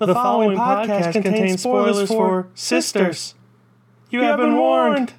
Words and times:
The 0.00 0.14
following 0.14 0.56
podcast 0.56 1.12
contains 1.12 1.60
spoilers 1.60 2.08
for 2.08 2.48
Sisters. 2.54 3.34
You 4.08 4.22
have 4.22 4.38
been 4.38 4.56
warned. 4.56 5.12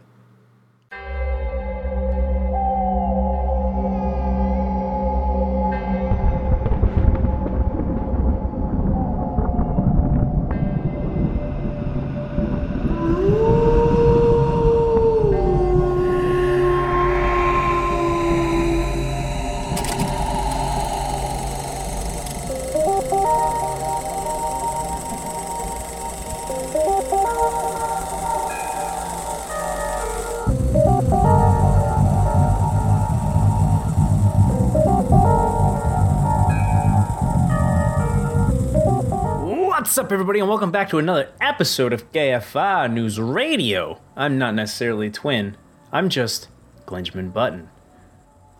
What's 39.92 39.98
up, 39.98 40.14
everybody, 40.14 40.40
and 40.40 40.48
welcome 40.48 40.72
back 40.72 40.88
to 40.92 41.00
another 41.00 41.28
episode 41.42 41.92
of 41.92 42.10
KFI 42.14 42.94
News 42.94 43.20
Radio. 43.20 44.00
I'm 44.16 44.38
not 44.38 44.56
necessarily 44.56 45.08
a 45.08 45.12
twin, 45.12 45.58
I'm 45.92 46.08
just 46.08 46.48
Glenjamin 46.86 47.34
Button. 47.34 47.70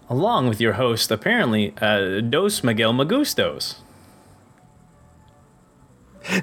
Along 0.10 0.50
with 0.50 0.60
your 0.60 0.74
host, 0.74 1.10
apparently, 1.10 1.74
uh, 1.80 2.20
Dos 2.20 2.66
Miguel 2.66 2.92
Magustos. 2.92 3.78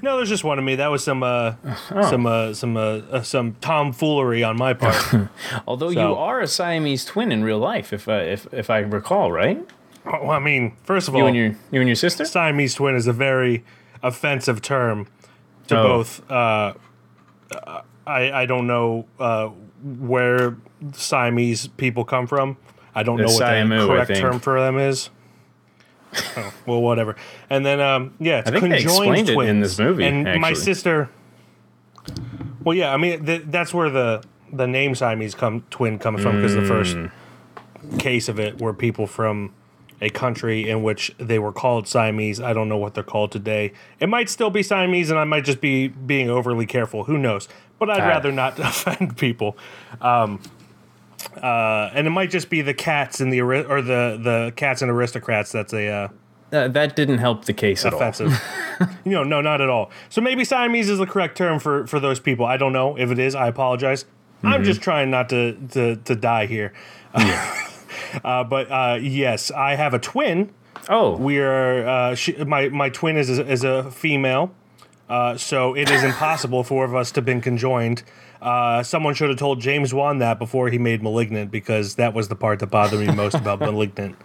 No, 0.00 0.16
there's 0.16 0.30
just 0.30 0.42
one 0.42 0.58
of 0.58 0.64
me. 0.64 0.76
That 0.76 0.90
was 0.90 1.04
some 1.04 1.22
uh, 1.22 1.56
some 2.08 2.24
uh, 2.24 2.54
some 2.54 2.78
uh, 2.78 3.00
uh, 3.10 3.22
some 3.22 3.56
tomfoolery 3.60 4.42
on 4.42 4.56
my 4.56 4.72
part. 4.72 5.28
Although 5.66 5.90
you 5.90 6.00
are 6.00 6.40
a 6.40 6.46
Siamese 6.46 7.04
twin 7.04 7.30
in 7.30 7.44
real 7.44 7.58
life, 7.58 7.92
if, 7.92 8.08
uh, 8.08 8.12
if, 8.12 8.46
if 8.54 8.70
I 8.70 8.78
recall, 8.78 9.32
right? 9.32 9.62
well, 10.06 10.30
I 10.30 10.38
mean, 10.38 10.76
first 10.82 11.08
of 11.08 11.14
You 11.14 11.20
all, 11.20 11.26
and 11.26 11.36
your, 11.36 11.48
you 11.70 11.80
and 11.80 11.88
your 11.88 11.94
sister? 11.94 12.24
Siamese 12.24 12.72
twin 12.72 12.94
is 12.96 13.06
a 13.06 13.12
very 13.12 13.64
offensive 14.02 14.62
term 14.62 15.06
to 15.68 15.78
Oh. 15.78 15.82
both. 15.82 16.30
Uh, 16.30 16.74
I 18.06 18.32
I 18.42 18.46
don't 18.46 18.66
know 18.66 19.06
uh, 19.20 19.48
where 19.82 20.56
Siamese 20.92 21.68
people 21.76 22.04
come 22.04 22.26
from. 22.26 22.56
I 22.94 23.02
don't 23.02 23.18
know 23.18 23.26
what 23.26 23.42
Siamu, 23.42 23.80
the 23.80 23.86
correct 23.86 24.16
term 24.16 24.40
for 24.40 24.60
them 24.60 24.78
is. 24.78 25.10
Oh, 26.36 26.52
well, 26.66 26.80
whatever. 26.80 27.16
And 27.50 27.64
then, 27.66 27.80
um, 27.80 28.14
yeah, 28.18 28.38
it's 28.38 28.48
I 28.48 28.52
think 28.52 28.62
they 28.70 28.78
conjoined 28.82 29.18
explained 29.18 29.28
it 29.28 29.32
in 29.32 29.34
twins. 29.34 29.62
this 29.62 29.78
movie, 29.78 30.04
And 30.06 30.40
my 30.40 30.54
sister. 30.54 31.10
Well, 32.64 32.74
yeah, 32.76 32.92
I 32.92 32.96
mean 32.96 33.24
th- 33.24 33.42
that's 33.46 33.72
where 33.74 33.90
the 33.90 34.22
the 34.52 34.66
name 34.66 34.94
Siamese 34.94 35.34
come 35.34 35.64
twin 35.70 35.98
comes 35.98 36.22
from 36.22 36.36
because 36.36 36.54
the 36.54 36.64
first 36.64 36.96
Mm. 36.96 37.10
case 37.98 38.28
of 38.28 38.40
it 38.40 38.60
were 38.60 38.72
people 38.72 39.06
from 39.06 39.52
a 40.00 40.10
country 40.10 40.68
in 40.68 40.82
which 40.82 41.12
they 41.18 41.38
were 41.38 41.52
called 41.52 41.88
Siamese. 41.88 42.40
I 42.40 42.52
don't 42.52 42.68
know 42.68 42.76
what 42.76 42.94
they're 42.94 43.02
called 43.02 43.32
today. 43.32 43.72
It 44.00 44.08
might 44.08 44.28
still 44.28 44.50
be 44.50 44.62
Siamese, 44.62 45.10
and 45.10 45.18
I 45.18 45.24
might 45.24 45.44
just 45.44 45.60
be 45.60 45.88
being 45.88 46.30
overly 46.30 46.66
careful. 46.66 47.04
Who 47.04 47.18
knows? 47.18 47.48
But 47.78 47.90
I'd 47.90 48.00
Ah. 48.00 48.08
rather 48.08 48.32
not 48.32 48.58
offend 48.70 49.16
people. 49.16 49.56
Um, 50.00 50.40
uh, 51.42 51.90
and 51.94 52.06
it 52.06 52.10
might 52.10 52.30
just 52.30 52.48
be 52.48 52.62
the 52.62 52.74
cats 52.74 53.20
and 53.20 53.32
the 53.32 53.40
or 53.40 53.82
the 53.82 54.18
the 54.22 54.52
cats 54.56 54.82
and 54.82 54.90
aristocrats. 54.90 55.50
That's 55.52 55.72
a 55.72 55.88
uh, 55.88 56.08
Uh, 56.52 56.68
that 56.68 56.96
didn't 56.96 57.18
help 57.18 57.44
the 57.44 57.52
case 57.52 57.84
at 57.84 57.92
all. 57.92 57.98
offensive. 58.00 58.32
you 59.04 59.12
know, 59.12 59.24
no, 59.24 59.40
not 59.40 59.60
at 59.60 59.68
all. 59.68 59.90
So 60.08 60.20
maybe 60.20 60.44
Siamese 60.44 60.88
is 60.88 60.98
the 60.98 61.06
correct 61.06 61.36
term 61.36 61.58
for 61.58 61.86
for 61.86 61.98
those 62.00 62.20
people. 62.20 62.46
I 62.46 62.56
don't 62.56 62.72
know 62.72 62.96
if 62.96 63.10
it 63.10 63.18
is. 63.18 63.34
I 63.34 63.48
apologize. 63.48 64.04
Mm-hmm. 64.04 64.46
I'm 64.48 64.64
just 64.64 64.80
trying 64.80 65.10
not 65.10 65.28
to 65.30 65.54
to 65.72 65.96
to 65.96 66.14
die 66.14 66.46
here. 66.46 66.72
uh, 68.24 68.44
but 68.44 68.70
uh, 68.70 68.98
yes, 69.00 69.50
I 69.50 69.74
have 69.74 69.94
a 69.94 69.98
twin. 69.98 70.52
Oh, 70.88 71.16
We 71.16 71.38
are 71.40 71.86
uh, 71.86 72.14
she, 72.14 72.32
my 72.44 72.68
my 72.68 72.88
twin 72.88 73.16
is 73.16 73.38
a, 73.38 73.46
is 73.46 73.64
a 73.64 73.90
female, 73.90 74.54
uh, 75.08 75.36
so 75.36 75.74
it 75.74 75.90
is 75.90 76.02
impossible 76.02 76.64
for 76.64 76.84
of 76.84 76.94
us 76.94 77.10
to 77.12 77.18
have 77.18 77.24
been 77.26 77.40
conjoined. 77.40 78.02
Uh, 78.40 78.82
someone 78.82 79.14
should 79.14 79.28
have 79.28 79.38
told 79.38 79.60
James 79.60 79.92
Wan 79.92 80.18
that 80.18 80.38
before 80.38 80.68
he 80.70 80.78
made 80.78 81.02
*Malignant*, 81.02 81.50
because 81.50 81.96
that 81.96 82.14
was 82.14 82.28
the 82.28 82.36
part 82.36 82.60
that 82.60 82.68
bothered 82.68 83.00
me 83.00 83.12
most 83.12 83.34
about 83.34 83.58
*Malignant*, 83.60 84.16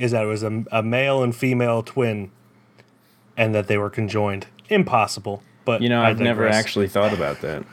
is 0.00 0.12
that 0.12 0.24
it 0.24 0.26
was 0.26 0.42
a, 0.42 0.64
a 0.72 0.82
male 0.82 1.22
and 1.22 1.36
female 1.36 1.82
twin, 1.82 2.30
and 3.36 3.54
that 3.54 3.66
they 3.68 3.76
were 3.76 3.90
conjoined. 3.90 4.46
Impossible. 4.70 5.42
But 5.66 5.82
you 5.82 5.88
know, 5.88 6.02
I've 6.02 6.18
never 6.18 6.48
actually 6.48 6.88
thought 6.88 7.12
about 7.12 7.40
that. 7.42 7.64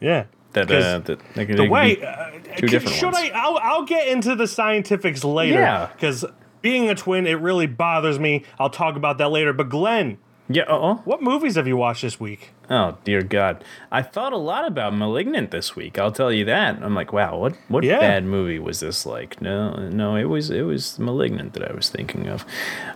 yeah. 0.00 0.24
That, 0.52 0.70
uh, 0.70 0.98
that 0.98 1.20
they 1.34 1.46
could, 1.46 1.56
the 1.56 1.68
way 1.68 2.02
uh, 2.02 2.30
two 2.56 2.66
different 2.66 2.96
should 2.96 3.12
ones. 3.12 3.16
I? 3.16 3.30
I'll, 3.34 3.58
I'll 3.62 3.84
get 3.84 4.08
into 4.08 4.36
the 4.36 4.46
scientifics 4.46 5.24
later. 5.24 5.60
Yeah. 5.60 5.86
Because 5.86 6.24
being 6.60 6.90
a 6.90 6.94
twin, 6.94 7.26
it 7.26 7.40
really 7.40 7.66
bothers 7.66 8.18
me. 8.18 8.44
I'll 8.58 8.70
talk 8.70 8.96
about 8.96 9.18
that 9.18 9.30
later. 9.30 9.52
But 9.52 9.68
Glenn, 9.70 10.18
yeah. 10.48 10.62
Uh-oh. 10.64 11.02
what 11.04 11.22
movies 11.22 11.54
have 11.54 11.66
you 11.66 11.76
watched 11.76 12.02
this 12.02 12.18
week? 12.20 12.50
Oh 12.70 12.96
dear 13.04 13.22
God! 13.22 13.62
I 13.90 14.02
thought 14.02 14.32
a 14.32 14.36
lot 14.38 14.66
about 14.66 14.94
*Malignant* 14.94 15.50
this 15.50 15.76
week. 15.76 15.98
I'll 15.98 16.12
tell 16.12 16.32
you 16.32 16.44
that. 16.46 16.78
I'm 16.82 16.94
like, 16.94 17.12
wow, 17.12 17.36
what 17.36 17.54
what 17.68 17.84
Yeah. 17.84 17.98
bad 18.00 18.24
movie 18.24 18.58
was 18.58 18.80
this 18.80 19.04
like? 19.04 19.42
No, 19.42 19.74
no, 19.88 20.16
it 20.16 20.24
was 20.24 20.50
it 20.50 20.62
was 20.62 20.98
*Malignant* 20.98 21.52
that 21.54 21.70
I 21.70 21.74
was 21.74 21.88
thinking 21.90 22.28
of, 22.28 22.46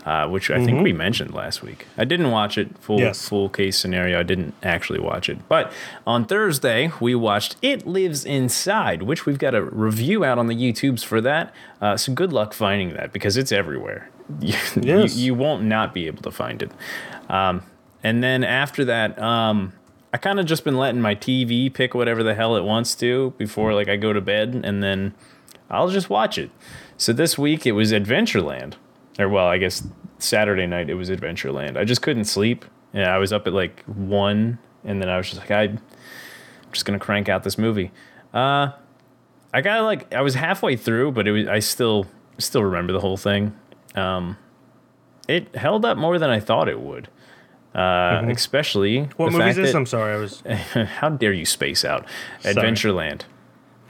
uh, 0.07 0.29
which 0.29 0.51
I 0.51 0.65
think 0.65 0.83
we 0.83 0.93
mentioned 0.93 1.35
last 1.35 1.63
week. 1.63 1.87
I 1.99 2.05
didn't 2.05 2.31
watch 2.31 2.57
it 2.59 2.77
full 2.79 2.97
Mm-hmm. 2.99 3.07
Yes. 3.07 3.29
full 3.29 3.49
case 3.49 3.77
scenario. 3.79 4.19
I 4.19 4.23
didn't 4.23 4.55
actually 4.63 5.01
watch 5.01 5.29
it, 5.29 5.47
but 5.49 5.73
on 6.07 6.25
Thursday 6.25 6.91
we 7.01 7.15
watched 7.15 7.57
*It 7.61 7.87
Lives 7.87 8.25
Inside*, 8.25 9.03
which 9.03 9.27
we've 9.27 9.39
got 9.39 9.55
a 9.55 9.63
review 9.63 10.25
out 10.25 10.39
on 10.39 10.47
the 10.47 10.55
YouTubes 10.57 11.05
for 11.05 11.21
that. 11.21 11.53
Uh, 11.83 11.97
so 11.97 12.13
good 12.15 12.33
luck 12.33 12.55
finding 12.55 12.95
that 12.95 13.13
because 13.13 13.37
it's 13.37 13.53
everywhere. 13.53 14.09
Yes. 14.41 14.77
you, 14.77 15.05
you 15.27 15.35
won't 15.35 15.63
not 15.63 15.95
be 15.95 16.09
able 16.09 16.21
to 16.23 16.33
find 16.33 16.61
it. 16.61 16.73
Um, 17.29 17.63
and 18.03 18.23
then 18.23 18.45
after 18.45 18.85
that, 18.85 19.21
um, 19.21 19.73
I 20.13 20.19
kind 20.19 20.41
of 20.41 20.47
just 20.47 20.65
been 20.65 20.77
letting 20.77 21.01
my 21.01 21.15
TV 21.15 21.73
pick 21.73 21.95
whatever 21.95 22.23
the 22.23 22.35
hell 22.35 22.57
it 22.57 22.65
wants 22.65 22.95
to 22.97 23.35
before 23.37 23.75
like 23.75 23.89
I 23.89 23.97
go 23.97 24.13
to 24.13 24.21
bed, 24.21 24.61
and 24.65 24.83
then 24.83 25.15
I'll 25.71 25.91
just 25.91 26.09
watch 26.09 26.39
it. 26.39 26.51
So 26.97 27.13
this 27.13 27.37
week 27.37 27.67
it 27.67 27.73
was 27.73 27.93
Adventureland, 27.93 28.75
or 29.19 29.29
well, 29.29 29.47
I 29.47 29.59
guess 29.59 29.87
Saturday 30.19 30.67
night 30.67 30.89
it 30.89 30.95
was 30.95 31.11
Adventureland. 31.11 31.77
I 31.77 31.85
just 31.85 32.03
couldn't 32.03 32.25
sleep. 32.25 32.65
Yeah, 32.93 33.15
I 33.15 33.19
was 33.19 33.33
up 33.33 33.47
at 33.47 33.53
like 33.53 33.83
one, 33.85 34.59
and 34.85 35.03
then 35.03 35.09
I 35.09 35.17
was 35.17 35.29
just 35.29 35.41
like, 35.41 35.51
I'm 35.51 35.81
just 36.73 36.87
gonna 36.87 36.99
crank 36.99 37.29
out 37.29 37.43
this 37.43 37.59
movie. 37.59 37.91
Uh, 38.33 38.71
I 39.53 39.61
got 39.61 39.83
like 39.83 40.15
I 40.15 40.23
was 40.23 40.35
halfway 40.35 40.77
through, 40.77 41.13
but 41.13 41.27
it 41.27 41.33
was 41.33 41.49
I 41.49 41.59
still 41.59 42.07
still 42.39 42.63
remember 42.63 42.93
the 42.93 43.01
whole 43.01 43.17
thing. 43.17 43.55
Um, 43.95 44.39
it 45.29 45.55
held 45.57 45.85
up 45.85 45.99
more 45.99 46.19
than 46.19 46.31
I 46.31 46.41
thought 46.41 46.69
it 46.69 46.81
would. 46.81 47.09
Uh, 47.77 48.25
especially 48.31 49.01
Mm-hmm. 49.01 49.23
What 49.23 49.33
the 49.33 49.39
movie 49.39 49.51
is 49.51 49.57
this? 49.57 49.73
that- 49.73 49.79
I'm 49.79 49.87
sorry, 49.87 50.15
I 50.15 50.17
was 50.17 50.41
how 50.99 51.11
dare 51.11 51.33
you 51.33 51.45
space 51.45 51.85
out 51.85 52.07
Adventureland. 52.43 53.23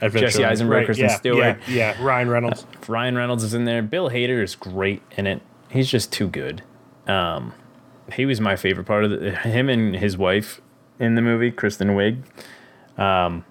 Adventureland. 0.01 0.45
Eisenberg, 0.45 0.77
Right, 0.77 0.85
Kristen 0.85 1.07
yeah, 1.07 1.15
Stewart. 1.15 1.57
Yeah, 1.67 1.95
yeah, 1.95 2.03
Ryan 2.03 2.29
Reynolds. 2.29 2.65
Ryan 2.87 3.15
Reynolds 3.15 3.43
is 3.43 3.53
in 3.53 3.65
there. 3.65 3.81
Bill 3.81 4.09
Hader 4.09 4.43
is 4.43 4.55
great 4.55 5.01
in 5.17 5.25
it. 5.25 5.41
He's 5.69 5.89
just 5.89 6.11
too 6.11 6.27
good. 6.27 6.61
Um, 7.07 7.53
he 8.13 8.25
was 8.25 8.39
my 8.41 8.55
favorite 8.55 8.85
part 8.85 9.05
of 9.05 9.11
the, 9.11 9.31
him 9.35 9.69
and 9.69 9.95
his 9.95 10.17
wife 10.17 10.61
in 10.99 11.15
the 11.15 11.21
movie, 11.21 11.49
Kristen 11.51 11.89
Wiig. 11.89 12.21
Um, 12.99 13.43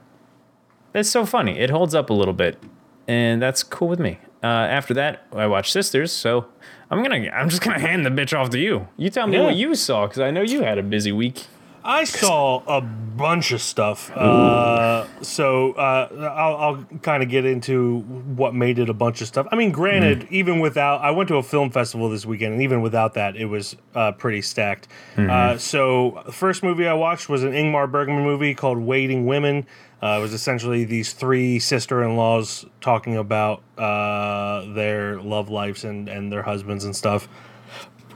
it's 0.94 1.08
so 1.10 1.24
funny. 1.26 1.58
It 1.58 1.70
holds 1.70 1.94
up 1.94 2.10
a 2.10 2.14
little 2.14 2.34
bit, 2.34 2.62
and 3.08 3.40
that's 3.42 3.62
cool 3.62 3.88
with 3.88 3.98
me. 4.00 4.18
Uh, 4.42 4.46
after 4.46 4.94
that, 4.94 5.26
I 5.32 5.46
watched 5.46 5.72
Sisters. 5.72 6.12
So 6.12 6.46
I'm 6.90 7.02
gonna, 7.02 7.28
I'm 7.30 7.48
just 7.48 7.62
gonna 7.62 7.78
hand 7.80 8.06
the 8.06 8.10
bitch 8.10 8.36
off 8.38 8.50
to 8.50 8.58
you. 8.58 8.86
You 8.96 9.10
tell 9.10 9.26
me 9.26 9.36
Yeah. 9.38 9.44
what 9.44 9.56
you 9.56 9.74
saw, 9.74 10.06
because 10.06 10.20
I 10.20 10.30
know 10.30 10.42
you 10.42 10.62
had 10.62 10.78
a 10.78 10.82
busy 10.82 11.12
week. 11.12 11.46
I 11.88 12.02
saw 12.02 12.64
a 12.66 12.80
bunch 12.80 13.52
of 13.52 13.60
stuff. 13.62 14.10
Uh, 14.16 15.06
so 15.22 15.72
uh, 15.74 16.08
I'll, 16.36 16.56
I'll 16.56 16.84
kind 17.02 17.22
of 17.22 17.28
get 17.28 17.44
into 17.44 18.00
what 18.00 18.56
made 18.56 18.80
it 18.80 18.88
a 18.88 18.92
bunch 18.92 19.20
of 19.20 19.28
stuff. 19.28 19.46
I 19.52 19.56
mean, 19.56 19.70
granted, 19.70 20.22
Mm-hmm. 20.22 20.34
even 20.34 20.58
without, 20.58 21.00
I 21.02 21.12
went 21.12 21.28
to 21.28 21.36
a 21.36 21.44
film 21.44 21.70
festival 21.70 22.08
this 22.10 22.26
weekend, 22.26 22.54
and 22.54 22.62
even 22.62 22.82
without 22.82 23.14
that, 23.14 23.36
it 23.36 23.44
was 23.44 23.76
uh, 23.94 24.10
pretty 24.12 24.42
stacked. 24.42 24.88
Mm-hmm. 25.14 25.30
Uh, 25.30 25.58
so 25.58 26.22
the 26.26 26.32
first 26.32 26.64
movie 26.64 26.88
I 26.88 26.92
watched 26.94 27.28
was 27.28 27.44
an 27.44 27.52
Ingmar 27.52 27.88
Bergman 27.90 28.24
movie 28.24 28.54
called 28.54 28.78
Waiting 28.78 29.24
Women. 29.24 29.64
Uh, 30.02 30.16
it 30.18 30.20
was 30.20 30.32
essentially 30.34 30.84
these 30.84 31.12
three 31.14 31.58
sister-in-laws 31.58 32.66
talking 32.80 33.16
about 33.16 33.62
uh, 33.78 34.64
their 34.74 35.20
love 35.20 35.48
lives 35.48 35.84
and, 35.84 36.08
and 36.08 36.30
their 36.30 36.42
husbands 36.42 36.84
and 36.84 36.94
stuff. 36.94 37.28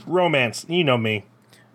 Romance, 0.07 0.67
you 0.69 0.85
know 0.85 0.99
me. 0.99 1.25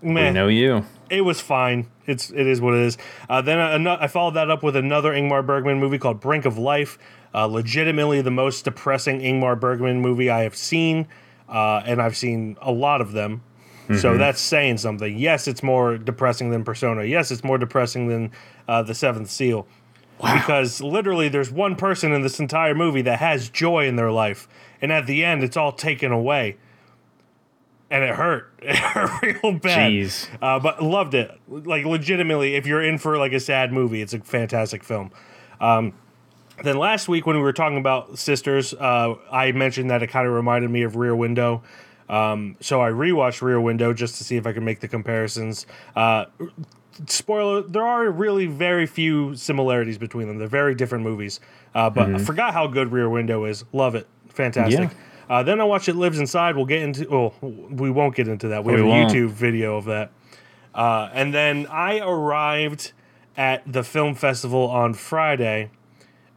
Meh 0.02 0.28
We 0.28 0.32
know 0.32 0.48
you. 0.48 0.86
it 1.10 1.22
was 1.22 1.42
fine. 1.42 1.88
It's 2.06 2.30
it 2.30 2.46
is 2.46 2.62
what 2.62 2.76
it 2.76 2.82
is. 2.82 2.98
Uh, 3.28 3.42
then 3.42 3.88
I, 3.88 4.04
I 4.04 4.08
followed 4.08 4.36
that 4.36 4.52
up 4.52 4.62
with 4.62 4.76
another 4.76 5.12
Ingmar 5.12 5.44
Bergman 5.46 5.80
movie 5.80 5.98
called 5.98 6.20
Brink 6.20 6.46
of 6.46 6.58
Life. 6.58 7.00
Uh, 7.34 7.48
legitimately 7.48 8.22
the 8.22 8.32
most 8.32 8.64
depressing 8.64 9.20
Ingmar 9.22 9.60
Bergman 9.60 10.02
movie 10.02 10.30
I 10.30 10.44
have 10.44 10.56
seen, 10.56 11.08
uh, 11.50 11.82
and 11.86 12.02
I've 12.02 12.16
seen 12.16 12.58
a 12.62 12.72
lot 12.72 13.02
of 13.02 13.12
them. 13.12 13.42
So 14.00 14.18
that's 14.18 14.42
saying 14.42 14.78
something. 14.80 15.16
Yes, 15.16 15.48
it's 15.48 15.62
more 15.62 16.00
depressing 16.00 16.50
than 16.50 16.64
Persona. 16.64 17.04
Yes, 17.04 17.30
it's 17.30 17.44
more 17.44 17.60
depressing 17.60 18.08
than 18.08 18.32
uh, 18.68 18.82
The 18.82 18.96
Seventh 18.96 19.30
Seal. 19.30 19.68
Because 20.18 20.82
literally, 20.82 21.28
there's 21.30 21.52
one 21.52 21.76
person 21.76 22.12
in 22.12 22.22
this 22.22 22.40
entire 22.40 22.74
movie 22.74 23.02
that 23.04 23.20
has 23.20 23.50
joy 23.50 23.88
in 23.88 23.96
their 23.96 24.12
life, 24.12 24.48
and 24.82 24.92
at 24.92 25.08
the 25.08 25.26
end, 25.26 25.44
it's 25.44 25.58
all 25.58 25.72
taken 25.72 26.12
away, 26.12 26.58
and 27.90 28.04
it 28.04 28.16
hurt. 28.16 28.52
It 28.66 28.78
hurt 28.78 29.22
real 29.22 29.60
bad. 29.60 29.92
Jeez. 29.92 30.28
Uh, 30.42 30.60
but 30.60 30.82
loved 30.82 31.14
it. 31.14 31.32
Like 31.48 31.86
legitimately, 31.86 32.56
if 32.56 32.66
you're 32.66 32.82
in 32.82 32.98
for 32.98 33.18
like 33.20 33.32
a 33.32 33.40
sad 33.40 33.72
movie, 33.72 34.02
it's 34.02 34.14
a 34.14 34.20
fantastic 34.20 34.84
film. 34.84 35.12
Um, 35.60 35.94
then 36.64 36.78
last 36.78 37.08
week 37.08 37.28
when 37.28 37.36
we 37.36 37.42
were 37.44 37.54
talking 37.54 37.78
about 37.78 38.18
Sisters, 38.18 38.74
uh, 38.74 39.16
I 39.32 39.52
mentioned 39.52 39.92
that 39.92 40.02
it 40.02 40.08
kind 40.08 40.26
of 40.26 40.34
reminded 40.34 40.72
me 40.72 40.84
of 40.84 40.96
Rear 40.96 41.16
Window. 41.16 41.62
Um, 42.10 42.56
so 42.60 42.82
I 42.82 42.90
rewatched 42.90 43.42
Rear 43.42 43.60
Window 43.60 43.94
just 43.94 44.16
to 44.18 44.24
see 44.24 44.36
if 44.38 44.46
I 44.46 44.54
could 44.54 44.64
make 44.64 44.80
the 44.80 44.88
comparisons. 44.88 45.66
Uh, 45.96 46.26
spoiler: 47.08 47.62
there 47.62 47.84
are 47.86 48.10
really 48.12 48.46
very 48.48 48.86
few 48.86 49.36
similarities 49.36 49.98
between 49.98 50.28
them. 50.28 50.38
They're 50.38 50.48
very 50.48 50.76
different 50.76 51.04
movies. 51.04 51.40
Uh, 51.74 51.90
but 51.90 52.14
I 52.14 52.18
forgot 52.20 52.54
how 52.54 52.68
good 52.68 52.92
Rear 52.92 53.10
Window 53.10 53.46
is. 53.46 53.66
Love 53.74 53.96
it. 53.96 54.08
Fantastic. 54.30 54.92
Yeah. 54.92 54.98
Uh, 55.28 55.44
then 55.44 55.60
I 55.60 55.64
watched 55.64 55.90
It 55.90 55.96
Lives 55.96 56.20
Inside. 56.20 56.56
We'll 56.56 56.66
get 56.68 56.84
into. 56.84 57.10
Oh, 57.12 57.34
we 57.42 57.90
won't 57.90 58.16
get 58.16 58.28
into 58.28 58.50
that. 58.50 58.64
We, 58.64 58.74
We 58.74 58.80
have 58.80 58.86
a 58.86 58.90
won't. 58.90 59.12
YouTube 59.12 59.30
video 59.30 59.78
of 59.78 59.86
that. 59.86 60.12
Uh, 60.74 61.10
and 61.14 61.34
then 61.34 61.68
I 61.68 62.00
arrived 62.00 62.92
at 63.36 63.64
the 63.72 63.84
film 63.84 64.14
festival 64.16 64.70
on 64.70 64.94
Friday. 64.94 65.72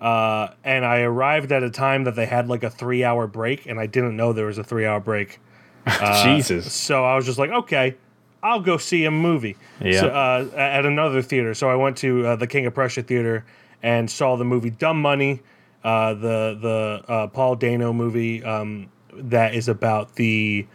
Uh, 0.00 0.54
and 0.62 0.84
I 0.84 1.00
arrived 1.00 1.50
at 1.50 1.62
a 1.62 1.70
time 1.70 2.04
that 2.04 2.14
they 2.14 2.26
had 2.26 2.48
like 2.48 2.62
a 2.62 2.70
three 2.70 3.02
hour 3.04 3.26
break, 3.26 3.66
and 3.66 3.78
I 3.80 3.86
didn't 3.86 4.16
know 4.16 4.32
there 4.32 4.46
was 4.46 4.58
a 4.58 4.64
three 4.64 4.86
hour 4.86 5.00
break. 5.00 5.40
Jesus. 6.24 6.72
So 6.72 7.04
I 7.04 7.14
was 7.16 7.24
just 7.26 7.38
like, 7.38 7.50
okay, 7.50 7.96
I'll 8.42 8.60
go 8.60 8.76
see 8.76 9.04
a 9.04 9.10
movie. 9.10 9.56
Yeah. 9.80 10.00
So, 10.00 10.08
uh, 10.08 10.50
at 10.56 10.86
another 10.86 11.22
theater. 11.22 11.54
So 11.54 11.68
I 11.68 11.74
went 11.74 11.96
to 11.98 12.26
uh, 12.26 12.36
the 12.36 12.46
King 12.46 12.66
of 12.66 12.74
Prussia 12.74 13.02
theater 13.02 13.44
and 13.82 14.10
saw 14.10 14.36
the 14.36 14.44
movie 14.44 14.70
Dumb 14.70 15.00
Money, 15.00 15.40
uh, 15.84 16.14
the 16.14 16.58
the 16.60 17.12
uh, 17.12 17.26
Paul 17.28 17.56
Dano 17.56 17.92
movie 17.92 18.42
um, 18.44 18.90
that 19.12 19.54
is 19.54 19.68
about 19.68 20.14
the 20.16 20.66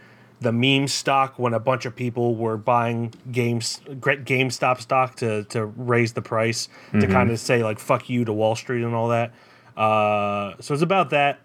the 0.42 0.51
meme 0.51 0.88
stock 0.89 1.39
when 1.39 1.54
a 1.54 1.59
bunch 1.59 1.86
of 1.86 1.95
people 1.95 2.36
were 2.36 2.57
buying 2.57 3.13
games 3.31 3.80
GameStop 3.88 4.81
stock 4.81 5.16
to 5.18 5.45
to 5.45 5.66
raise 5.66 6.13
the 6.13 6.21
price 6.21 6.68
to 6.92 7.07
kind 7.07 7.31
of 7.31 7.39
say 7.39 7.63
like 7.63 7.80
fuck 7.80 8.09
you 8.09 8.25
to 8.25 8.33
Wall 8.33 8.56
Street 8.56 8.83
and 8.83 8.94
all 8.94 9.09
that. 9.09 9.33
Uh, 9.77 10.54
so 10.59 10.74
it's 10.74 10.83
about 10.83 11.09
that. 11.12 11.39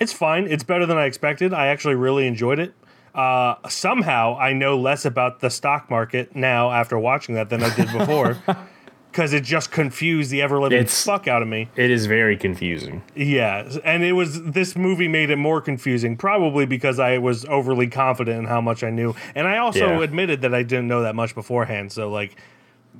It's 0.00 0.12
fine. 0.12 0.46
It's 0.46 0.64
better 0.64 0.86
than 0.86 0.96
I 0.96 1.04
expected. 1.04 1.52
I 1.52 1.68
actually 1.68 1.94
really 1.94 2.26
enjoyed 2.26 2.58
it. 2.58 2.74
Uh, 3.14 3.54
somehow, 3.68 4.36
I 4.38 4.52
know 4.52 4.76
less 4.78 5.04
about 5.04 5.38
the 5.40 5.48
stock 5.48 5.88
market 5.88 6.34
now 6.34 6.72
after 6.72 6.98
watching 6.98 7.36
that 7.36 7.48
than 7.48 7.62
I 7.62 7.72
did 7.76 7.92
before, 7.92 8.36
because 9.12 9.32
it 9.32 9.44
just 9.44 9.70
confused 9.70 10.32
the 10.32 10.42
ever 10.42 10.60
living 10.60 10.84
fuck 10.86 11.28
out 11.28 11.40
of 11.40 11.46
me. 11.46 11.68
It 11.76 11.92
is 11.92 12.06
very 12.06 12.36
confusing. 12.36 13.04
Yeah, 13.14 13.70
and 13.84 14.02
it 14.02 14.14
was 14.14 14.42
this 14.42 14.74
movie 14.74 15.06
made 15.06 15.30
it 15.30 15.36
more 15.36 15.60
confusing, 15.60 16.16
probably 16.16 16.66
because 16.66 16.98
I 16.98 17.18
was 17.18 17.44
overly 17.44 17.86
confident 17.86 18.36
in 18.40 18.44
how 18.46 18.60
much 18.60 18.82
I 18.82 18.90
knew, 18.90 19.14
and 19.36 19.46
I 19.46 19.58
also 19.58 19.90
Yeah. 19.98 20.02
admitted 20.02 20.40
that 20.42 20.52
I 20.52 20.64
didn't 20.64 20.88
know 20.88 21.02
that 21.02 21.14
much 21.14 21.36
beforehand. 21.36 21.92
So 21.92 22.10
like, 22.10 22.34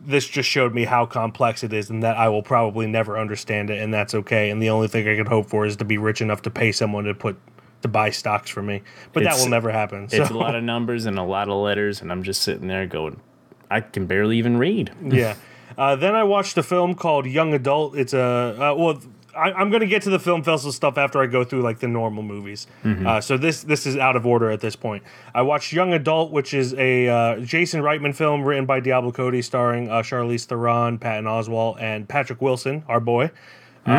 this 0.06 0.26
just 0.28 0.48
showed 0.48 0.74
me 0.74 0.84
how 0.84 1.06
complex 1.06 1.62
it 1.62 1.72
is, 1.72 1.90
and 1.90 2.02
that 2.02 2.16
I 2.16 2.28
will 2.28 2.42
probably 2.42 2.86
never 2.86 3.18
understand 3.18 3.70
it, 3.70 3.80
and 3.80 3.92
that's 3.92 4.14
okay. 4.14 4.50
And 4.50 4.60
the 4.62 4.70
only 4.70 4.88
thing 4.88 5.08
I 5.08 5.16
can 5.16 5.26
hope 5.26 5.48
for 5.48 5.64
is 5.66 5.76
to 5.76 5.84
be 5.84 5.98
rich 5.98 6.20
enough 6.20 6.42
to 6.42 6.50
pay 6.50 6.72
someone 6.72 7.04
to 7.04 7.14
put 7.14 7.36
to 7.82 7.88
buy 7.88 8.08
stocks 8.10 8.48
for 8.50 8.62
me, 8.62 8.82
but 9.12 9.24
that 9.24 9.36
will 9.36 9.48
never 9.50 9.70
happen. 9.70 10.04
It's 10.10 10.28
so- 10.28 10.34
a 10.34 10.38
lot 10.38 10.54
of 10.54 10.64
numbers 10.74 11.04
and 11.06 11.18
a 11.18 11.22
lot 11.22 11.48
of 11.48 11.56
letters, 11.56 12.00
and 12.00 12.10
I'm 12.10 12.22
just 12.22 12.42
sitting 12.42 12.66
there 12.66 12.86
going, 12.86 13.20
I 13.70 13.80
can 13.82 14.06
barely 14.06 14.38
even 14.38 14.56
read. 14.56 14.90
yeah. 15.02 15.36
Uh, 15.76 15.96
then 15.96 16.14
I 16.14 16.22
watched 16.22 16.56
a 16.56 16.62
film 16.62 16.94
called 16.94 17.26
Young 17.26 17.52
Adult. 17.52 17.96
It's 17.96 18.12
a 18.14 18.20
uh, 18.20 18.74
well. 18.76 19.00
I, 19.36 19.52
I'm 19.52 19.70
going 19.70 19.80
to 19.80 19.86
get 19.86 20.02
to 20.02 20.10
the 20.10 20.18
film 20.18 20.42
festival 20.42 20.72
stuff 20.72 20.98
after 20.98 21.20
I 21.20 21.26
go 21.26 21.44
through 21.44 21.62
like 21.62 21.78
the 21.80 21.88
normal 21.88 22.22
movies. 22.22 22.66
Uh, 22.84 23.20
so 23.20 23.36
this 23.36 23.62
this 23.62 23.86
is 23.86 23.96
out 23.96 24.16
of 24.16 24.26
order 24.26 24.50
at 24.50 24.60
this 24.60 24.76
point. 24.76 25.02
I 25.34 25.42
watched 25.42 25.72
Young 25.72 25.92
Adult, 25.92 26.30
which 26.30 26.54
is 26.54 26.74
a 26.74 27.08
uh, 27.08 27.40
Jason 27.40 27.82
Reitman 27.82 28.14
film 28.14 28.44
written 28.44 28.66
by 28.66 28.80
Diablo 28.80 29.12
Cody, 29.12 29.42
starring 29.42 29.88
uh, 29.88 30.02
Charlize 30.02 30.44
Theron, 30.46 30.98
Patton 30.98 31.24
Oswalt, 31.24 31.80
and 31.80 32.08
Patrick 32.08 32.40
Wilson, 32.40 32.84
our 32.88 33.00
boy. 33.00 33.30
Uh, 33.86 33.90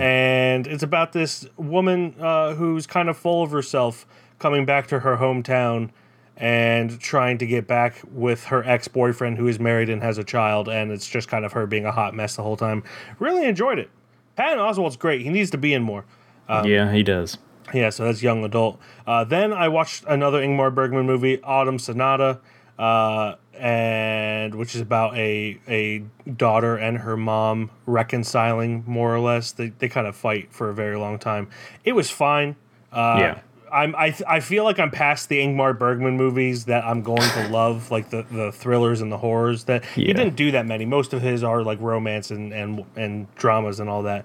and 0.00 0.66
it's 0.66 0.82
about 0.82 1.12
this 1.12 1.46
woman 1.56 2.14
uh, 2.20 2.54
who's 2.54 2.86
kind 2.86 3.08
of 3.08 3.16
full 3.16 3.42
of 3.42 3.52
herself 3.52 4.04
coming 4.40 4.66
back 4.66 4.88
to 4.88 4.98
her 4.98 5.16
hometown 5.16 5.90
and 6.36 6.98
trying 6.98 7.38
to 7.38 7.46
get 7.46 7.68
back 7.68 8.00
with 8.10 8.44
her 8.46 8.64
ex-boyfriend 8.64 9.38
who 9.38 9.46
is 9.46 9.60
married 9.60 9.88
and 9.88 10.02
has 10.02 10.18
a 10.18 10.24
child 10.24 10.68
and 10.68 10.90
it's 10.90 11.08
just 11.08 11.28
kind 11.28 11.44
of 11.44 11.52
her 11.52 11.66
being 11.66 11.84
a 11.84 11.92
hot 11.92 12.14
mess 12.14 12.34
the 12.34 12.42
whole 12.42 12.56
time 12.56 12.82
really 13.20 13.46
enjoyed 13.46 13.78
it 13.78 13.90
patton 14.36 14.58
oswalt's 14.58 14.96
great. 14.96 15.22
He 15.22 15.30
needs 15.30 15.50
to 15.50 15.58
be 15.58 15.72
in 15.74 15.82
more. 15.82 16.04
Yeah, 16.48 16.92
he 16.92 17.02
does. 17.02 17.38
yeah 17.72 17.88
so 17.90 18.04
that's 18.04 18.22
young 18.22 18.44
adult. 18.44 18.78
Uh, 19.06 19.24
then 19.24 19.52
i 19.52 19.68
watched 19.68 20.04
another 20.06 20.40
ingmar 20.42 20.74
bergman 20.74 21.06
movie 21.06 21.40
autumn 21.42 21.78
sonata 21.78 22.40
uh, 22.78 23.36
and 23.54 24.54
which 24.54 24.74
is 24.74 24.80
about 24.80 25.16
a 25.16 25.58
a 25.68 26.02
daughter 26.30 26.76
and 26.76 26.98
her 26.98 27.16
mom 27.16 27.70
reconciling 27.86 28.82
more 28.86 29.14
or 29.14 29.20
less. 29.20 29.52
They, 29.52 29.68
they 29.78 29.88
kind 29.88 30.06
of 30.06 30.16
fight 30.16 30.52
for 30.52 30.68
a 30.70 30.74
very 30.74 30.96
long 30.98 31.18
time. 31.18 31.48
It 31.84 31.92
was 31.92 32.10
fine. 32.10 32.56
Uh, 32.92 33.16
Yeah. 33.20 33.38
I'm 33.72 33.96
I, 33.96 34.14
I 34.28 34.40
feel 34.40 34.64
like 34.64 34.78
I'm 34.78 34.90
past 34.90 35.28
the 35.28 35.38
Ingmar 35.38 35.78
Bergman 35.78 36.16
movies 36.16 36.66
that 36.66 36.84
I'm 36.84 37.02
going 37.02 37.22
to 37.22 37.48
love, 37.50 37.90
like 37.90 38.10
the, 38.10 38.22
the 38.30 38.52
thrillers 38.52 39.00
and 39.00 39.10
the 39.10 39.18
horrors. 39.18 39.64
That 39.64 39.84
he 39.84 40.04
didn't 40.04 40.36
do 40.36 40.50
that 40.52 40.66
many. 40.66 40.84
Most 40.84 41.12
of 41.12 41.22
his 41.22 41.42
are 41.42 41.62
like 41.62 41.80
romance 41.80 42.30
and 42.30 42.52
and, 42.52 42.84
and 42.96 43.34
dramas 43.34 43.80
and 43.80 43.88
all 43.88 44.02
that. 44.02 44.24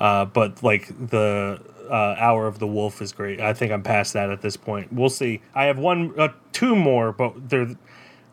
Uh, 0.00 0.24
but 0.24 0.62
like 0.62 0.88
the 1.08 1.60
uh, 1.88 2.16
Hour 2.18 2.46
of 2.46 2.58
the 2.58 2.66
Wolf 2.66 3.00
is 3.00 3.12
great. 3.12 3.40
I 3.40 3.52
think 3.52 3.72
I'm 3.72 3.82
past 3.82 4.12
that 4.14 4.30
at 4.30 4.42
this 4.42 4.56
point. 4.56 4.92
We'll 4.92 5.08
see. 5.08 5.40
I 5.54 5.64
have 5.64 5.78
one, 5.78 6.18
uh, 6.18 6.28
two 6.52 6.74
more, 6.74 7.12
but 7.12 7.48
they're 7.48 7.76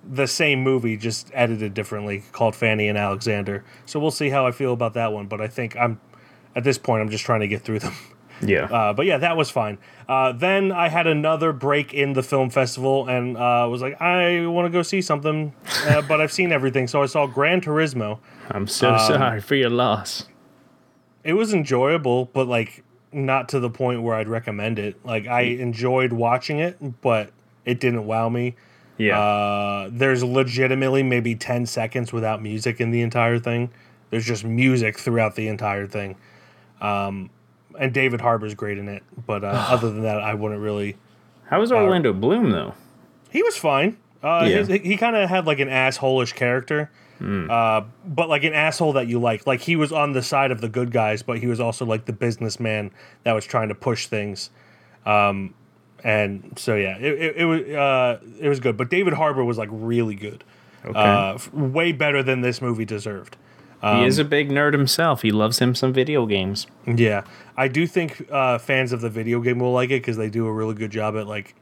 the 0.06 0.28
same 0.28 0.62
movie, 0.62 0.98
just 0.98 1.30
edited 1.34 1.74
differently, 1.74 2.24
called 2.32 2.56
Fanny 2.56 2.88
and 2.88 2.98
Alexander. 2.98 3.64
So 3.86 4.00
we'll 4.00 4.12
see 4.12 4.30
how 4.30 4.46
I 4.46 4.52
feel 4.52 4.74
about 4.74 4.96
that 4.96 5.14
one. 5.14 5.28
But 5.28 5.40
I 5.40 5.48
think 5.48 5.78
I'm 5.78 6.00
at 6.56 6.64
this 6.64 6.78
point, 6.78 7.02
I'm 7.02 7.10
just 7.10 7.26
trying 7.26 7.40
to 7.40 7.48
get 7.48 7.62
through 7.62 7.80
them. 7.80 7.94
Yeah. 8.42 8.66
Uh, 8.66 8.94
but 8.94 9.06
yeah, 9.06 9.18
that 9.18 9.38
was 9.38 9.50
fine. 9.50 9.78
Uh, 10.08 10.32
then 10.34 10.72
I 10.72 10.90
had 10.90 11.08
another 11.08 11.54
break 11.54 11.94
in 11.94 12.14
the 12.14 12.24
film 12.24 12.50
festival 12.50 13.08
and 13.08 13.38
uh, 13.38 13.68
was 13.70 13.82
like, 13.82 14.02
I 14.02 14.46
want 14.46 14.66
to 14.66 14.70
go 14.70 14.82
see 14.82 15.02
something, 15.02 15.54
uh, 15.88 16.02
but 16.08 16.20
I've 16.22 16.32
seen 16.32 16.52
everything. 16.52 16.88
So 16.88 17.02
I 17.02 17.06
saw 17.06 17.28
Gran 17.28 17.62
Turismo. 17.62 18.20
I'm 18.52 18.68
so 18.68 18.98
sorry 18.98 19.42
for 19.42 19.56
your 19.56 19.70
loss. 19.70 20.28
It 21.24 21.34
was 21.34 21.54
enjoyable, 21.54 22.26
but 22.26 22.48
like 22.48 22.84
not 23.14 23.50
to 23.50 23.60
the 23.60 23.70
point 23.70 24.02
where 24.02 24.16
I'd 24.16 24.28
recommend 24.28 24.80
it. 24.80 25.04
Like 25.06 25.28
I 25.28 25.42
enjoyed 25.42 26.12
watching 26.12 26.60
it, 26.60 27.02
but 27.02 27.32
it 27.66 27.80
didn't 27.80 28.06
wow 28.06 28.30
me. 28.30 28.56
Yeah. 28.98 29.20
Uh, 29.20 29.90
there's 29.92 30.24
legitimately 30.24 31.04
maybe 31.04 31.36
10 31.36 31.66
seconds 31.66 32.14
without 32.14 32.42
music 32.42 32.80
in 32.82 32.92
the 32.92 33.02
entire 33.02 33.40
thing. 33.40 33.72
There's 34.10 34.26
just 34.26 34.44
music 34.44 35.00
throughout 35.00 35.36
the 35.36 35.48
entire 35.48 35.88
thing. 35.88 36.16
Um, 36.82 37.30
and 37.80 37.94
David 37.94 38.22
Harbour's 38.22 38.54
great 38.56 38.78
in 38.78 38.88
it, 38.90 39.04
but 39.26 39.44
uh, 39.44 39.48
other 39.70 39.90
than 39.92 40.04
that, 40.04 40.20
I 40.22 40.34
wouldn't 40.34 40.62
really. 40.62 40.98
How 41.46 41.60
was 41.60 41.72
Orlando 41.72 42.14
Bloom 42.14 42.52
though? 42.52 42.74
He 43.30 43.44
was 43.44 43.58
fine. 43.58 43.98
Uh, 44.24 44.46
Yeah. 44.50 44.64
his- 44.64 44.68
he 44.82 44.96
kind 44.98 45.16
of 45.16 45.30
had 45.30 45.46
like 45.46 45.60
an 45.60 45.68
assholish 45.70 46.34
character, 46.34 46.90
uh, 47.22 47.82
but 48.06 48.28
like 48.30 48.44
an 48.44 48.54
asshole 48.54 48.94
that 48.94 49.08
you 49.08 49.20
like. 49.20 49.46
Like 49.48 49.62
he 49.62 49.76
was 49.76 49.92
on 49.92 50.14
the 50.14 50.22
side 50.24 50.52
of 50.52 50.62
the 50.62 50.70
good 50.70 50.92
guys, 50.92 51.24
but 51.24 51.40
he 51.40 51.48
was 51.48 51.60
also 51.60 51.86
like 51.86 52.06
the 52.06 52.14
businessman 52.14 52.92
that 53.24 53.34
was 53.34 53.46
trying 53.46 53.70
to 53.70 53.76
push 53.76 54.08
things. 54.08 54.50
Um, 55.06 55.54
and 56.04 56.54
so 56.58 56.76
yeah, 56.76 56.98
it, 56.98 57.14
it, 57.22 57.36
it 57.38 57.46
was 57.46 57.62
uh, 57.62 58.20
it 58.40 58.50
was 58.50 58.60
good. 58.60 58.76
But 58.78 58.90
David 58.90 59.14
Harbour 59.14 59.44
was 59.44 59.58
like 59.58 59.70
really 59.72 60.16
good, 60.16 60.44
Okay. 60.86 61.00
uh, 61.00 61.38
way 61.54 61.92
better 61.94 62.22
than 62.24 62.42
this 62.42 62.62
movie 62.62 62.86
deserved. 62.86 63.38
He 63.84 64.06
is 64.06 64.18
a 64.18 64.26
big 64.26 64.50
nerd 64.50 64.74
himself. 64.74 65.22
He 65.22 65.32
loves 65.32 65.60
him 65.60 65.76
some 65.76 65.92
video 65.92 66.26
games. 66.26 66.68
Yeah, 66.86 67.24
I 67.58 67.68
do 67.68 67.86
think 67.86 68.26
uh, 68.32 68.58
fans 68.58 68.92
of 68.94 69.02
the 69.02 69.10
video 69.10 69.42
game 69.42 69.60
will 69.60 69.74
like 69.74 69.90
it 69.90 70.02
because 70.02 70.18
they 70.18 70.30
do 70.30 70.48
a 70.48 70.54
really 70.54 70.74
good 70.74 70.92
job 70.92 71.18
at 71.18 71.28
like 71.28 71.56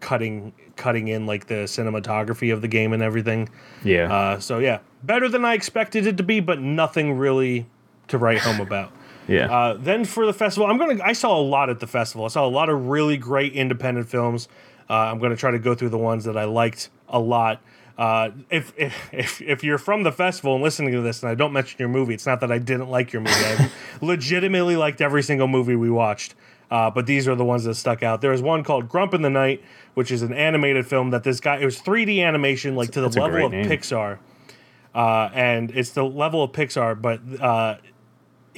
cutting 0.00 0.52
cutting 0.76 1.08
in 1.08 1.26
like 1.26 1.46
the 1.46 1.64
cinematography 1.64 2.52
of 2.52 2.62
the 2.62 2.68
game 2.68 2.92
and 2.92 3.02
everything. 3.02 3.48
Yeah. 3.84 4.12
Uh, 4.12 4.40
so 4.40 4.58
yeah, 4.58 4.80
better 5.02 5.28
than 5.28 5.44
I 5.44 5.54
expected 5.54 6.06
it 6.06 6.16
to 6.18 6.22
be, 6.22 6.40
but 6.40 6.60
nothing 6.60 7.18
really 7.18 7.66
to 8.08 8.18
write 8.18 8.38
home 8.38 8.60
about. 8.60 8.92
yeah. 9.28 9.52
Uh, 9.52 9.74
then 9.74 10.04
for 10.04 10.26
the 10.26 10.32
festival, 10.32 10.68
I'm 10.68 10.78
gonna. 10.78 11.02
I 11.02 11.12
saw 11.12 11.38
a 11.38 11.42
lot 11.42 11.70
at 11.70 11.80
the 11.80 11.86
festival. 11.86 12.24
I 12.24 12.28
saw 12.28 12.46
a 12.46 12.48
lot 12.48 12.68
of 12.68 12.88
really 12.88 13.16
great 13.16 13.52
independent 13.52 14.08
films. 14.08 14.48
Uh, 14.88 14.94
I'm 14.94 15.18
gonna 15.18 15.36
try 15.36 15.50
to 15.50 15.58
go 15.58 15.74
through 15.74 15.90
the 15.90 15.98
ones 15.98 16.24
that 16.24 16.36
I 16.36 16.44
liked 16.44 16.90
a 17.08 17.18
lot. 17.18 17.60
Uh, 17.98 18.30
if, 18.50 18.74
if 18.76 18.94
if 19.12 19.40
if 19.40 19.64
you're 19.64 19.78
from 19.78 20.02
the 20.02 20.12
festival 20.12 20.54
and 20.54 20.62
listening 20.62 20.92
to 20.92 21.00
this, 21.00 21.22
and 21.22 21.30
I 21.30 21.34
don't 21.34 21.52
mention 21.52 21.76
your 21.78 21.88
movie, 21.88 22.12
it's 22.12 22.26
not 22.26 22.40
that 22.40 22.52
I 22.52 22.58
didn't 22.58 22.90
like 22.90 23.12
your 23.12 23.22
movie. 23.22 23.34
I 23.34 23.70
legitimately 24.02 24.76
liked 24.76 25.00
every 25.00 25.22
single 25.22 25.48
movie 25.48 25.76
we 25.76 25.90
watched. 25.90 26.34
Uh, 26.70 26.90
but 26.90 27.06
these 27.06 27.28
are 27.28 27.36
the 27.36 27.44
ones 27.44 27.64
that 27.64 27.76
stuck 27.76 28.02
out. 28.02 28.20
There 28.20 28.32
was 28.32 28.42
one 28.42 28.64
called 28.64 28.88
Grump 28.88 29.14
in 29.14 29.22
the 29.22 29.30
Night, 29.30 29.62
which 29.94 30.10
is 30.10 30.22
an 30.22 30.34
animated 30.34 30.86
film 30.86 31.10
that 31.10 31.22
this 31.22 31.40
guy. 31.40 31.58
It 31.58 31.64
was 31.64 31.80
3D 31.80 32.22
animation, 32.26 32.74
like 32.74 32.90
to 32.90 33.00
the 33.00 33.06
That's 33.06 33.16
level 33.16 33.46
of 33.46 33.52
name. 33.52 33.66
Pixar, 33.66 34.18
uh, 34.94 35.30
and 35.32 35.70
it's 35.70 35.90
the 35.90 36.04
level 36.04 36.42
of 36.42 36.52
Pixar, 36.52 37.00
but 37.00 37.20
uh, 37.40 37.76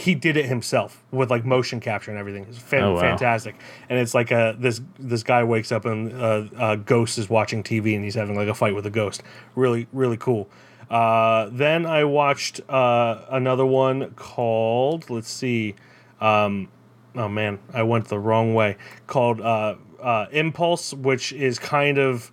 he 0.00 0.14
did 0.14 0.36
it 0.36 0.46
himself 0.46 1.02
with 1.10 1.28
like 1.28 1.44
motion 1.44 1.80
capture 1.80 2.12
and 2.12 2.20
everything. 2.20 2.46
It's 2.48 2.56
fan- 2.56 2.84
Oh, 2.84 2.94
wow. 2.94 3.00
fantastic. 3.00 3.56
And 3.88 3.98
it's 3.98 4.14
like 4.14 4.30
a 4.30 4.54
this 4.56 4.80
this 4.98 5.24
guy 5.24 5.42
wakes 5.42 5.72
up 5.72 5.84
and 5.86 6.12
uh, 6.12 6.44
a 6.56 6.76
ghost 6.76 7.18
is 7.18 7.28
watching 7.28 7.64
TV 7.64 7.96
and 7.96 8.04
he's 8.04 8.14
having 8.14 8.36
like 8.36 8.46
a 8.46 8.54
fight 8.54 8.76
with 8.76 8.86
a 8.86 8.90
ghost. 8.90 9.24
Really 9.56 9.88
really 9.92 10.16
cool. 10.16 10.48
Uh, 10.88 11.48
then 11.50 11.84
I 11.84 12.04
watched 12.04 12.60
uh, 12.70 13.24
another 13.28 13.66
one 13.66 14.10
called 14.12 15.10
let's 15.10 15.28
see. 15.30 15.74
Um, 16.20 16.68
oh 17.16 17.28
man, 17.28 17.58
I 17.74 17.82
went 17.82 18.06
the 18.06 18.20
wrong 18.20 18.54
way. 18.54 18.76
Called 19.08 19.40
uh, 19.40 19.74
uh, 20.00 20.26
Impulse, 20.30 20.94
which 20.94 21.32
is 21.32 21.58
kind 21.58 21.98
of 21.98 22.30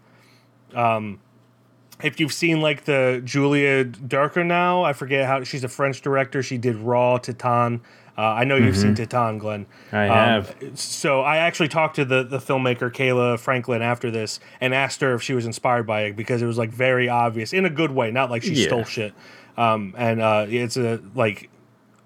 if 2.06 2.20
you've 2.20 2.34
seen 2.34 2.62
like 2.62 2.86
the 2.86 3.22
Julia 3.26 3.84
Darker 3.84 4.44
now, 4.44 4.84
I 4.84 4.94
forget 4.94 5.26
how 5.26 5.44
she's 5.44 5.64
a 5.64 5.68
French 5.68 6.02
director. 6.02 6.42
She 6.44 6.58
did 6.58 6.76
Raw, 6.78 7.18
Titane. 7.18 7.82
Uh, 8.18 8.22
I 8.22 8.46
know 8.46 8.56
you've 8.56 8.78
seen 8.78 8.96
Titane, 8.96 9.40
Glenn. 9.40 9.66
Mm-hmm. 9.92 9.96
I 9.96 10.08
Um, 10.08 10.14
have. 10.44 10.56
So 10.80 11.20
I 11.22 11.38
actually 11.38 11.68
talked 11.68 11.98
to 11.98 12.06
the 12.06 12.24
the 12.24 12.38
filmmaker 12.38 12.90
Kayla 12.90 13.38
Franklin 13.38 13.82
after 13.82 14.10
this 14.10 14.40
and 14.62 14.74
asked 14.74 15.02
her 15.02 15.14
if 15.16 15.22
she 15.22 15.34
was 15.34 15.46
inspired 15.46 15.86
by 15.86 16.04
it 16.04 16.16
because 16.16 16.42
it 16.42 16.46
was 16.46 16.58
like 16.58 16.70
very 16.70 17.10
obvious 17.10 17.52
in 17.52 17.66
a 17.66 17.70
good 17.70 17.92
way, 17.92 18.12
not 18.12 18.30
like 18.32 18.42
she 18.44 18.54
Yeah. 18.54 18.68
stole 18.68 18.84
shit. 18.86 19.14
Um, 19.58 19.94
and 19.98 20.22
uh, 20.22 20.46
it's 20.48 20.78
a 20.78 21.02
like 21.14 21.50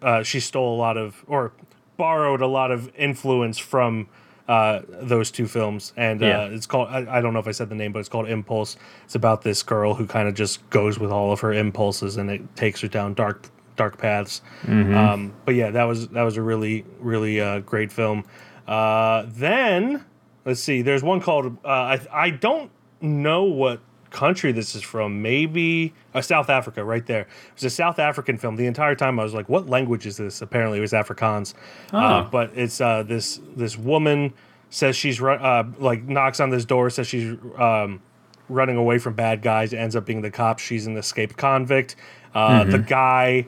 uh, 0.02 0.24
she 0.24 0.40
stole 0.40 0.76
a 0.76 0.80
lot 0.80 0.98
of 0.98 1.24
or 1.28 1.52
borrowed 1.98 2.42
a 2.42 2.48
lot 2.48 2.72
of 2.72 2.92
influence 2.98 3.60
from 3.60 4.08
uh, 4.50 4.82
those 4.90 5.30
two 5.32 5.48
films, 5.48 5.94
and 5.96 6.20
Yeah. 6.22 6.42
uh, 6.42 6.50
it's 6.50 6.66
called. 6.66 6.90
I, 6.90 7.06
I 7.18 7.22
don't 7.22 7.34
know 7.34 7.40
if 7.40 7.48
I 7.48 7.52
said 7.52 7.70
the 7.70 7.76
name, 7.76 7.92
but 7.94 8.00
it's 8.00 8.10
called 8.10 8.28
Impulse. 8.28 8.76
It's 9.06 9.16
about 9.16 9.44
this 9.44 9.62
girl 9.64 9.94
who 9.94 10.06
kind 10.08 10.28
of 10.28 10.34
just 10.34 10.68
goes 10.72 10.98
with 11.00 11.12
all 11.12 11.32
of 11.32 11.40
her 11.42 11.54
impulses, 11.54 12.18
and 12.18 12.30
it 12.32 12.42
takes 12.56 12.82
her 12.82 12.88
down 12.88 13.14
dark 13.14 13.48
dark 13.78 13.98
paths. 13.98 14.42
Um, 14.68 15.34
but 15.46 15.54
yeah, 15.56 15.70
that 15.72 15.84
was 15.86 16.08
that 16.10 16.24
was 16.24 16.36
a 16.38 16.42
really 16.42 16.84
really 17.00 17.40
uh, 17.40 17.60
great 17.60 17.92
film. 17.92 18.26
Uh, 18.68 19.26
then 19.28 20.04
let's 20.46 20.60
see. 20.62 20.82
There's 20.82 21.04
one 21.04 21.22
called. 21.22 21.58
Uh, 21.64 21.68
I 21.68 22.00
I 22.12 22.30
don't 22.32 22.72
know 23.02 23.44
what 23.44 23.80
country 24.12 24.52
this 24.52 24.76
is 24.76 24.82
from. 24.82 25.22
Maybe 25.22 25.94
uh, 26.14 26.22
South 26.22 26.50
Africa, 26.50 26.84
right 26.84 27.06
there. 27.06 27.22
It 27.22 27.28
was 27.56 27.64
a 27.66 27.70
South 27.70 28.00
African 28.00 28.38
film. 28.38 28.56
The 28.56 28.66
entire 28.68 28.96
time 28.96 29.20
I 29.20 29.24
was 29.24 29.34
like, 29.34 29.50
"What 29.50 29.68
language 29.68 30.06
is 30.06 30.18
this?" 30.18 30.42
Apparently, 30.42 30.78
it 30.78 30.82
was 30.82 30.94
Afrikaans. 30.94 31.54
Uh, 31.94 32.24
Oh. 32.26 32.30
but 32.32 32.52
it's 32.56 32.80
uh, 32.82 33.04
this 33.04 33.40
this 33.56 33.78
woman 33.78 34.34
says 34.70 34.96
she's 34.96 35.22
uh, 35.22 35.64
like 35.78 36.04
knocks 36.04 36.40
on 36.40 36.50
this 36.50 36.66
door, 36.66 36.90
says 36.90 37.08
she's 37.08 37.36
um, 37.58 38.02
running 38.50 38.78
away 38.78 38.98
from 39.00 39.14
bad 39.14 39.42
guys. 39.42 39.74
Ends 39.74 39.96
up 39.96 40.06
being 40.06 40.22
the 40.22 40.32
cop. 40.32 40.60
She's 40.60 40.88
an 40.88 40.98
escaped 40.98 41.38
convict. 41.38 41.96
Uh, 42.34 42.64
The 42.66 42.80
guy 42.80 43.48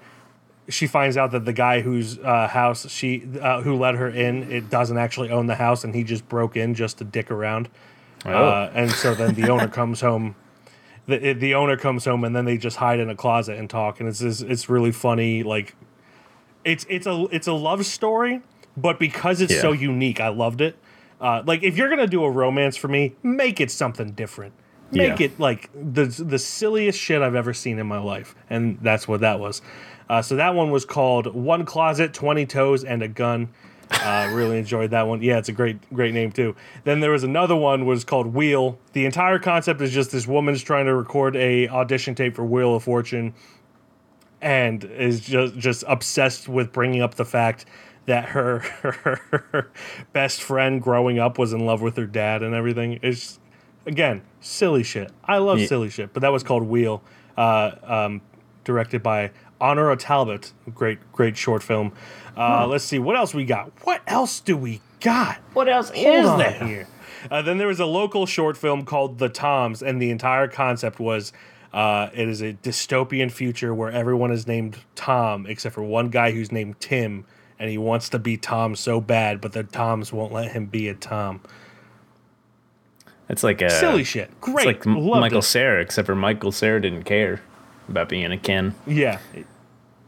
she 0.69 0.87
finds 0.87 1.17
out 1.17 1.31
that 1.31 1.43
the 1.43 1.51
guy 1.53 1.81
whose 1.81 2.17
uh, 2.19 2.47
house 2.47 2.89
she 2.89 3.27
uh, 3.41 3.61
who 3.61 3.75
let 3.75 3.95
her 3.95 4.07
in 4.09 4.49
it 4.51 4.69
doesn't 4.69 4.97
actually 4.97 5.29
own 5.29 5.47
the 5.47 5.55
house 5.55 5.83
and 5.83 5.93
he 5.93 6.03
just 6.03 6.29
broke 6.29 6.55
in 6.55 6.73
just 6.75 6.99
to 6.99 7.03
dick 7.03 7.29
around 7.29 7.67
uh, 8.25 8.69
and 8.73 8.89
so 8.91 9.13
then 9.13 9.33
the 9.33 9.49
owner 9.49 9.67
comes 9.67 9.99
home 9.99 10.33
the, 11.11 11.33
the 11.33 11.53
owner 11.55 11.77
comes 11.77 12.05
home 12.05 12.23
and 12.23 12.35
then 12.35 12.45
they 12.45 12.57
just 12.57 12.77
hide 12.77 12.99
in 12.99 13.09
a 13.09 13.15
closet 13.15 13.57
and 13.57 13.69
talk. 13.69 13.99
And 13.99 14.09
it's 14.09 14.21
it's 14.21 14.69
really 14.69 14.91
funny 14.91 15.43
like 15.43 15.75
it's 16.65 16.85
it's 16.89 17.07
a 17.07 17.25
it's 17.31 17.47
a 17.47 17.53
love 17.53 17.85
story 17.85 18.41
but 18.77 18.99
because 18.99 19.41
it's 19.41 19.53
Yeah. 19.53 19.61
so 19.61 19.71
unique 19.71 20.19
i 20.21 20.29
loved 20.29 20.61
it. 20.61 20.77
Uh, 21.19 21.43
like 21.45 21.61
if 21.63 21.77
you're 21.77 21.89
gonna 21.89 22.07
do 22.07 22.23
a 22.23 22.31
romance 22.31 22.77
for 22.77 22.87
me 22.87 23.15
make 23.23 23.59
it 23.61 23.69
something 23.71 24.11
different. 24.11 24.53
Make 24.91 25.19
Yeah. 25.19 25.25
it 25.27 25.39
like 25.39 25.69
the 25.73 26.05
the 26.05 26.39
silliest 26.39 26.99
shit 26.99 27.21
i've 27.21 27.35
ever 27.35 27.53
seen 27.53 27.79
in 27.79 27.87
my 27.87 27.99
life. 27.99 28.35
And 28.49 28.77
that's 28.81 29.07
what 29.07 29.21
that 29.21 29.39
was. 29.39 29.61
Uh, 30.09 30.21
so 30.21 30.35
that 30.35 30.53
one 30.55 30.71
was 30.71 30.83
called 30.85 31.33
one 31.33 31.63
closet 31.65 32.13
20 32.13 32.45
toes 32.45 32.83
and 32.83 33.01
a 33.01 33.07
gun 33.07 33.49
uh, 33.91 34.29
really 34.33 34.57
enjoyed 34.57 34.91
that 34.91 35.07
one 35.07 35.21
yeah 35.21 35.37
it's 35.37 35.49
a 35.49 35.51
great 35.51 35.77
great 35.93 36.13
name 36.13 36.31
too 36.31 36.55
then 36.85 36.99
there 36.99 37.11
was 37.11 37.23
another 37.23 37.55
one 37.55 37.85
was 37.85 38.03
called 38.03 38.27
wheel 38.27 38.77
the 38.93 39.05
entire 39.05 39.37
concept 39.39 39.81
is 39.81 39.91
just 39.91 40.11
this 40.11 40.25
woman's 40.27 40.61
trying 40.63 40.85
to 40.85 40.93
record 40.95 41.35
a 41.35 41.67
audition 41.69 42.15
tape 42.15 42.35
for 42.35 42.45
wheel 42.45 42.75
of 42.75 42.83
fortune 42.83 43.33
and 44.41 44.83
is 44.83 45.19
just 45.21 45.55
just 45.57 45.83
obsessed 45.87 46.47
with 46.47 46.71
bringing 46.71 47.01
up 47.01 47.15
the 47.15 47.25
fact 47.25 47.65
that 48.07 48.29
her, 48.29 48.59
her 49.51 49.69
best 50.13 50.41
friend 50.41 50.81
growing 50.81 51.19
up 51.19 51.37
was 51.37 51.53
in 51.53 51.59
love 51.65 51.81
with 51.83 51.95
her 51.97 52.07
dad 52.07 52.41
and 52.41 52.55
everything. 52.55 52.97
It's 53.03 53.39
again 53.85 54.23
silly 54.39 54.81
shit. 54.83 55.11
I 55.23 55.37
love 55.37 55.59
Yeah. 55.59 55.67
silly 55.67 55.89
shit, 55.89 56.11
but 56.11 56.21
that 56.21 56.31
was 56.31 56.41
called 56.41 56.63
Wheel, 56.63 57.03
uh, 57.37 57.71
um, 57.83 58.21
directed 58.63 59.01
by 59.03 59.31
Honora 59.59 59.95
Talbot. 59.97 60.53
Great, 60.73 60.99
great 61.11 61.37
short 61.37 61.63
film. 61.63 61.91
Uh, 62.35 62.65
Let's 62.67 62.83
see 62.85 62.99
what 62.99 63.15
else 63.15 63.33
we 63.33 63.45
got. 63.45 63.71
What 63.83 64.01
else 64.07 64.39
do 64.39 64.55
we 64.57 64.81
got? 65.01 65.37
What 65.53 65.67
else 65.67 65.91
Hold 65.93 66.41
on 66.41 66.67
here. 66.67 66.87
Uh, 67.29 67.41
then 67.41 67.57
there 67.59 67.67
was 67.67 67.79
a 67.79 67.85
local 67.85 68.25
short 68.25 68.57
film 68.57 68.83
called 68.85 69.19
The 69.19 69.29
Toms, 69.29 69.83
and 69.83 70.01
the 70.01 70.09
entire 70.09 70.47
concept 70.47 70.99
was 70.99 71.31
uh, 71.73 72.09
it 72.13 72.27
is 72.27 72.41
a 72.41 72.53
dystopian 72.53 73.31
future 73.31 73.73
where 73.75 73.91
everyone 73.91 74.31
is 74.31 74.47
named 74.47 74.77
Tom 74.95 75.45
except 75.45 75.75
for 75.75 75.83
one 75.83 76.09
guy 76.09 76.31
who's 76.31 76.51
named 76.51 76.79
Tim, 76.79 77.25
and 77.59 77.69
he 77.69 77.77
wants 77.77 78.09
to 78.09 78.19
be 78.19 78.37
Tom 78.37 78.75
so 78.75 78.99
bad, 78.99 79.39
but 79.39 79.53
the 79.53 79.63
Toms 79.63 80.11
won't 80.11 80.33
let 80.33 80.51
him 80.53 80.65
be 80.65 80.87
a 80.87 80.95
Tom. 80.95 81.41
It's 83.29 83.43
like 83.43 83.61
a 83.61 83.69
Silly 83.69 84.03
shit. 84.03 84.29
It's 84.29 84.37
Great. 84.41 84.65
like 84.65 84.87
M- 84.87 84.97
Loved 84.97 85.21
Michael 85.21 85.39
it. 85.39 85.43
Sarah, 85.43 85.81
except 85.81 86.05
for 86.07 86.15
Michael 86.15 86.51
Cera 86.51 86.81
didn't 86.81 87.03
care 87.03 87.41
about 87.91 88.09
being 88.09 88.31
a 88.31 88.37
Ken. 88.37 88.73
Yeah. 88.87 89.19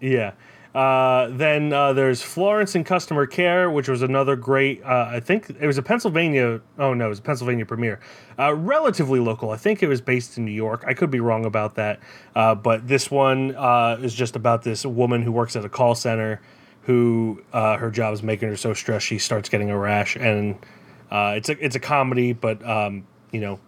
Yeah. 0.01 0.33
Uh, 0.73 1.27
then 1.29 1.71
uh, 1.71 1.93
there's 1.93 2.23
Florence 2.23 2.73
and 2.73 2.83
Customer 2.83 3.27
Care, 3.27 3.69
which 3.69 3.87
was 3.87 4.01
another 4.01 4.35
great. 4.35 4.83
Uh, 4.83 5.07
I 5.11 5.19
think 5.19 5.51
it 5.51 5.67
was 5.67 5.77
a 5.77 5.83
Pennsylvania. 5.83 6.61
Oh 6.79 6.95
no, 6.95 7.05
it 7.05 7.09
was 7.09 7.19
a 7.19 7.21
Pennsylvania 7.21 7.65
premiere. 7.65 7.99
Uh, 8.39 8.55
relatively 8.55 9.19
local. 9.19 9.51
I 9.51 9.57
think 9.57 9.83
it 9.83 9.87
was 9.87 10.01
based 10.01 10.37
in 10.37 10.45
New 10.45 10.51
York. 10.51 10.83
I 10.87 10.95
could 10.95 11.11
be 11.11 11.19
wrong 11.19 11.45
about 11.45 11.75
that. 11.75 11.99
Uh, 12.35 12.55
but 12.55 12.87
this 12.87 13.11
one 13.11 13.55
uh, 13.55 13.99
is 14.01 14.15
just 14.15 14.35
about 14.35 14.63
this 14.63 14.83
woman 14.83 15.21
who 15.21 15.31
works 15.31 15.55
at 15.55 15.63
a 15.63 15.69
call 15.69 15.93
center, 15.93 16.41
who 16.83 17.43
uh, 17.53 17.77
her 17.77 17.91
job 17.91 18.15
is 18.15 18.23
making 18.23 18.49
her 18.49 18.57
so 18.57 18.73
stressed 18.73 19.05
she 19.05 19.19
starts 19.19 19.49
getting 19.49 19.69
a 19.69 19.77
rash, 19.77 20.15
and 20.15 20.55
uh, 21.11 21.35
it's 21.37 21.49
a 21.49 21.63
it's 21.63 21.75
a 21.75 21.79
comedy, 21.79 22.33
but 22.33 22.67
um, 22.67 23.05
you 23.31 23.39
know, 23.39 23.59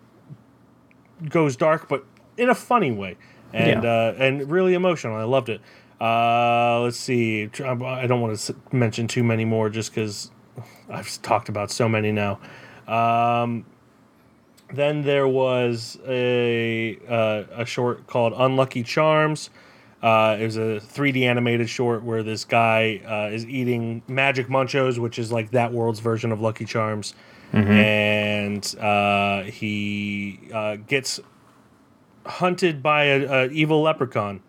goes 1.30 1.56
dark, 1.56 1.88
but 1.88 2.04
in 2.36 2.50
a 2.50 2.56
funny 2.56 2.92
way, 2.92 3.16
and 3.56 3.84
Yeah. 3.84 3.90
uh, 3.90 4.16
and 4.18 4.50
really 4.52 4.74
emotional. 4.74 5.16
I 5.16 5.24
loved 5.24 5.50
it. 5.50 5.62
Uh, 6.00 6.82
let's 6.82 6.98
see. 6.98 7.44
I 7.44 8.06
don't 8.08 8.22
want 8.22 8.38
to 8.38 8.56
mention 8.72 9.08
too 9.08 9.24
many 9.24 9.46
more, 9.46 9.70
just 9.70 9.92
because 9.92 10.30
I've 10.90 11.22
talked 11.22 11.48
about 11.50 11.72
so 11.72 11.88
many 11.88 12.12
now. 12.12 12.40
Um, 12.88 13.66
then 14.74 15.04
there 15.04 15.28
was 15.28 15.98
a 16.08 16.98
uh, 17.08 17.44
a 17.62 17.66
short 17.66 18.08
called 18.08 18.34
Unlucky 18.36 18.84
Charms. 18.84 19.50
Uh, 20.04 20.38
it 20.40 20.44
was 20.44 20.58
a 20.58 20.80
3D 20.82 21.24
animated 21.24 21.68
short 21.70 22.04
where 22.04 22.22
this 22.24 22.46
guy 22.46 23.02
uh, 23.08 23.34
is 23.34 23.46
eating 23.48 24.04
magic 24.08 24.48
munchos, 24.50 25.00
which 25.00 25.18
is 25.18 25.32
like 25.32 25.52
that 25.52 25.72
world's 25.72 26.00
version 26.00 26.32
of 26.32 26.42
Lucky 26.42 26.66
Charms, 26.66 27.16
and 27.54 28.76
uh, 28.80 29.44
he 29.44 30.40
uh, 30.54 30.76
gets 30.88 31.20
hunted 32.26 32.82
by 32.84 33.06
a, 33.06 33.46
a 33.46 33.50
evil 33.50 33.82
leprechaun. 33.82 34.42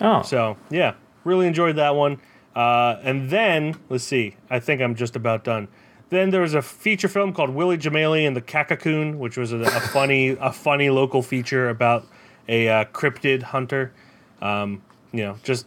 Oh, 0.00 0.22
So 0.22 0.56
yeah, 0.70 0.94
really 1.24 1.46
enjoyed 1.46 1.76
that 1.76 1.94
one. 1.94 2.20
Uh, 2.54 2.98
and 3.02 3.30
then 3.30 3.74
let's 3.88 4.04
see, 4.04 4.36
I 4.50 4.60
think 4.60 4.80
I'm 4.80 4.94
just 4.94 5.16
about 5.16 5.44
done. 5.44 5.68
Then 6.10 6.30
there 6.30 6.42
was 6.42 6.54
a 6.54 6.62
feature 6.62 7.08
film 7.08 7.32
called 7.32 7.50
Willie 7.50 7.78
Jamali 7.78 8.26
and 8.26 8.36
the 8.36 8.42
Kakakoon, 8.42 9.16
which 9.16 9.36
was 9.36 9.52
a, 9.52 9.60
a 9.60 9.80
funny, 9.80 10.30
a 10.40 10.52
funny 10.52 10.90
local 10.90 11.22
feature 11.22 11.68
about 11.68 12.06
a 12.48 12.68
uh, 12.68 12.84
cryptid 12.86 13.42
hunter. 13.42 13.92
Um, 14.40 14.82
you 15.12 15.22
know, 15.22 15.38
just 15.42 15.66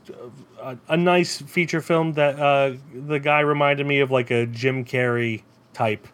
a, 0.61 0.77
a 0.87 0.95
nice 0.95 1.41
feature 1.41 1.81
film 1.81 2.13
that 2.13 2.39
uh, 2.39 2.77
the 2.93 3.19
guy 3.19 3.39
reminded 3.39 3.87
me 3.87 3.99
of 3.99 4.11
like 4.11 4.29
a 4.31 4.45
Jim 4.45 4.85
Carrey 4.85 5.43
type. 5.73 6.07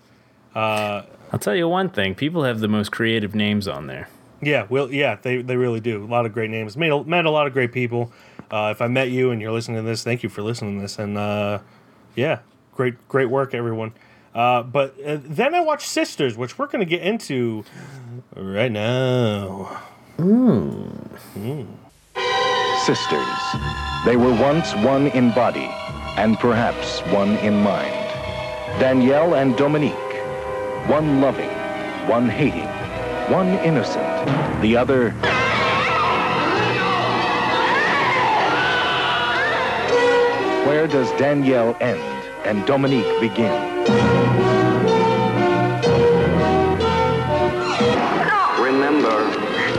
I'll 0.56 1.40
tell 1.40 1.56
you 1.56 1.68
one 1.68 1.90
thing: 1.90 2.16
people 2.16 2.44
have 2.44 2.60
the 2.60 2.68
most 2.68 2.92
creative 2.92 3.36
names 3.36 3.68
on 3.68 3.88
there. 3.88 4.08
Yeah, 4.46 4.68
well, 4.70 4.92
yeah, 4.92 5.18
they, 5.22 5.42
they 5.42 5.56
really 5.56 5.80
do. 5.80 6.04
A 6.04 6.08
lot 6.08 6.26
of 6.26 6.34
great 6.34 6.50
names. 6.50 6.76
Made 6.78 6.92
a, 6.92 7.04
met 7.04 7.26
a 7.26 7.30
lot 7.30 7.48
of 7.48 7.54
great 7.54 7.72
people. 7.72 8.12
Uh, 8.52 8.70
if 8.72 8.82
I 8.82 8.88
met 8.88 9.10
you 9.10 9.32
and 9.32 9.42
you're 9.42 9.52
listening 9.52 9.78
to 9.78 9.84
this, 9.84 10.04
thank 10.04 10.24
you 10.24 10.30
for 10.30 10.42
listening 10.42 10.76
to 10.78 10.82
this. 10.82 11.00
And 11.00 11.18
uh, 11.18 11.60
yeah, 12.16 12.40
great 12.74 13.08
great 13.08 13.30
work, 13.30 13.54
everyone. 13.54 13.94
Uh, 14.36 14.64
but 14.64 14.96
uh, 15.06 15.18
then 15.22 15.54
I 15.54 15.62
watched 15.62 15.88
Sisters, 15.88 16.38
which 16.38 16.58
we're 16.58 16.68
going 16.68 16.80
to 16.80 16.90
get 16.90 17.02
into 17.02 17.64
right 18.36 18.72
now. 18.72 19.82
Sisters. 22.86 23.40
They 24.06 24.18
were 24.18 24.34
once 24.34 24.76
one 24.76 25.08
in 25.08 25.32
body, 25.34 25.70
and 26.18 26.38
perhaps 26.38 27.00
one 27.14 27.38
in 27.38 27.62
mind. 27.62 27.94
Danielle 28.80 29.36
and 29.36 29.56
Dominique. 29.56 29.94
One 30.88 31.22
loving, 31.22 31.50
one 32.10 32.28
hating, 32.28 32.68
one 33.30 33.48
innocent, 33.60 34.04
the 34.62 34.76
other 34.76 35.12
Where 40.68 40.88
does 40.88 41.10
Danielle 41.14 41.78
end 41.80 42.02
and 42.46 42.66
Dominique 42.66 43.20
begin? 43.22 43.52
Remember, 48.60 49.30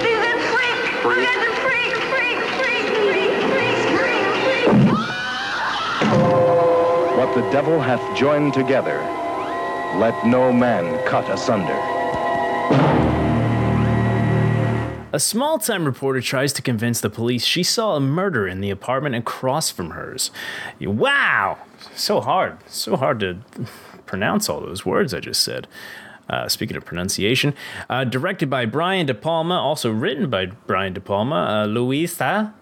He's 0.01 0.23
a 0.25 0.39
freak! 0.49 0.81
Freak. 1.03 1.29
He's 1.29 1.37
a 1.37 1.53
freak! 1.61 1.95
Freak! 2.13 2.39
Freak! 2.57 2.89
Freak! 3.05 3.33
Freak! 3.51 3.79
Freak! 3.93 4.21
Freak! 4.39 4.89
What 7.19 7.35
the 7.35 7.43
devil 7.51 7.81
hath 7.81 8.17
joined 8.17 8.55
together, 8.55 9.01
let 9.99 10.15
no 10.27 10.53
man 10.53 10.99
cut 11.07 11.29
asunder. 11.29 12.04
A 15.15 15.21
small 15.21 15.61
time 15.61 15.85
reporter 15.85 16.21
tries 16.21 16.53
to 16.55 16.61
convince 16.61 17.01
the 17.01 17.09
police 17.09 17.45
she 17.45 17.63
saw 17.63 17.95
a 17.95 18.01
murder 18.01 18.49
in 18.49 18.61
the 18.61 18.71
apartment 18.71 19.15
across 19.15 19.71
from 19.71 19.91
hers. 19.91 20.33
Wow! 20.81 21.59
So 21.95 22.21
hard. 22.21 22.59
So 22.67 22.97
hard 22.97 23.21
to 23.21 23.39
pronounce 24.07 24.49
all 24.49 24.61
those 24.61 24.85
words 24.85 25.15
I 25.15 25.21
just 25.21 25.43
said. 25.43 25.69
Uh, 26.29 26.49
speaking 26.49 26.77
of 26.77 26.85
pronunciation, 26.85 27.55
uh, 27.89 28.03
directed 28.03 28.51
by 28.51 28.67
Brian 28.67 29.07
De 29.07 29.15
Palma, 29.15 29.55
also 29.55 29.93
written 29.93 30.29
by 30.29 30.47
Brian 30.47 30.95
De 30.95 31.01
Palma, 31.01 31.63
uh, 31.63 31.67
Louisa. 31.67 32.53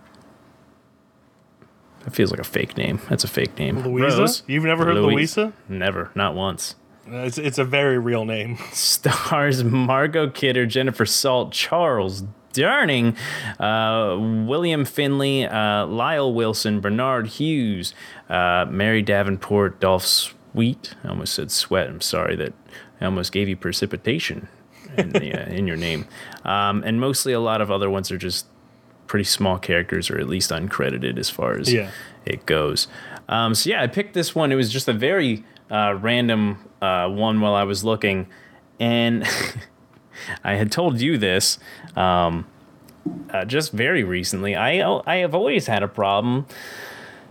That 2.05 2.15
feels 2.15 2.33
like 2.33 2.41
a 2.41 2.45
fake 2.45 2.77
name. 2.77 3.01
That's 3.09 3.25
a 3.25 3.29
fake 3.29 3.59
name. 3.59 3.83
Louisa? 3.83 4.19
Rose. 4.19 4.43
You've 4.47 4.65
never 4.65 4.85
heard 4.85 4.97
Louise- 4.97 5.39
Louisa? 5.39 5.55
Never, 5.71 6.11
not 6.15 6.35
once 6.35 6.75
It's, 7.07 7.39
it's 7.39 7.57
a 7.57 7.65
very 7.65 7.99
real 7.99 8.27
name. 8.27 8.59
stars 8.73 9.65
Margot 9.65 10.29
Kidder, 10.29 10.67
Jennifer 10.67 11.07
Salt, 11.07 11.53
Charles 11.53 12.25
Durning, 12.53 13.17
uh, 13.61 14.17
William 14.47 14.85
Finley, 14.85 15.47
uh, 15.47 15.87
Lisle 15.87 16.33
Wilson, 16.35 16.81
Barnard 16.81 17.27
Hughes, 17.29 17.95
uh, 18.29 18.67
Mary 18.69 19.03
Davenport, 19.03 19.81
Dolph 19.81 20.05
Sweet. 20.05 20.95
I 21.05 21.09
almost 21.09 21.35
said 21.35 21.51
Sweat. 21.51 21.89
I'm 21.89 22.01
sorry 22.01 22.37
that 22.37 22.53
I 23.01 23.07
almost 23.07 23.33
gave 23.33 23.49
you 23.49 23.57
precipitation 23.57 24.49
in, 24.97 25.11
the, 25.11 25.33
uh, 25.35 25.49
in 25.51 25.67
your 25.67 25.77
name. 25.77 26.07
Um, 26.45 26.83
and 26.85 27.01
mostly 27.01 27.33
a 27.33 27.41
lot 27.41 27.61
of 27.61 27.71
other 27.71 27.89
ones 27.91 28.11
are 28.13 28.19
just 28.19 28.47
pretty 29.07 29.25
small 29.25 29.59
characters 29.59 30.11
or 30.11 30.19
at 30.19 30.29
least 30.29 30.51
uncredited 30.51 31.19
as 31.19 31.29
far 31.31 31.55
as 31.59 31.73
Yeah. 31.73 31.91
it 32.25 32.47
goes. 32.47 32.89
Um, 33.29 33.55
so 33.55 33.71
yeah, 33.71 33.83
I 33.83 33.87
picked 33.87 34.15
this 34.15 34.35
one. 34.35 34.53
It 34.53 34.57
was 34.57 34.71
just 34.71 34.89
a 34.89 34.93
very 34.93 35.45
uh, 35.71 35.95
random 36.01 36.59
uh, 36.83 37.09
one 37.09 37.41
while 37.41 37.55
I 37.55 37.63
was 37.65 37.83
looking, 37.85 38.27
and 38.79 39.27
I 40.45 40.55
had 40.55 40.71
told 40.73 41.01
you 41.01 41.19
this 41.19 41.59
um, 41.97 42.47
uh, 43.31 43.45
just 43.45 43.73
very 43.73 44.05
recently. 44.05 44.55
I 44.57 44.81
I 45.07 45.17
have 45.17 45.35
always 45.35 45.67
had 45.67 45.83
a 45.83 45.89
problem. 45.89 46.47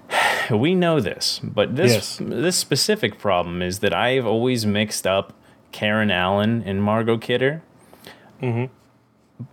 We 0.52 0.76
know 0.76 1.00
this, 1.00 1.40
but 1.44 1.76
this 1.78 1.94
Yes. 1.94 2.18
this 2.22 2.58
specific 2.58 3.18
problem 3.18 3.62
is 3.62 3.80
that 3.80 3.94
I've 3.94 4.26
always 4.26 4.66
mixed 4.66 5.08
up 5.08 5.32
Karen 5.72 6.12
Allen 6.12 6.62
and 6.66 6.84
Margot 6.84 7.18
Kidder. 7.18 7.62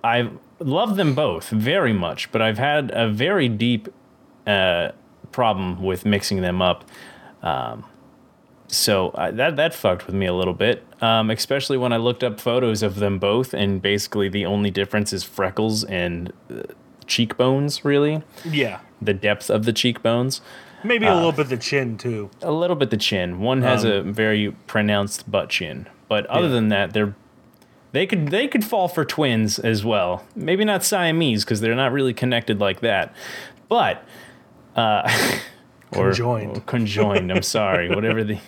I 0.02 0.30
love 0.58 0.96
them 0.96 1.14
both 1.14 1.50
very 1.50 1.92
much, 1.92 2.32
but 2.32 2.42
I've 2.42 2.58
had 2.58 2.90
a 2.94 3.08
very 3.08 3.48
deep 3.48 3.88
uh, 4.46 4.90
problem 5.30 5.82
with 5.82 6.04
mixing 6.04 6.40
them 6.40 6.60
up. 6.60 6.84
Um, 7.42 7.84
so 8.68 9.12
I, 9.14 9.30
that 9.32 9.56
that 9.56 9.74
fucked 9.74 10.06
with 10.06 10.14
me 10.14 10.26
a 10.26 10.32
little 10.34 10.54
bit, 10.54 10.84
um, 11.02 11.30
especially 11.30 11.76
when 11.78 11.92
I 11.92 11.96
looked 11.96 12.22
up 12.22 12.38
photos 12.40 12.82
of 12.82 12.96
them 12.96 13.18
both, 13.18 13.52
and 13.54 13.80
basically 13.82 14.28
the 14.28 14.44
only 14.46 14.70
difference 14.70 15.12
is 15.12 15.24
freckles 15.24 15.84
and 15.84 16.32
uh, 16.50 16.62
cheekbones. 17.06 17.84
Really, 17.84 18.22
Yeah. 18.44 18.80
the 19.00 19.14
depth 19.14 19.50
of 19.50 19.64
the 19.64 19.72
cheekbones, 19.72 20.40
Maybe 20.84 21.06
a 21.06 21.14
little 21.14 21.32
bit 21.32 21.48
the 21.48 21.56
chin, 21.56 21.96
too. 21.98 22.30
a 22.42 22.52
little 22.52 22.76
bit 22.76 22.90
the 22.90 22.96
chin. 22.96 23.40
One 23.40 23.62
has 23.62 23.82
a 23.84 24.02
very 24.02 24.52
pronounced 24.66 25.28
butt 25.30 25.48
chin, 25.48 25.88
but 26.08 26.26
other 26.26 26.46
Yeah. 26.46 26.52
than 26.52 26.68
that, 26.68 26.92
they're 26.92 27.14
they 27.92 28.06
could 28.06 28.28
they 28.28 28.46
could 28.48 28.64
fall 28.66 28.86
for 28.86 29.02
twins 29.06 29.58
as 29.58 29.82
well. 29.82 30.22
Maybe 30.36 30.62
not 30.62 30.84
Siamese 30.84 31.42
because 31.44 31.62
they're 31.62 31.74
not 31.74 31.90
really 31.90 32.12
connected 32.12 32.60
like 32.60 32.80
that, 32.80 33.14
but 33.70 34.04
uh, 34.76 35.08
or- 35.96 36.08
Conjoined. 36.10 36.56
or 36.58 36.60
conjoined. 36.60 37.32
I'm 37.32 37.42
sorry, 37.42 37.88
whatever 37.88 38.22
the. 38.24 38.38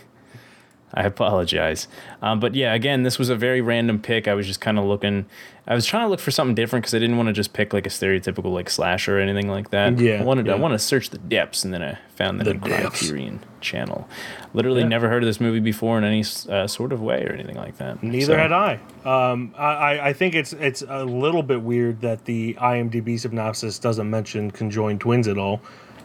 I 0.93 1.05
apologize, 1.05 1.87
um, 2.21 2.41
but 2.41 2.55
yeah, 2.57 2.75
again, 2.75 3.05
this 3.05 3.17
was 3.19 3.29
a 3.29 3.37
very 3.37 3.61
random 3.61 4.01
pick. 4.01 4.27
I 4.27 4.35
was 4.35 4.47
just 4.47 4.61
kind 4.61 4.77
of 4.79 4.85
looking. 4.85 5.25
I 5.69 5.75
was 5.75 5.87
trying 5.87 6.05
to 6.05 6.09
look 6.09 6.19
for 6.19 6.33
something 6.33 6.57
different 6.57 6.83
because 6.83 6.95
I 6.95 6.99
didn't 6.99 7.17
want 7.17 7.29
to 7.29 7.33
just 7.33 7.53
pick 7.53 7.73
like 7.73 7.87
a 7.87 7.91
stereotypical 7.91 8.53
like 8.53 8.69
slasher 8.69 9.19
or 9.19 9.21
anything 9.21 9.49
like 9.49 9.71
that. 9.71 10.01
Yeah, 10.01 10.21
I 10.21 10.25
wanted 10.25 10.49
I 10.49 10.55
yeah. 10.57 10.61
want 10.61 10.73
to 10.75 10.81
search 10.81 11.11
the 11.11 11.19
depths, 11.19 11.65
and 11.65 11.73
then 11.73 11.81
I 11.83 11.97
found 12.17 12.41
that 12.41 12.45
The. 12.45 12.55
Criterion 12.59 13.39
Channel. 13.61 14.09
Literally 14.53 14.81
Yeah. 14.81 14.89
never 14.89 15.09
heard 15.09 15.23
of 15.23 15.29
this 15.29 15.41
movie 15.41 15.61
before 15.61 15.97
in 15.97 16.03
any 16.03 16.25
uh, 16.49 16.67
sort 16.67 16.93
of 16.93 17.01
way 17.01 17.25
or 17.25 17.33
anything 17.35 17.57
like 17.57 17.77
that. 17.77 18.03
Neither 18.03 18.27
So, 18.33 18.37
had 18.37 18.51
I. 18.53 18.81
Um, 19.05 19.55
I. 19.57 19.65
I- 19.65 20.07
I 20.09 20.13
think 20.13 20.35
it's 20.35 20.53
it's 20.55 20.83
a 20.89 21.05
little 21.05 21.45
bit 21.45 21.63
weird 21.63 22.01
that 22.01 22.25
the 22.25 22.55
IMDb 22.55 23.21
synopsis 23.21 23.79
doesn't 23.79 24.11
mention 24.11 24.51
conjoined 24.51 25.01
twins 25.01 25.29
at 25.29 25.39
all, 25.39 25.61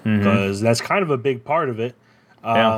Mm-hmm. 0.05 0.17
because 0.19 0.61
that's 0.61 0.79
kind 0.81 1.01
of 1.01 1.09
a 1.09 1.17
big 1.17 1.43
part 1.43 1.69
of 1.69 1.79
it. 1.79 1.95
Yeah. 2.43 2.77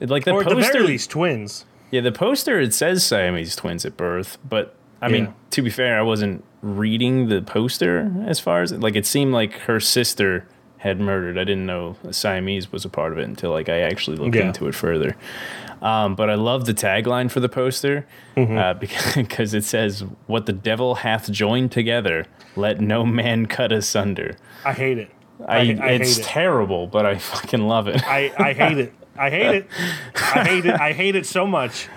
Like 0.00 0.24
the 0.24 0.32
or 0.32 0.42
at 0.42 0.48
the 0.48 0.54
poster, 0.56 0.72
very 0.72 0.86
least, 0.86 1.10
twins. 1.10 1.64
yeah, 1.90 2.00
the 2.00 2.12
poster 2.12 2.60
it 2.60 2.74
says 2.74 3.04
Siamese 3.06 3.56
twins 3.56 3.84
at 3.84 3.96
birth, 3.96 4.38
but 4.48 4.74
I 5.00 5.08
mean, 5.08 5.34
to 5.50 5.62
be 5.62 5.70
fair, 5.70 5.98
I 5.98 6.02
wasn't 6.02 6.44
reading 6.62 7.28
the 7.28 7.42
poster 7.42 8.10
as 8.26 8.40
far 8.40 8.62
as 8.62 8.72
like 8.72 8.96
it 8.96 9.06
seemed 9.06 9.32
like 9.32 9.52
her 9.60 9.78
sister 9.80 10.46
had 10.78 11.00
murdered. 11.00 11.38
I 11.38 11.44
didn't 11.44 11.66
know 11.66 11.96
Siamese 12.10 12.70
was 12.72 12.84
a 12.84 12.88
part 12.88 13.12
of 13.12 13.18
it 13.18 13.24
until 13.24 13.50
like 13.50 13.68
I 13.68 13.80
actually 13.80 14.16
looked 14.16 14.34
Yeah. 14.34 14.46
into 14.48 14.66
it 14.66 14.74
further. 14.74 15.16
Um, 15.82 16.14
but 16.14 16.30
I 16.30 16.34
love 16.34 16.64
the 16.64 16.72
tagline 16.74 17.30
for 17.30 17.40
the 17.40 17.48
poster 17.48 18.06
Mm-hmm. 18.36 18.56
uh, 18.58 18.74
because, 18.74 19.14
because 19.14 19.54
it 19.54 19.64
says, 19.64 20.04
"What 20.26 20.46
the 20.46 20.52
devil 20.52 20.96
hath 20.96 21.30
joined 21.30 21.70
together, 21.72 22.24
let 22.56 22.80
no 22.80 23.04
man 23.04 23.46
cut 23.46 23.72
asunder." 23.72 24.36
I 24.64 24.72
hate 24.72 24.98
it. 24.98 25.10
I, 25.46 25.56
I 25.58 25.60
it's 25.62 26.16
hate 26.16 26.24
it. 26.24 26.26
terrible, 26.28 26.86
but 26.86 27.04
I 27.06 27.18
fucking 27.18 27.66
love 27.66 27.88
it. 27.88 28.02
I, 28.06 28.32
I 28.38 28.52
hate 28.54 28.78
it. 28.78 28.92
I 29.16 29.30
hate 29.30 29.54
it. 29.54 29.66
I 30.14 30.44
hate 30.48 30.66
it. 30.66 30.80
I 30.80 30.92
hate 30.92 31.14
it 31.16 31.26
so 31.26 31.46
much. 31.46 31.88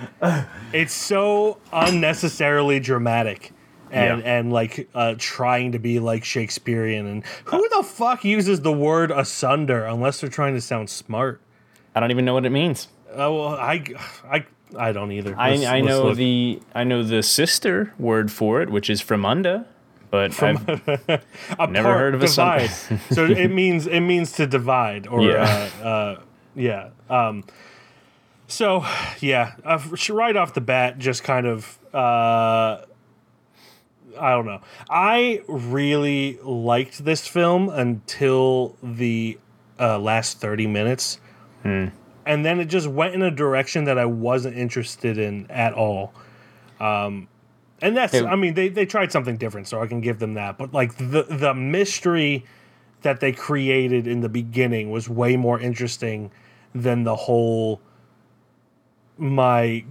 It's 0.74 0.94
so 0.94 1.58
unnecessarily 1.74 2.80
dramatic. 2.80 3.54
And, 3.90 4.22
Yeah. 4.22 4.38
and 4.40 4.52
like 4.52 4.90
uh, 4.94 5.16
trying 5.18 5.72
to 5.72 5.80
be 5.80 6.00
like 6.00 6.24
Shakespearean 6.26 7.08
and 7.08 7.24
who 7.46 7.68
the 7.70 7.84
fuck 7.84 8.26
uses 8.26 8.62
the 8.62 8.72
word 8.74 9.12
asunder 9.12 9.86
unless 9.86 10.20
they're 10.20 10.30
trying 10.30 10.56
to 10.56 10.62
sound 10.62 10.90
smart? 10.90 11.40
I 11.96 12.02
don't 12.02 12.12
even 12.12 12.26
know 12.26 12.34
what 12.34 12.46
it 12.46 12.52
means. 12.52 12.90
Oh, 13.14 13.34
well, 13.36 13.48
I, 13.56 13.84
I, 14.30 14.46
I 14.78 14.92
don't 14.92 15.12
either. 15.14 15.30
Let's- 15.38 15.64
I, 15.66 15.78
I 15.78 15.80
let's 15.80 15.88
know 15.88 16.04
look. 16.04 16.18
the 16.18 16.60
I 16.76 16.84
know 16.84 17.02
the 17.02 17.24
sister 17.24 17.94
word 17.98 18.30
for 18.30 18.62
it, 18.62 18.70
which 18.70 18.90
is 18.90 19.02
fremunda, 19.02 19.66
but 20.12 20.44
I've, 20.44 20.68
never 21.72 21.94
heard 21.98 22.14
of 22.14 22.22
a 22.22 22.28
divide. 22.28 22.68
so 23.12 23.26
it 23.26 23.50
means 23.52 23.88
it 23.88 24.02
means 24.02 24.34
to 24.34 24.46
divide 24.46 25.08
or 25.08 25.22
Yeah. 25.22 25.70
uh, 25.82 25.86
uh, 25.88 26.20
yeah. 26.58 26.90
Um, 27.10 27.44
so 28.48 28.86
yeah, 29.20 29.54
uh, 29.64 29.80
right 30.10 30.36
off 30.36 30.54
the 30.54 30.62
bat, 30.62 30.98
just 30.98 31.24
kind 31.24 31.46
of 31.46 31.80
uh, 31.94 32.82
I 34.20 34.32
don't 34.32 34.46
know. 34.46 34.62
I 34.90 35.42
really 35.48 36.40
liked 36.44 37.06
this 37.06 37.28
film 37.28 37.70
until 37.70 38.76
the 38.82 39.38
uh, 39.80 40.00
last 40.00 40.42
thirty 40.42 40.68
minutes. 40.68 41.20
And 42.26 42.46
then 42.46 42.60
it 42.60 42.66
just 42.66 42.88
went 42.88 43.14
in 43.14 43.22
a 43.22 43.32
direction 43.32 43.86
that 43.86 43.98
I 43.98 44.06
wasn't 44.06 44.58
interested 44.58 45.18
in 45.18 45.50
at 45.50 45.74
all. 45.74 46.14
Um, 46.80 47.28
and 47.82 47.96
that's, 47.96 48.14
Hey. 48.14 48.26
I 48.26 48.36
mean, 48.36 48.54
they, 48.54 48.70
they 48.70 48.86
tried 48.86 49.12
something 49.12 49.38
different, 49.38 49.68
so 49.68 49.82
I 49.82 49.88
can 49.88 50.02
give 50.02 50.20
them 50.20 50.34
that. 50.34 50.58
But 50.58 50.74
like 50.74 50.98
the 50.98 51.26
the 51.30 51.54
mystery 51.54 52.46
that 53.02 53.20
they 53.20 53.32
created 53.32 54.08
in 54.08 54.22
the 54.22 54.30
beginning 54.30 54.92
was 54.92 55.08
way 55.08 55.38
more 55.38 55.60
interesting 55.60 56.32
than 56.82 57.04
the 57.04 57.16
whole 57.16 57.82
my 59.18 59.84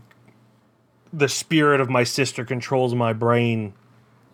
the 1.12 1.28
spirit 1.28 1.80
of 1.80 1.88
my 1.88 2.04
sister 2.04 2.44
controls 2.44 2.94
my 2.94 3.12
brain 3.12 3.72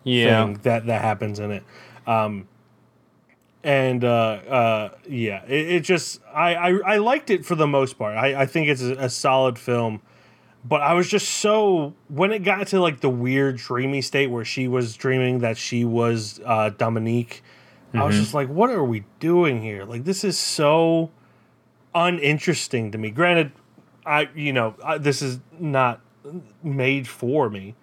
yeah, 0.03 0.45
thing 0.45 0.59
that 0.63 0.85
that 0.87 1.01
happens 1.01 1.39
in 1.39 1.51
it. 1.51 1.63
Um, 2.05 2.47
and 3.63 4.03
uh, 4.03 4.07
uh, 4.07 4.89
yeah, 5.07 5.43
it, 5.45 5.67
it 5.71 5.79
just 5.81 6.19
I, 6.33 6.55
I 6.55 6.69
I 6.85 6.97
liked 6.97 7.29
it 7.29 7.45
for 7.45 7.55
the 7.55 7.67
most 7.67 7.97
part. 7.97 8.17
I, 8.17 8.41
I 8.41 8.45
think 8.45 8.67
it's 8.67 8.81
a, 8.81 8.93
a 8.93 9.09
solid 9.09 9.57
film, 9.57 10.01
but 10.65 10.81
I 10.81 10.93
was 10.93 11.07
just 11.07 11.29
so 11.29 11.93
when 12.09 12.31
it 12.31 12.39
got 12.39 12.67
to 12.67 12.81
like 12.81 12.99
the 12.99 13.09
weird 13.09 13.57
dreamy 13.57 14.01
state 14.01 14.27
where 14.27 14.45
she 14.45 14.67
was 14.67 14.95
dreaming 14.95 15.39
that 15.39 15.57
she 15.57 15.85
was 15.85 16.41
uh, 16.45 16.69
Dominique. 16.69 17.43
I 17.95 18.05
was 18.05 18.17
just 18.17 18.33
like, 18.33 18.49
what 18.49 18.71
are 18.71 18.83
we 18.83 19.03
doing 19.19 19.61
here? 19.61 19.85
Like 19.85 20.03
this 20.03 20.23
is 20.23 20.35
so 20.35 21.11
uninteresting 21.95 22.91
to 22.91 22.97
me. 22.97 23.09
Granted, 23.11 23.51
I 24.05 24.29
you 24.35 24.53
know 24.53 24.75
I, 24.83 24.97
this 24.97 25.21
is 25.21 25.39
not 25.59 26.01
made 26.63 27.07
for 27.07 27.49
me, 27.49 27.75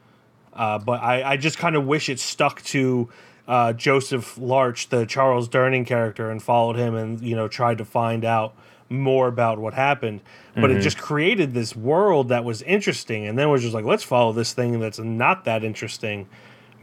uh, 0.52 0.78
but 0.78 1.02
I 1.02 1.32
I 1.32 1.36
just 1.36 1.58
kind 1.58 1.76
of 1.76 1.86
wish 1.86 2.08
it 2.08 2.18
stuck 2.18 2.62
to. 2.64 3.08
Uh, 3.48 3.72
Joseph 3.72 4.38
Larch, 4.38 4.90
the 4.90 5.04
Charles 5.06 5.48
Durning 5.48 5.84
character, 5.84 6.30
and 6.30 6.40
followed 6.40 6.76
him, 6.76 6.94
and 6.94 7.20
you 7.20 7.34
know 7.34 7.48
tried 7.48 7.78
to 7.78 7.84
find 7.84 8.24
out 8.24 8.54
more 8.88 9.26
about 9.26 9.58
what 9.58 9.74
happened. 9.74 10.20
But 10.54 10.70
it 10.70 10.80
just 10.82 10.98
created 10.98 11.54
this 11.54 11.74
world 11.74 12.28
that 12.28 12.44
was 12.44 12.62
interesting, 12.62 13.26
and 13.26 13.38
then 13.38 13.48
was 13.50 13.62
just 13.62 13.74
like, 13.74 13.84
let's 13.84 14.04
follow 14.04 14.32
this 14.32 14.52
thing 14.52 14.78
that's 14.78 15.00
not 15.00 15.44
that 15.46 15.64
interesting 15.64 16.28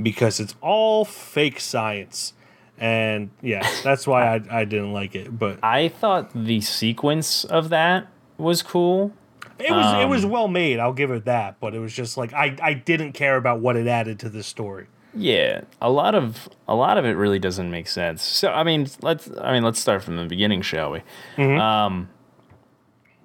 because 0.01 0.39
it's 0.39 0.55
all 0.61 1.05
fake 1.05 1.59
science. 1.59 2.33
And 2.79 3.29
yeah, 3.41 3.67
that's 3.83 4.05
why 4.05 4.35
I, 4.35 4.41
I 4.61 4.65
didn't 4.65 4.93
like 4.93 5.15
it. 5.15 5.37
But 5.37 5.59
I 5.63 5.87
thought 5.89 6.31
the 6.33 6.61
sequence 6.61 7.43
of 7.43 7.69
that 7.69 8.07
was 8.37 8.61
cool. 8.61 9.13
it 9.59 9.71
was 9.71 9.93
it 9.95 10.03
Um, 10.03 10.09
was 10.09 10.25
well 10.25 10.47
made. 10.47 10.79
I'll 10.79 10.93
give 10.93 11.09
it 11.11 11.25
that. 11.25 11.59
But 11.59 11.73
it 11.73 11.79
was 11.79 11.93
just 11.93 12.17
like 12.17 12.33
I, 12.33 12.55
I 12.61 12.73
didn't 12.73 13.13
care 13.13 13.35
about 13.37 13.59
what 13.61 13.75
it 13.75 13.87
added 13.87 14.19
to 14.19 14.29
the 14.29 14.43
story. 14.43 14.87
Yeah, 15.15 15.61
a 15.81 15.89
lot 15.89 16.13
of 16.13 16.47
a 16.67 16.75
lot 16.75 16.99
of 16.99 17.05
it 17.05 17.13
really 17.13 17.39
doesn't 17.39 17.71
make 17.71 17.87
sense. 17.87 18.21
So 18.21 18.51
I 18.51 18.63
mean, 18.63 18.87
let's 19.01 19.27
I 19.41 19.53
mean 19.53 19.63
let's 19.63 19.79
start 19.79 20.03
from 20.03 20.17
the 20.17 20.25
beginning, 20.25 20.61
shall 20.61 20.91
we? 20.91 21.01
Um, 21.43 22.09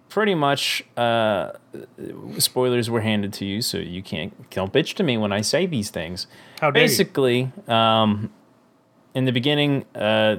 pretty 0.08 0.34
much, 0.34 0.82
uh, 0.96 1.52
spoilers 2.38 2.88
were 2.88 3.00
handed 3.02 3.32
to 3.34 3.44
you, 3.44 3.60
so 3.60 3.76
you 3.78 4.02
can't 4.02 4.48
don't 4.50 4.72
bitch 4.72 4.94
to 4.94 5.02
me 5.02 5.18
when 5.18 5.32
I 5.32 5.42
say 5.42 5.66
these 5.66 5.90
things. 5.90 6.26
How 6.60 6.70
dare 6.70 6.82
you. 6.82 6.88
Basically, 6.88 7.52
um, 7.68 8.30
in 9.14 9.24
the 9.24 9.32
beginning, 9.32 9.84
uh, 9.94 10.36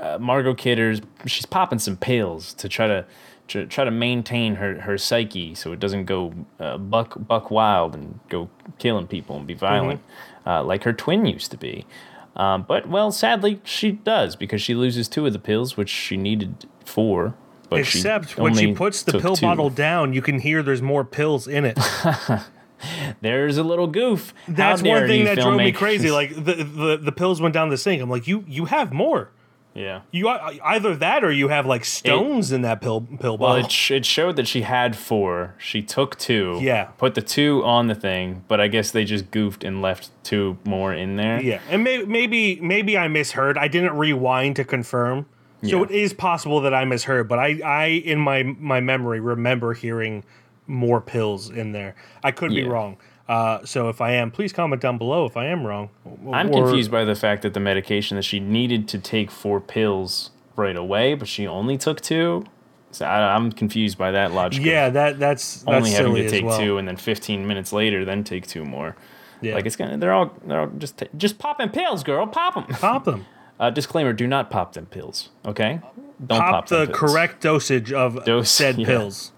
uh, 0.00 0.18
Margot 0.20 0.54
Kidder's 0.54 1.00
she's 1.26 1.46
popping 1.46 1.78
some 1.78 1.96
pills 1.96 2.54
to 2.54 2.68
try 2.68 2.86
to. 2.86 3.04
To 3.50 3.64
try 3.64 3.84
to 3.84 3.92
maintain 3.92 4.56
her, 4.56 4.80
her 4.80 4.98
psyche 4.98 5.54
so 5.54 5.70
it 5.70 5.78
doesn't 5.78 6.06
go 6.06 6.34
uh, 6.58 6.78
buck 6.78 7.14
buck 7.16 7.48
wild 7.48 7.94
and 7.94 8.18
go 8.28 8.50
killing 8.80 9.06
people 9.06 9.36
and 9.36 9.46
be 9.46 9.54
violent 9.54 10.00
uh, 10.44 10.64
like 10.64 10.82
her 10.82 10.92
twin 10.92 11.26
used 11.26 11.52
to 11.52 11.56
be. 11.56 11.86
Um, 12.34 12.64
but 12.66 12.88
well, 12.88 13.12
sadly, 13.12 13.60
she 13.62 13.92
does 13.92 14.34
because 14.34 14.60
she 14.60 14.74
loses 14.74 15.06
two 15.06 15.26
of 15.26 15.32
the 15.32 15.38
pills, 15.38 15.76
which 15.76 15.88
she 15.88 16.16
needed 16.16 16.66
four. 16.84 17.36
But 17.70 17.86
she 17.86 17.98
Except 18.00 18.36
when 18.36 18.54
she 18.56 18.74
puts 18.74 19.04
the 19.04 19.20
pill 19.20 19.36
two. 19.36 19.46
bottle 19.46 19.70
down, 19.70 20.12
you 20.12 20.22
can 20.22 20.40
hear 20.40 20.60
there's 20.64 20.82
more 20.82 21.04
pills 21.04 21.46
in 21.46 21.64
it. 21.64 21.78
there's 23.20 23.56
a 23.58 23.62
little 23.62 23.86
goof. 23.86 24.32
That's 24.48 24.82
one 24.82 25.06
thing 25.06 25.24
that 25.24 25.38
drove 25.38 25.56
me 25.56 25.72
crazy. 25.72 26.10
Like 26.10 26.34
the, 26.34 26.54
the 26.64 26.98
the 27.00 27.12
pills 27.12 27.40
went 27.40 27.54
down 27.54 27.68
the 27.70 27.76
sink. 27.78 28.02
I'm 28.02 28.10
like, 28.10 28.26
you 28.26 28.44
you 28.46 28.66
have 28.66 28.92
more. 28.92 29.30
yeah. 29.74 30.00
You 30.10 30.28
either 30.28 30.96
that 30.96 31.22
or 31.24 31.30
you 31.32 31.48
have 31.48 31.66
like 31.66 31.84
stones 31.84 32.50
in 32.52 32.62
that 32.62 32.80
pill 32.80 33.02
pill 33.20 33.36
bottle. 33.36 33.56
Well, 33.56 33.64
it, 33.66 33.70
sh- 33.70 33.90
it 33.90 34.06
showed 34.06 34.36
that 34.36 34.46
she 34.48 34.62
had 34.62 34.96
four. 34.96 35.54
She 35.58 35.82
took 35.82 36.16
two. 36.18 36.58
Yeah. 36.62 36.84
Put 36.98 37.14
the 37.14 37.22
two 37.22 37.62
on 37.64 37.86
the 37.86 37.94
thing, 37.94 38.44
but 38.48 38.60
I 38.60 38.68
guess 38.68 38.90
they 38.90 39.04
just 39.04 39.30
goofed 39.30 39.64
and 39.64 39.82
left 39.82 40.10
two 40.24 40.56
more 40.64 40.92
in 40.94 41.16
there. 41.16 41.40
Yeah, 41.42 41.60
and 41.70 41.82
maybe 41.84 42.06
maybe 42.06 42.60
maybe 42.60 42.96
I 42.98 43.08
misheard. 43.08 43.58
I 43.58 43.68
didn't 43.68 43.96
rewind 43.96 44.56
to 44.56 44.64
confirm, 44.64 45.26
so 45.62 45.78
Yeah. 45.78 45.82
it 45.84 45.90
is 45.90 46.12
possible 46.14 46.60
that 46.62 46.72
I 46.74 46.84
misheard. 46.86 47.28
But 47.28 47.38
I, 47.38 47.60
I 47.64 47.86
in 47.86 48.18
my 48.18 48.42
my 48.44 48.80
memory 48.80 49.20
remember 49.20 49.74
hearing 49.74 50.24
more 50.66 51.00
pills 51.00 51.50
in 51.50 51.72
there. 51.72 51.94
I 52.24 52.30
could 52.32 52.50
be 52.50 52.64
wrong. 52.64 52.96
Uh, 53.28 53.64
so 53.64 53.88
if 53.88 54.00
I 54.00 54.12
am, 54.12 54.30
please 54.30 54.52
comment 54.52 54.80
down 54.80 54.98
below 54.98 55.24
if 55.26 55.36
I 55.36 55.46
am 55.46 55.66
wrong. 55.66 55.90
I'm 56.32 56.48
Or- 56.50 56.62
confused 56.66 56.90
by 56.90 57.04
the 57.04 57.14
fact 57.16 57.42
that 57.42 57.54
the 57.54 57.60
medication 57.60 58.16
that 58.16 58.22
she 58.24 58.38
needed 58.40 58.86
to 58.88 58.98
take 58.98 59.30
four 59.30 59.60
pills 59.60 60.30
right 60.54 60.76
away, 60.76 61.14
but 61.14 61.26
she 61.28 61.46
only 61.46 61.76
took 61.76 62.00
two. 62.00 62.44
So 62.92 63.04
I, 63.04 63.34
I'm 63.34 63.50
confused 63.52 63.98
by 63.98 64.12
that 64.12 64.32
logic. 64.32 64.64
Yeah, 64.64 64.88
that 64.90 65.18
that's 65.18 65.62
that's 65.62 65.66
only 65.76 65.90
having 65.90 66.12
silly 66.14 66.22
to 66.22 66.30
take 66.30 66.44
well. 66.44 66.58
two 66.58 66.78
and 66.78 66.86
then 66.86 66.96
15 66.96 67.46
minutes 67.46 67.72
later, 67.72 68.04
then 68.04 68.22
take 68.24 68.46
two 68.46 68.64
more. 68.64 68.96
Yeah. 69.42 69.54
Like 69.54 69.66
it's 69.66 69.76
gonna, 69.76 69.98
they're 69.98 70.12
all 70.14 70.32
they're 70.46 70.60
all 70.60 70.66
just 70.78 70.96
ta- 70.98 71.06
just 71.16 71.38
popping 71.38 71.68
pills, 71.70 72.02
girl, 72.04 72.26
pop 72.26 72.54
them. 72.54 72.64
pop 72.76 73.04
them. 73.04 73.26
Uh, 73.58 73.70
disclaimer: 73.70 74.12
Do 74.12 74.26
not 74.26 74.50
pop 74.50 74.74
them 74.74 74.84
pills. 74.84 75.30
Okay, 75.46 75.80
don't 76.26 76.38
Pop, 76.38 76.50
pop, 76.50 76.68
the 76.68 76.84
pills. 76.84 76.98
correct 76.98 77.40
dosage 77.42 77.90
of 77.90 78.22
Dose, 78.26 78.50
said 78.50 78.76
yeah. 78.78 78.86
pills. 78.86 79.32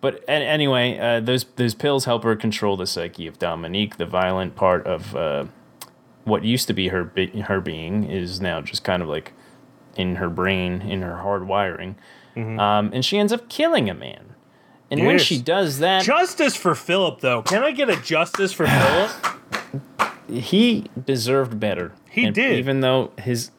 But 0.00 0.24
anyway, 0.28 0.98
uh, 0.98 1.20
those 1.20 1.44
those 1.56 1.74
pills 1.74 2.04
help 2.06 2.22
her 2.24 2.34
control 2.36 2.76
the 2.76 2.86
psyche 2.86 3.26
of 3.26 3.38
Dominique. 3.38 3.96
The 3.98 4.06
violent 4.06 4.56
part 4.56 4.86
of 4.86 5.14
uh, 5.14 5.44
what 6.24 6.42
used 6.44 6.66
to 6.68 6.72
be 6.72 6.88
her 6.88 7.04
be- 7.04 7.40
her 7.42 7.60
being 7.60 8.04
is 8.04 8.40
now 8.40 8.60
just 8.62 8.82
kind 8.82 9.02
of 9.02 9.08
like 9.08 9.32
in 9.96 10.16
her 10.16 10.30
brain, 10.30 10.80
in 10.82 11.02
her 11.02 11.16
hard 11.18 11.46
wiring, 11.46 11.96
um, 12.36 12.90
and 12.94 13.04
she 13.04 13.18
ends 13.18 13.32
up 13.32 13.48
killing 13.50 13.90
a 13.90 13.94
man. 13.94 14.34
And 14.90 15.04
when 15.06 15.16
Mm-hmm. 15.16 15.22
She 15.22 15.40
does 15.40 15.78
that, 15.80 16.02
Justice 16.02 16.56
for 16.56 16.74
Philip, 16.74 17.20
though. 17.20 17.42
Can 17.42 17.62
I 17.62 17.70
get 17.70 17.88
a 17.90 17.96
justice 17.96 18.52
for 18.52 18.66
Philip? 18.66 19.10
he 20.28 20.86
deserved 21.04 21.60
better. 21.60 21.92
He 22.10 22.24
And 22.24 22.34
did. 22.34 22.58
even 22.58 22.80
though 22.80 23.12
his 23.18 23.50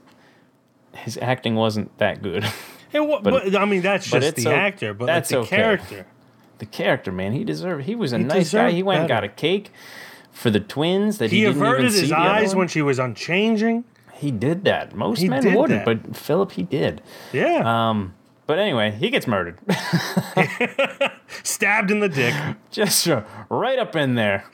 his 0.94 1.18
acting 1.22 1.56
wasn't 1.56 1.96
that 2.00 2.22
good. 2.22 2.44
Hey, 2.90 3.00
what, 3.00 3.24
But- 3.24 3.46
but, 3.46 3.56
I 3.56 3.66
mean, 3.66 3.82
that's 3.82 4.10
just 4.10 4.36
the 4.36 4.48
o- 4.48 4.52
actor, 4.52 4.94
but 4.94 5.06
like 5.06 5.16
that's 5.16 5.30
the 5.30 5.38
okay. 5.40 5.56
character. 5.56 6.06
The 6.62 6.66
character, 6.68 7.12
man, 7.12 7.34
he 7.34 7.44
deserved. 7.44 7.84
He 7.86 7.96
was 7.96 8.14
a 8.14 8.18
nice 8.18 8.54
guy. 8.54 8.72
He 8.72 8.82
went 8.84 9.02
and 9.02 9.10
got 9.10 9.26
a 9.26 9.28
cake 9.28 9.72
for 10.32 10.50
the 10.50 10.60
twins 10.62 11.18
that 11.18 11.32
he, 11.32 11.40
He 11.40 11.44
didn't 11.46 11.58
averted 11.58 11.92
his 11.92 12.12
eyes 12.12 12.56
when 12.56 12.70
she 12.70 12.82
was 12.82 13.00
unchanging. 13.00 13.84
He 14.14 14.32
did 14.32 14.64
that. 14.66 14.96
Most 14.96 15.20
He 15.20 15.28
men 15.28 15.54
wouldn't, 15.56 15.84
that. 15.84 16.04
but 16.06 16.16
Philip, 16.16 16.52
he 16.54 16.64
did. 16.64 17.02
Yeah. 17.34 17.64
Um, 17.90 18.14
but 18.46 18.60
anyway, 18.60 18.92
he 18.92 19.10
gets 19.10 19.26
murdered. 19.28 19.58
Stabbed 21.44 21.90
in 21.92 22.00
the 22.00 22.10
dick. 22.10 22.34
Just 22.70 23.08
uh, 23.08 23.24
right 23.50 23.80
up 23.80 23.96
in 23.96 24.16
there, 24.16 24.46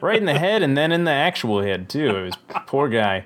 right 0.00 0.16
in 0.18 0.24
the 0.26 0.38
head, 0.38 0.62
and 0.62 0.76
then 0.76 0.90
in 0.92 1.04
the 1.04 1.12
actual 1.12 1.62
head 1.62 1.88
too. 1.88 2.16
It 2.16 2.22
was 2.24 2.34
poor 2.66 2.88
guy. 2.88 3.24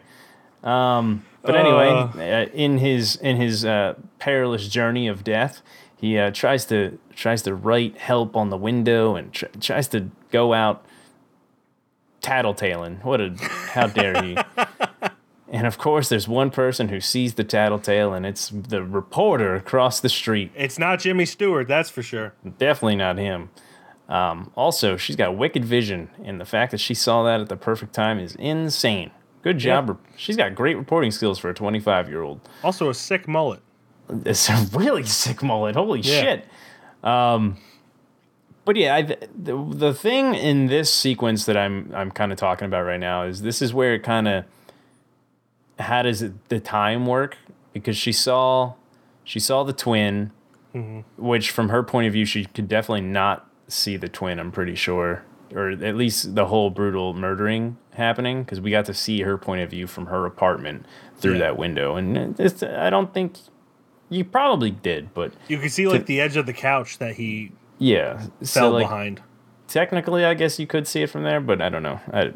Um, 0.63 1.25
but 1.43 1.55
anyway, 1.55 1.89
uh, 1.89 2.51
in 2.53 2.79
his 2.79 3.17
in 3.17 3.37
his 3.37 3.65
uh, 3.65 3.95
perilous 4.19 4.69
journey 4.69 5.07
of 5.09 5.23
death, 5.25 5.63
he 5.97 6.19
uh, 6.19 6.31
tries 6.31 6.67
to 6.67 6.99
tries 7.15 7.43
to 7.43 7.55
write 7.55 7.97
help 7.97 8.37
on 8.37 8.51
the 8.51 8.57
window 8.57 9.17
and 9.17 9.33
tr- 9.33 9.47
tries 9.61 9.89
to 9.89 10.11
go 10.31 10.53
out 10.53 10.85
tattletaling. 12.23 13.03
What 13.05 13.21
a 13.21 13.35
how 13.73 13.87
dare 13.87 14.23
he! 14.23 14.37
And 15.49 15.67
of 15.67 15.79
course, 15.79 16.09
there's 16.09 16.27
one 16.27 16.51
person 16.51 16.89
who 16.89 17.01
sees 17.01 17.35
the 17.35 17.45
tattletale, 17.45 18.13
and 18.13 18.27
it's 18.27 18.49
the 18.49 18.83
reporter 18.83 19.55
across 19.55 20.01
the 20.01 20.09
street. 20.09 20.51
It's 20.57 20.79
not 20.79 20.99
Jimmy 20.99 21.25
Stewart, 21.25 21.69
that's 21.69 21.89
for 21.89 22.03
sure. 22.03 22.35
Definitely 22.59 22.97
not 22.97 23.17
him. 23.17 23.51
Um, 24.09 24.51
also, 24.57 24.97
she's 24.97 25.17
got 25.17 25.37
wicked 25.37 25.65
vision, 25.65 26.11
and 26.25 26.41
the 26.41 26.45
fact 26.45 26.73
that 26.73 26.79
she 26.79 26.95
saw 26.95 27.23
that 27.25 27.41
at 27.41 27.49
the 27.49 27.57
perfect 27.57 27.93
time 27.93 28.19
is 28.19 28.35
insane. 28.37 29.13
Good 29.43 29.59
job. 29.59 29.89
Yeah. 29.89 30.17
She's 30.17 30.37
got 30.37 30.57
great 30.57 30.77
reporting 30.77 31.13
skills 31.13 31.39
for 31.39 31.49
a 31.49 31.55
25 31.55 32.09
year 32.09 32.23
old. 32.23 32.41
Also, 32.65 32.91
a 32.91 32.95
sick 32.95 33.29
mullet. 33.29 33.61
It's 34.25 34.49
a 34.49 34.67
really 34.73 35.05
sick 35.05 35.43
mullet. 35.43 35.75
Holy 35.77 36.01
Yeah. 36.01 36.21
shit. 36.23 36.45
Um, 37.05 37.57
but 38.65 38.77
yeah, 38.77 38.95
I, 38.97 39.03
the, 39.03 39.17
the 39.73 39.95
thing 39.95 40.35
in 40.35 40.67
this 40.67 40.93
sequence 40.93 41.45
that 41.47 41.57
I'm 41.57 41.93
I'm 41.95 42.11
kind 42.11 42.33
of 42.33 42.39
talking 42.39 42.67
about 42.67 42.83
right 42.83 42.99
now 43.01 43.23
is 43.23 43.43
this 43.43 43.63
is 43.63 43.73
where 43.73 43.95
it 43.95 44.03
kind 44.03 44.27
of 44.29 44.45
how 45.79 46.03
does 46.03 46.23
it, 46.23 46.49
the 46.49 46.59
time 46.59 47.07
work? 47.07 47.37
Because 47.73 47.97
she 47.97 48.13
saw 48.13 48.75
she 49.25 49.39
saw 49.41 49.63
the 49.65 49.73
twin, 49.73 50.31
which 51.17 51.51
from 51.51 51.69
her 51.69 51.83
point 51.83 52.07
of 52.07 52.13
view 52.13 52.25
she 52.25 52.45
could 52.47 52.69
definitely 52.69 53.03
not 53.03 53.49
see 53.69 53.97
the 53.97 54.09
twin. 54.09 54.39
I'm 54.41 54.51
pretty 54.53 54.75
sure, 54.75 55.23
or 55.55 55.71
at 55.71 55.97
least 55.97 56.35
the 56.35 56.47
whole 56.47 56.71
brutal 56.71 57.13
murdering 57.15 57.77
happening 57.93 58.43
because 58.43 58.61
we 58.61 58.71
got 58.71 58.85
to 58.87 58.95
see 58.95 59.21
her 59.23 59.37
point 59.39 59.63
of 59.63 59.71
view 59.71 59.87
from 59.87 60.07
her 60.07 60.27
apartment 60.27 60.87
through 61.19 61.35
Yeah. 61.35 61.39
that 61.41 61.59
window, 61.59 61.97
and 61.97 62.39
it's, 62.41 62.63
I 62.63 62.89
don't 62.91 63.13
think 63.15 63.35
you 64.09 64.25
probably 64.25 64.71
did, 64.71 65.13
but 65.15 65.33
You 65.49 65.59
can 65.59 65.69
see 65.69 65.87
like 65.89 66.07
the 66.07 66.21
edge 66.21 66.37
of 66.37 66.47
the 66.47 66.53
couch 66.53 66.99
that 66.99 67.15
he 67.17 67.53
yeah, 67.79 68.27
so 68.43 68.61
fell 68.61 68.71
like 68.73 68.85
behind. 68.85 69.23
technically, 69.69 70.25
I 70.25 70.35
guess 70.35 70.59
you 70.59 70.67
could 70.67 70.87
see 70.87 71.03
it 71.03 71.11
from 71.11 71.25
there, 71.25 71.41
but 71.41 71.61
I 71.61 71.69
don't 71.69 71.83
know. 71.83 72.01
I, 72.13 72.33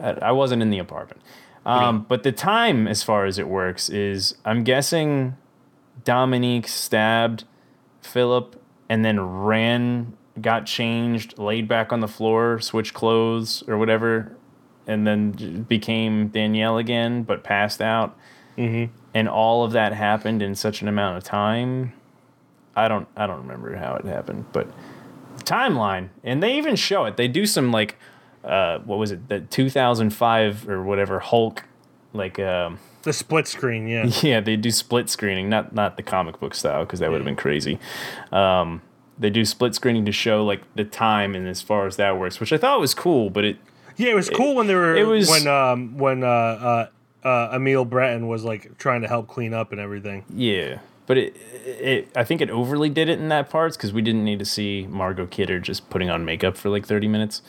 I, 0.00 0.10
I 0.28 0.32
wasn't 0.32 0.62
in 0.62 0.70
the 0.70 0.78
apartment. 0.78 1.22
Um, 1.64 2.06
but 2.08 2.22
the 2.22 2.30
time, 2.30 2.86
as 2.86 3.02
far 3.02 3.24
as 3.24 3.38
it 3.40 3.48
works, 3.48 3.88
is 3.88 4.36
I'm 4.44 4.62
guessing 4.62 5.36
Dominique 6.04 6.68
stabbed 6.68 7.42
Philip 8.02 8.62
and 8.88 9.04
then 9.04 9.18
ran, 9.20 10.16
got 10.40 10.64
changed, 10.66 11.38
laid 11.38 11.66
back 11.66 11.92
on 11.92 11.98
the 11.98 12.06
floor, 12.06 12.60
switched 12.60 12.94
clothes 12.94 13.64
or 13.66 13.78
whatever, 13.78 14.36
and 14.86 15.04
then 15.08 15.64
became 15.68 16.28
Danielle 16.28 16.78
again, 16.78 17.24
but 17.24 17.42
passed 17.42 17.82
out. 17.82 18.16
Mm-hmm. 18.56 18.94
And 19.14 19.28
all 19.28 19.64
of 19.64 19.72
that 19.72 19.92
happened 19.92 20.42
in 20.42 20.54
such 20.54 20.82
an 20.82 20.88
amount 20.88 21.16
of 21.16 21.24
time. 21.24 21.92
I 22.74 22.88
don't, 22.88 23.08
I 23.16 23.26
don't 23.26 23.38
remember 23.42 23.74
how 23.76 23.94
it 23.94 24.04
happened, 24.04 24.44
but 24.52 24.66
timeline, 25.38 26.10
and 26.22 26.42
they 26.42 26.56
even 26.58 26.76
show 26.76 27.04
it. 27.06 27.16
They 27.16 27.28
do 27.28 27.46
some 27.46 27.72
like, 27.72 27.96
uh, 28.44 28.78
what 28.80 28.98
was 28.98 29.12
it, 29.12 29.28
the 29.28 29.40
2005 29.40 30.68
or 30.68 30.82
whatever 30.82 31.18
Hulk, 31.20 31.64
like, 32.12 32.38
um, 32.38 32.78
The 33.02 33.12
split 33.14 33.46
screen, 33.48 33.86
yeah. 33.88 34.06
yeah, 34.22 34.40
they 34.40 34.56
do 34.56 34.70
split 34.70 35.08
screening, 35.08 35.48
not 35.48 35.74
not 35.74 35.96
the 35.96 36.02
comic 36.02 36.38
book 36.40 36.54
style 36.54 36.84
because 36.84 37.00
that 37.00 37.10
would 37.10 37.18
have 37.18 37.24
been 37.24 37.36
crazy. 37.36 37.78
Um, 38.32 38.82
they 39.18 39.30
do 39.30 39.44
split 39.46 39.74
screening 39.74 40.04
to 40.04 40.12
show 40.12 40.44
like 40.44 40.60
the 40.74 40.84
time 40.84 41.34
and 41.34 41.48
as 41.48 41.62
far 41.62 41.86
as 41.86 41.96
that 41.96 42.18
works, 42.18 42.40
which 42.40 42.52
I 42.52 42.58
thought 42.58 42.80
was 42.80 42.92
cool, 42.94 43.30
but 43.30 43.44
it 43.44 43.56
Yeah, 43.96 44.10
it 44.10 44.14
was 44.16 44.28
cool 44.28 44.54
when 44.54 44.66
they 44.66 44.74
were 44.74 44.94
it 44.94 45.06
was- 45.06 45.30
when 45.30 45.46
um 45.46 45.96
when 45.96 46.22
uh 46.22 46.26
uh. 46.26 46.86
Uh, 47.24 47.50
Emil 47.54 47.84
Breton 47.84 48.28
was 48.28 48.44
like 48.44 48.78
trying 48.78 49.02
to 49.02 49.08
help 49.08 49.26
clean 49.28 49.52
up 49.54 49.72
and 49.72 49.80
everything. 49.80 50.24
yeah. 50.32 50.78
But 51.08 51.18
it, 51.18 51.36
it, 51.64 52.08
I 52.16 52.24
think 52.24 52.40
it 52.40 52.50
overly 52.50 52.88
did 52.88 53.08
it 53.08 53.20
in 53.20 53.28
that 53.28 53.48
parts 53.48 53.76
because 53.76 53.92
we 53.92 54.02
didn't 54.02 54.24
need 54.24 54.40
to 54.40 54.44
see 54.44 54.88
Margot 54.90 55.26
Kidder 55.26 55.60
just 55.60 55.88
putting 55.88 56.10
on 56.10 56.24
makeup 56.24 56.56
for 56.56 56.68
like 56.68 56.84
thirty 56.84 57.06
minutes, 57.06 57.42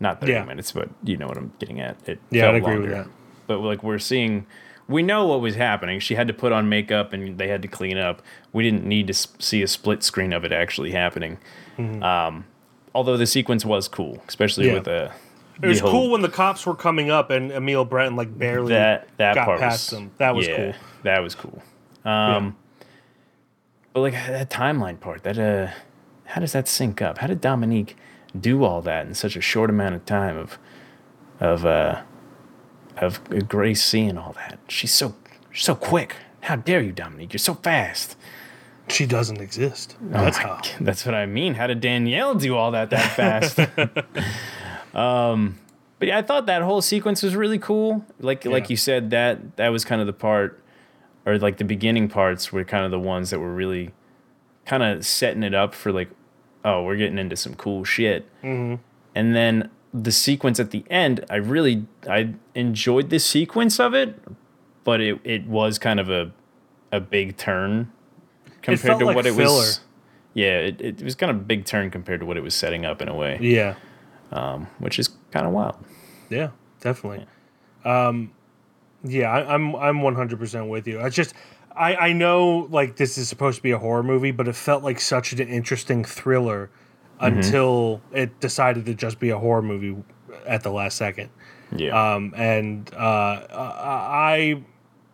not 0.00 0.18
thirty 0.20 0.32
Yeah. 0.32 0.44
minutes, 0.46 0.72
but 0.72 0.88
you 1.04 1.18
know 1.18 1.26
what 1.26 1.36
I'm 1.36 1.52
getting 1.58 1.78
at. 1.78 1.96
It 2.08 2.20
Yeah, 2.30 2.48
I'd 2.48 2.54
agree 2.54 2.78
with 2.78 2.88
that. 2.90 3.06
But 3.46 3.58
like 3.58 3.82
we're 3.82 3.98
seeing, 3.98 4.46
we 4.88 5.02
know 5.02 5.26
what 5.26 5.42
was 5.42 5.56
happening. 5.56 6.00
She 6.00 6.14
had 6.14 6.26
to 6.28 6.32
put 6.32 6.52
on 6.52 6.70
makeup 6.70 7.12
and 7.12 7.36
they 7.36 7.48
had 7.48 7.60
to 7.60 7.68
clean 7.68 7.98
up. 7.98 8.22
We 8.50 8.62
didn't 8.62 8.86
need 8.86 9.08
to 9.08 9.12
see 9.14 9.62
a 9.62 9.68
split 9.68 10.02
screen 10.02 10.32
of 10.32 10.42
it 10.46 10.52
actually 10.52 10.92
happening. 10.92 11.36
Um, 11.78 12.46
although 12.94 13.18
the 13.18 13.26
sequence 13.26 13.62
was 13.64 13.88
cool, 13.88 14.22
especially 14.26 14.64
Mm-hmm. 14.68 14.70
Yeah. 14.70 14.74
with 14.74 14.84
the. 14.84 15.12
It 15.62 15.68
was 15.68 15.80
cool 15.80 16.10
when 16.10 16.22
the 16.22 16.28
cops 16.28 16.66
were 16.66 16.74
coming 16.74 17.10
up 17.10 17.30
and 17.30 17.52
Emil 17.52 17.84
Breton 17.84 18.16
like 18.16 18.36
barely 18.36 18.74
that 18.74 19.08
that 19.18 19.36
got 19.36 19.44
part 19.44 19.60
past 19.60 19.92
was, 19.92 19.98
them. 19.98 20.10
That 20.18 20.34
was 20.34 20.48
yeah, 20.48 20.56
cool. 20.56 20.74
That 21.04 21.22
was 21.22 21.34
cool. 21.36 21.62
Um, 22.04 22.56
but 23.92 24.00
like 24.00 24.14
that 24.14 24.50
timeline 24.50 24.98
part, 24.98 25.22
that 25.22 25.38
uh, 25.38 25.70
how 26.24 26.40
does 26.40 26.52
that 26.52 26.66
sync 26.66 27.00
up? 27.00 27.18
How 27.18 27.26
did 27.28 27.40
Dominique 27.40 27.96
do 28.38 28.64
all 28.64 28.82
that 28.82 29.06
in 29.06 29.14
such 29.14 29.36
a 29.36 29.40
short 29.40 29.70
amount 29.70 29.94
of 29.94 30.04
time 30.04 30.36
of 30.36 30.58
of 31.38 31.64
uh 31.64 32.02
of 32.96 33.20
Grace 33.48 33.84
seeing 33.84 34.18
all 34.18 34.32
that? 34.32 34.58
She's 34.68 34.92
so 34.92 35.14
so 35.54 35.74
quick. 35.74 36.16
How 36.40 36.56
dare 36.56 36.80
you, 36.80 36.90
Dominique? 36.92 37.32
You're 37.34 37.38
so 37.38 37.54
fast. 37.54 38.16
She 38.88 39.06
doesn't 39.06 39.40
exist. 39.40 39.96
That's 40.00 40.38
Oh 40.38 40.42
my 40.42 40.48
how. 40.48 40.60
g- 40.60 40.70
That's 40.80 41.06
what 41.06 41.14
I 41.14 41.24
mean. 41.26 41.54
How 41.54 41.68
did 41.68 41.80
Danielle 41.80 42.34
do 42.34 42.56
all 42.56 42.72
that 42.72 42.90
that 42.90 43.12
fast? 43.12 43.58
um, 44.94 45.58
but 45.98 46.08
yeah, 46.08 46.18
I 46.18 46.22
thought 46.22 46.46
that 46.46 46.62
whole 46.62 46.82
sequence 46.82 47.22
was 47.22 47.36
really 47.36 47.58
cool. 47.58 48.04
Like 48.20 48.44
like 48.44 48.70
you 48.70 48.76
said, 48.76 49.10
that 49.10 49.56
that 49.56 49.68
was 49.68 49.84
kind 49.84 50.00
of 50.00 50.06
the 50.06 50.12
part, 50.12 50.62
or 51.24 51.38
like 51.38 51.58
the 51.58 51.64
beginning 51.64 52.08
parts 52.08 52.52
were 52.52 52.64
kind 52.64 52.84
of 52.84 52.90
the 52.90 52.98
ones 52.98 53.30
that 53.30 53.40
were 53.40 53.54
really 53.54 53.92
kind 54.66 54.82
of 54.82 55.04
setting 55.06 55.42
it 55.42 55.54
up 55.54 55.74
for 55.74 55.92
like, 55.92 56.10
oh, 56.64 56.82
we're 56.82 56.96
getting 56.96 57.18
into 57.18 57.36
some 57.36 57.54
cool 57.54 57.84
shit. 57.84 58.28
Mm-hmm. 58.42 58.82
And 59.14 59.34
then 59.34 59.70
the 59.92 60.12
sequence 60.12 60.58
at 60.58 60.70
the 60.70 60.84
end, 60.90 61.24
I 61.30 61.36
really 61.36 61.86
I 62.08 62.34
enjoyed 62.54 63.10
the 63.10 63.18
sequence 63.18 63.78
of 63.78 63.94
it, 63.94 64.18
but 64.84 65.00
it 65.00 65.20
it 65.24 65.46
was 65.46 65.78
kind 65.78 66.00
of 66.00 66.10
a 66.10 66.32
a 66.90 67.00
big 67.00 67.36
turn 67.36 67.92
compared 68.60 68.98
to 68.98 69.04
like 69.06 69.16
what 69.16 69.26
it 69.26 69.36
was. 69.36 69.80
Yeah, 70.34 70.58
it, 70.58 70.80
it 70.80 71.02
was 71.02 71.14
kind 71.14 71.30
of 71.30 71.36
a 71.36 71.40
big 71.44 71.64
turn 71.66 71.90
compared 71.90 72.20
to 72.20 72.26
what 72.26 72.36
it 72.36 72.42
was 72.42 72.54
setting 72.54 72.86
up 72.86 73.02
in 73.02 73.08
a 73.08 73.14
way, 73.14 73.38
Yeah. 73.40 73.74
Which 74.78 74.98
is 74.98 75.10
kind 75.30 75.46
of 75.46 75.52
wild. 75.52 75.76
Yeah, 76.30 76.50
definitely. 76.80 77.26
Um, 77.84 78.32
yeah, 79.04 79.30
I, 79.30 79.54
I'm 79.54 79.74
I'm 79.76 80.02
100 80.02 80.38
percent 80.38 80.68
with 80.68 80.86
you. 80.86 81.00
I 81.00 81.08
just 81.08 81.34
I 81.76 81.96
I 81.96 82.12
know 82.12 82.68
like 82.70 82.96
this 82.96 83.18
is 83.18 83.28
supposed 83.28 83.56
to 83.56 83.62
be 83.62 83.72
a 83.72 83.78
horror 83.78 84.02
movie, 84.02 84.30
but 84.30 84.48
it 84.48 84.54
felt 84.56 84.82
like 84.82 85.00
such 85.00 85.32
an 85.32 85.40
interesting 85.48 86.04
thriller 86.04 86.70
Mm-hmm. 87.20 87.36
until 87.38 88.00
it 88.12 88.40
decided 88.40 88.84
to 88.86 88.94
just 88.94 89.20
be 89.20 89.30
a 89.30 89.38
horror 89.38 89.62
movie 89.62 89.96
at 90.44 90.64
the 90.64 90.72
last 90.72 90.96
second. 90.96 91.30
Yeah. 91.76 92.14
Um, 92.14 92.32
and 92.36 92.92
uh, 92.94 93.46
I 93.52 94.64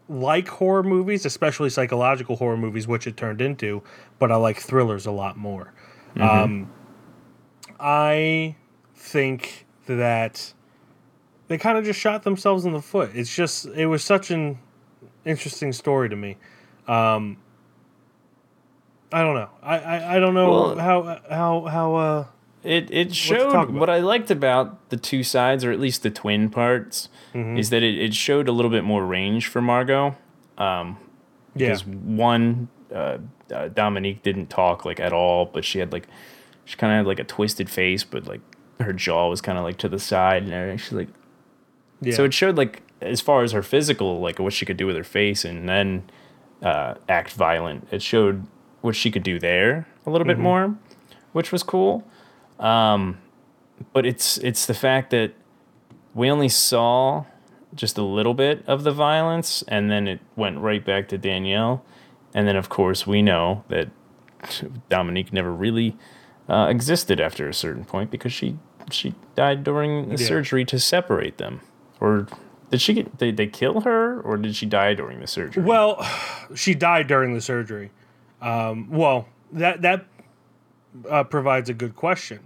like 0.09 0.49
horror 0.49 0.83
movies, 0.85 1.27
especially 1.27 1.69
psychological 1.69 2.37
horror 2.37 2.57
movies, 2.57 2.89
which 2.89 3.07
it 3.07 3.19
turned 3.19 3.43
into, 3.43 3.83
but 4.19 4.33
I 4.33 4.37
like 4.37 4.57
thrillers 4.59 5.05
a 5.05 5.11
lot 5.11 5.37
more. 5.37 5.75
Um, 6.19 6.71
I 7.79 8.57
think 8.99 9.67
that 9.87 10.53
they 11.49 11.57
kind 11.57 11.79
of 11.79 11.85
just 11.85 11.99
shot 11.99 12.25
themselves 12.25 12.65
in 12.65 12.73
the 12.73 12.83
foot. 12.83 13.11
It's 13.15 13.35
just, 13.35 13.67
it 13.67 13.87
was 13.87 14.05
such 14.05 14.31
an 14.31 14.59
interesting 15.25 15.73
story 15.73 16.09
to 16.11 16.17
me. 16.17 16.37
Um, 16.87 17.39
I 19.13 19.23
don't 19.23 19.35
know. 19.35 19.49
I, 19.63 19.79
I, 19.79 20.17
I 20.17 20.19
don't 20.19 20.35
know 20.35 20.51
Well- 20.51 20.77
how, 20.79 21.21
how, 21.31 21.61
how, 21.65 21.95
uh, 21.95 22.25
It 22.63 22.91
it 22.91 23.15
showed 23.15 23.71
what 23.71 23.89
I 23.89 24.01
liked 24.01 24.31
about 24.31 24.91
the 24.91 24.97
two 24.99 25.23
sides, 25.23 25.65
or 25.65 25.73
at 25.73 25.81
least 25.81 26.03
the 26.03 26.11
twin 26.11 26.51
parts, 26.51 27.09
Mm-hmm. 27.35 27.59
is 27.59 27.69
that 27.71 27.83
it, 27.83 27.99
it 27.99 28.15
showed 28.15 28.49
a 28.49 28.53
little 28.53 28.71
bit 28.71 28.85
more 28.85 29.05
range 29.07 29.47
for 29.49 29.61
Margot. 29.63 30.17
Um, 30.57 30.97
yeah. 31.55 31.69
because 31.69 31.87
one, 31.87 32.69
uh, 32.93 33.19
uh, 33.55 33.69
Dominique 33.69 34.23
didn't 34.23 34.49
talk 34.49 34.85
like 34.85 34.99
at 34.99 35.13
all, 35.13 35.45
but 35.47 35.65
she 35.65 35.79
had 35.79 35.93
like, 35.93 36.07
she 36.65 36.77
kind 36.77 36.93
of 36.93 36.97
had 36.99 37.07
like 37.07 37.21
a 37.21 37.25
twisted 37.25 37.69
face, 37.71 38.03
but 38.05 38.27
like 38.27 38.41
her 38.81 38.93
jaw 38.93 39.29
was 39.29 39.41
kind 39.41 39.59
of 39.59 39.65
like 39.65 39.79
to 39.79 39.89
the 39.89 39.99
side 39.99 40.43
and 40.43 40.53
everything. 40.53 40.79
She's 40.79 40.93
like, 40.93 41.09
yeah. 42.01 42.15
so 42.15 42.25
it 42.25 42.35
showed 42.35 42.57
like 42.57 42.83
as 43.01 43.21
far 43.21 43.43
as 43.43 43.53
her 43.53 43.63
physical, 43.63 44.21
like 44.21 44.39
what 44.39 44.53
she 44.53 44.67
could 44.67 44.77
do 44.77 44.87
with 44.87 44.97
her 44.97 45.05
face, 45.05 45.45
and 45.45 45.69
then 45.69 46.09
uh, 46.63 46.95
act 47.09 47.33
violent. 47.33 47.89
It 47.91 48.03
showed 48.03 48.47
what 48.81 48.97
she 48.97 49.11
could 49.11 49.23
do 49.23 49.39
there 49.39 49.87
a 50.07 50.11
little 50.11 50.27
bit 50.27 50.39
more, 50.39 50.77
which 51.33 51.53
was 51.53 51.63
cool. 51.63 52.05
Um, 52.59 53.19
but 53.93 54.07
it's 54.07 54.39
it's 54.39 54.67
the 54.67 54.75
fact 54.75 55.11
that 55.11 55.35
we 56.15 56.31
only 56.31 56.49
saw 56.49 57.25
just 57.75 57.99
a 57.99 58.03
little 58.03 58.35
bit 58.35 58.65
of 58.67 58.85
the 58.85 58.93
violence, 58.93 59.63
and 59.69 59.91
then 59.91 60.09
it 60.09 60.21
went 60.37 60.59
right 60.59 60.85
back 60.85 61.09
to 61.09 61.19
Danielle, 61.19 61.85
and 62.35 62.49
then 62.49 62.57
of 62.57 62.69
course 62.69 63.07
we 63.07 63.23
know 63.23 63.65
that 63.69 63.89
Dominique 64.89 65.33
never 65.33 65.53
really 65.53 65.97
uh, 66.49 66.67
existed 66.71 67.21
after 67.21 67.49
a 67.49 67.55
certain 67.55 67.85
point 67.85 68.11
because 68.11 68.33
she 68.33 68.57
she 68.93 69.15
died 69.37 69.65
during 69.65 70.09
the 70.11 70.17
Yeah. 70.21 70.27
surgery 70.29 70.65
to 70.67 70.79
separate 70.79 71.39
them, 71.39 71.61
or 72.01 72.27
did 72.71 72.81
she 72.81 72.95
get 72.95 73.17
did 73.19 73.37
they 73.37 73.47
kill 73.47 73.83
her 73.83 74.21
or 74.21 74.37
did 74.37 74.55
she 74.57 74.67
die 74.67 74.95
during 74.95 75.21
the 75.21 75.27
surgery? 75.27 75.63
Well, 75.63 76.05
she 76.55 76.75
died 76.75 77.07
during 77.07 77.35
the 77.35 77.41
surgery. 77.41 77.91
Um, 78.41 78.89
well, 78.91 79.29
that 79.53 79.83
that 79.83 80.07
uh, 81.09 81.25
provides 81.25 81.69
a 81.69 81.75
good 81.75 81.97
question 81.97 82.41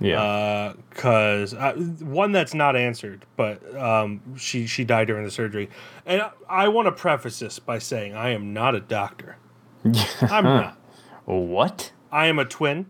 yeah, 0.00 0.72
because 0.90 1.54
uh, 1.54 1.74
one 1.74 2.32
that's 2.32 2.54
not 2.54 2.74
answered, 2.74 3.24
but 3.36 3.76
um, 3.76 4.20
she 4.36 4.66
she 4.66 4.84
died 4.84 5.06
during 5.06 5.24
the 5.24 5.30
surgery, 5.30 5.70
and 6.04 6.22
I, 6.22 6.30
I 6.48 6.68
want 6.68 6.86
to 6.86 6.92
preface 6.92 7.38
this 7.38 7.58
by 7.60 7.78
saying 7.78 8.14
I 8.14 8.30
am 8.30 8.52
not 8.52 8.74
a 8.74 8.80
doctor. 8.80 9.36
I'm 10.22 10.44
not. 10.44 10.76
what? 11.24 11.92
I 12.10 12.26
am 12.26 12.38
a 12.38 12.44
twin, 12.44 12.86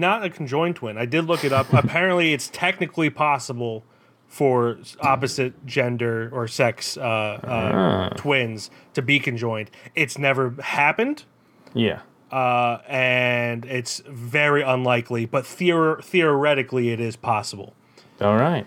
not 0.00 0.24
a 0.24 0.30
conjoined 0.30 0.76
twin. 0.76 0.98
I 0.98 1.06
did 1.06 1.24
look 1.26 1.44
it 1.44 1.52
up. 1.52 1.72
Apparently, 1.72 2.32
it's 2.32 2.48
technically 2.48 3.10
possible 3.10 3.84
for 4.26 4.78
opposite 5.00 5.64
gender 5.64 6.28
or 6.32 6.48
sex 6.48 6.96
uh, 6.96 7.00
uh, 7.00 8.08
twins 8.16 8.70
to 8.94 9.02
be 9.02 9.20
conjoined. 9.20 9.70
It's 9.94 10.18
never 10.18 10.56
happened, 10.60 11.24
Yeah, 11.72 12.00
uh, 12.32 12.78
and 12.88 13.64
it's 13.64 14.02
very 14.08 14.62
unlikely. 14.62 15.26
But 15.26 15.44
theor- 15.44 16.02
theoretically, 16.02 16.90
it 16.90 16.98
is 17.00 17.14
possible. 17.16 17.74
all 18.20 18.36
right. 18.36 18.66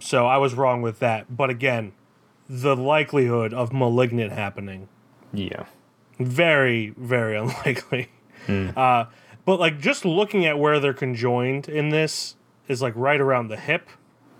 So 0.00 0.26
I 0.26 0.38
was 0.38 0.54
wrong 0.54 0.80
with 0.80 0.98
that. 1.00 1.36
But 1.36 1.50
again, 1.50 1.92
the 2.48 2.74
likelihood 2.76 3.52
of 3.52 3.72
malignant 3.72 4.32
happening 4.32 4.88
yeah, 5.32 5.64
very 6.18 6.94
very 6.96 7.36
unlikely 7.42 8.08
uh, 8.48 9.06
but 9.46 9.58
like 9.58 9.80
just 9.80 10.04
looking 10.04 10.44
at 10.44 10.58
where 10.58 10.78
they're 10.78 10.92
conjoined 10.92 11.70
in 11.70 11.88
this 11.88 12.36
is 12.68 12.82
like 12.82 12.92
right 12.94 13.20
around 13.20 13.48
the 13.48 13.56
hip. 13.56 13.88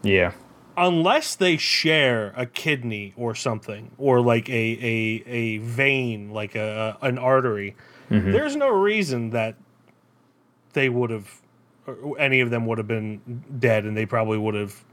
Yeah, 0.02 0.32
unless 0.76 1.34
they 1.34 1.56
share 1.56 2.32
a 2.36 2.44
kidney 2.44 3.14
or 3.16 3.34
something 3.34 3.90
or 3.98 4.20
like 4.20 4.48
a 4.48 4.52
a, 4.52 5.24
a 5.26 5.58
vein 5.58 6.30
like 6.30 6.54
a 6.54 6.96
an 7.00 7.18
artery 7.18 7.74
mm-hmm. 8.10 8.30
there's 8.30 8.54
no 8.56 8.68
reason 8.68 9.30
that 9.30 9.56
they 10.74 10.88
would 10.88 11.10
have 11.10 11.40
any 12.18 12.40
of 12.40 12.50
them 12.50 12.66
would 12.66 12.78
have 12.78 12.86
been 12.86 13.42
dead 13.58 13.84
and 13.84 13.96
they 13.96 14.04
probably 14.04 14.36
would 14.36 14.54
have 14.54 14.84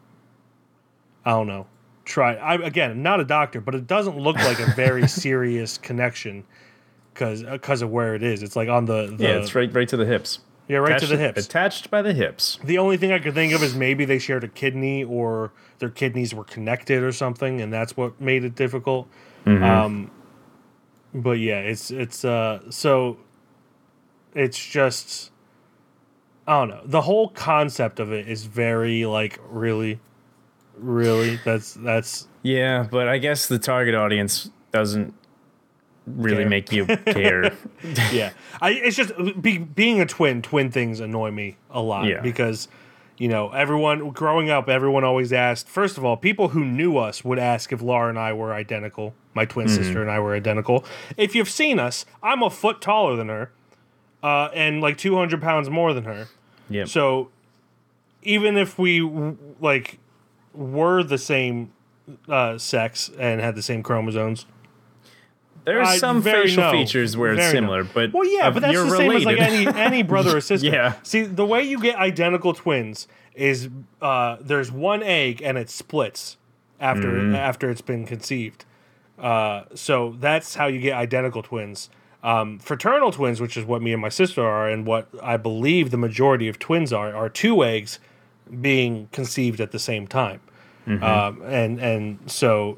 i 1.26 1.32
don't 1.32 1.48
know 1.48 1.68
tried 2.06 2.38
i 2.38 2.56
again 2.56 3.04
not 3.04 3.20
a 3.20 3.26
doctor 3.26 3.60
but 3.60 3.76
it 3.76 3.86
doesn't 3.86 4.18
look 4.18 4.38
like 4.38 4.60
a 4.60 4.72
very 4.76 5.08
serious 5.08 5.78
connection 5.78 6.46
because 7.14 7.44
because 7.44 7.82
of 7.82 7.90
where 7.92 8.16
it 8.16 8.24
is 8.24 8.42
it's 8.44 8.56
like 8.56 8.70
on 8.70 8.86
the, 8.86 9.14
the 9.18 9.24
yeah. 9.24 9.30
It's 9.38 9.54
right, 9.56 9.72
right 9.74 9.88
to 9.90 9.98
the 9.98 10.06
hips. 10.06 10.40
yeah 10.68 10.78
right 10.78 10.92
attached 10.92 11.04
to 11.10 11.16
the 11.16 11.18
hips 11.18 11.46
Attached 11.46 11.90
by 11.92 12.02
the 12.02 12.14
hips. 12.14 12.60
the 12.64 12.78
only 12.78 12.98
thing 12.98 13.12
I 13.12 13.20
could 13.20 13.34
think 13.34 13.54
of 13.54 13.62
is 13.64 13.76
maybe 13.76 14.06
they 14.06 14.20
shared 14.20 14.44
a 14.44 14.48
kidney 14.48 15.04
or 15.04 15.52
their 15.80 15.90
kidneys 15.90 16.34
were 16.34 16.46
connected 16.46 17.04
or 17.04 17.12
something, 17.12 17.60
and 17.60 17.74
that's 17.74 17.98
what 17.98 18.20
made 18.22 18.44
it 18.46 18.56
difficult. 18.56 19.08
Um, 19.46 20.10
but 21.14 21.40
yeah, 21.40 21.60
it's 21.60 21.92
it's 21.92 22.24
uh 22.24 22.62
so 22.70 23.18
it's 24.34 24.58
just 24.58 25.32
I 26.48 26.60
don't 26.60 26.70
know. 26.70 26.82
The 26.86 27.02
whole 27.02 27.30
concept 27.30 28.00
of 28.00 28.12
it 28.14 28.28
is 28.30 28.46
very 28.46 29.06
like 29.06 29.40
really, 29.50 30.00
really. 30.78 31.40
That's 31.44 31.74
that's 31.74 32.28
Yeah, 32.42 32.88
but 32.90 33.08
I 33.08 33.18
guess 33.18 33.48
the 33.48 33.60
target 33.60 33.96
audience 33.96 34.50
doesn't 34.72 35.14
really 36.08 36.38
Care. 36.44 36.50
make 36.50 36.72
you 36.72 36.86
care. 36.86 37.54
yeah, 38.12 38.32
I, 38.62 38.72
it's 38.72 38.96
just 38.98 39.12
be, 39.42 39.58
being 39.58 40.02
a 40.02 40.06
twin. 40.06 40.42
Twin 40.42 40.72
things 40.72 41.00
annoy 41.00 41.32
me 41.32 41.58
a 41.72 41.82
lot 41.82 42.06
Yeah. 42.08 42.22
because 42.22 42.68
you 43.18 43.28
know 43.28 43.50
everyone 43.52 44.10
growing 44.10 44.50
up, 44.50 44.68
everyone 44.70 45.04
always 45.04 45.32
asked. 45.32 45.68
First 45.70 45.98
of 45.98 46.04
all, 46.06 46.18
people 46.18 46.50
who 46.50 46.66
knew 46.66 46.98
us 46.98 47.24
would 47.24 47.40
ask 47.40 47.72
if 47.72 47.82
Laura 47.82 48.10
and 48.10 48.20
I 48.20 48.34
were 48.34 48.54
identical. 48.54 49.14
My 49.34 49.46
twin 49.46 49.68
Mm-hmm. 49.68 49.76
sister 49.84 50.02
and 50.02 50.12
I 50.12 50.20
were 50.20 50.36
identical. 50.36 50.86
If 51.18 51.34
you've 51.36 51.50
seen 51.50 51.80
us, 51.80 52.06
I'm 52.22 52.44
a 52.44 52.50
foot 52.50 52.82
taller 52.82 53.16
than 53.16 53.30
her, 53.30 53.52
uh, 54.22 54.50
and 54.54 54.82
like 54.82 54.98
200 54.98 55.42
pounds 55.42 55.70
more 55.70 55.94
than 55.94 56.04
her. 56.04 56.28
Yep. 56.70 56.88
So 56.88 57.30
even 58.22 58.58
if 58.58 58.78
we 58.78 59.02
like 59.60 60.00
were 60.54 61.02
the 61.04 61.18
same 61.18 61.72
uh, 62.30 62.58
sex 62.58 63.10
and 63.18 63.42
had 63.42 63.56
the 63.56 63.62
same 63.62 63.82
chromosomes, 63.84 64.46
There's 65.66 65.88
I 65.88 65.98
some 65.98 66.22
facial 66.22 66.64
no. 66.64 66.72
features 66.72 67.16
where 67.16 67.32
it's 67.34 67.40
Very 67.42 67.54
no. 67.54 67.58
similar, 67.58 67.84
but 67.84 68.12
Well, 68.14 68.26
yeah, 68.26 68.50
but 68.50 68.62
that's 68.62 68.74
you're 68.74 68.86
the 68.86 68.98
same 68.98 69.10
related. 69.10 69.28
as 69.42 69.66
like 69.66 69.74
any 69.74 69.80
any 69.80 70.04
brother 70.04 70.38
or 70.38 70.42
sister. 70.52 70.68
Yeah. 70.68 70.96
See, 71.04 71.22
the 71.24 71.46
way 71.46 71.64
you 71.64 71.80
get 71.80 71.96
identical 71.96 72.54
twins 72.54 73.08
is 73.34 73.70
uh, 74.02 74.38
there's 74.42 74.72
one 74.72 75.02
egg 75.04 75.42
and 75.42 75.58
it 75.58 75.70
splits 75.70 76.38
after 76.80 77.12
Mm-hmm. 77.14 77.36
after 77.36 77.70
it's 77.70 77.82
been 77.82 78.06
conceived. 78.06 78.66
Uh, 79.18 79.64
so 79.74 80.16
that's 80.20 80.56
how 80.56 80.68
you 80.68 80.80
get 80.80 80.96
identical 80.98 81.42
twins. 81.42 81.90
Um, 82.24 82.60
fraternal 82.60 83.12
twins, 83.12 83.40
which 83.42 83.56
is 83.58 83.66
what 83.66 83.82
me 83.82 83.94
and 83.94 84.02
my 84.02 84.10
sister 84.10 84.46
are, 84.46 84.70
and 84.70 84.86
what 84.86 85.08
I 85.22 85.38
believe 85.38 85.92
the 85.92 85.98
majority 85.98 86.48
of 86.48 86.58
twins 86.60 86.92
are, 86.94 87.14
are 87.16 87.30
two 87.30 87.64
eggs 87.64 88.00
being 88.62 89.08
conceived 89.12 89.60
at 89.62 89.72
the 89.72 89.80
same 89.80 90.08
time. 90.08 90.42
Mm-hmm. 90.88 91.04
Um, 91.04 91.42
and 91.46 91.80
and 91.80 92.20
so, 92.32 92.78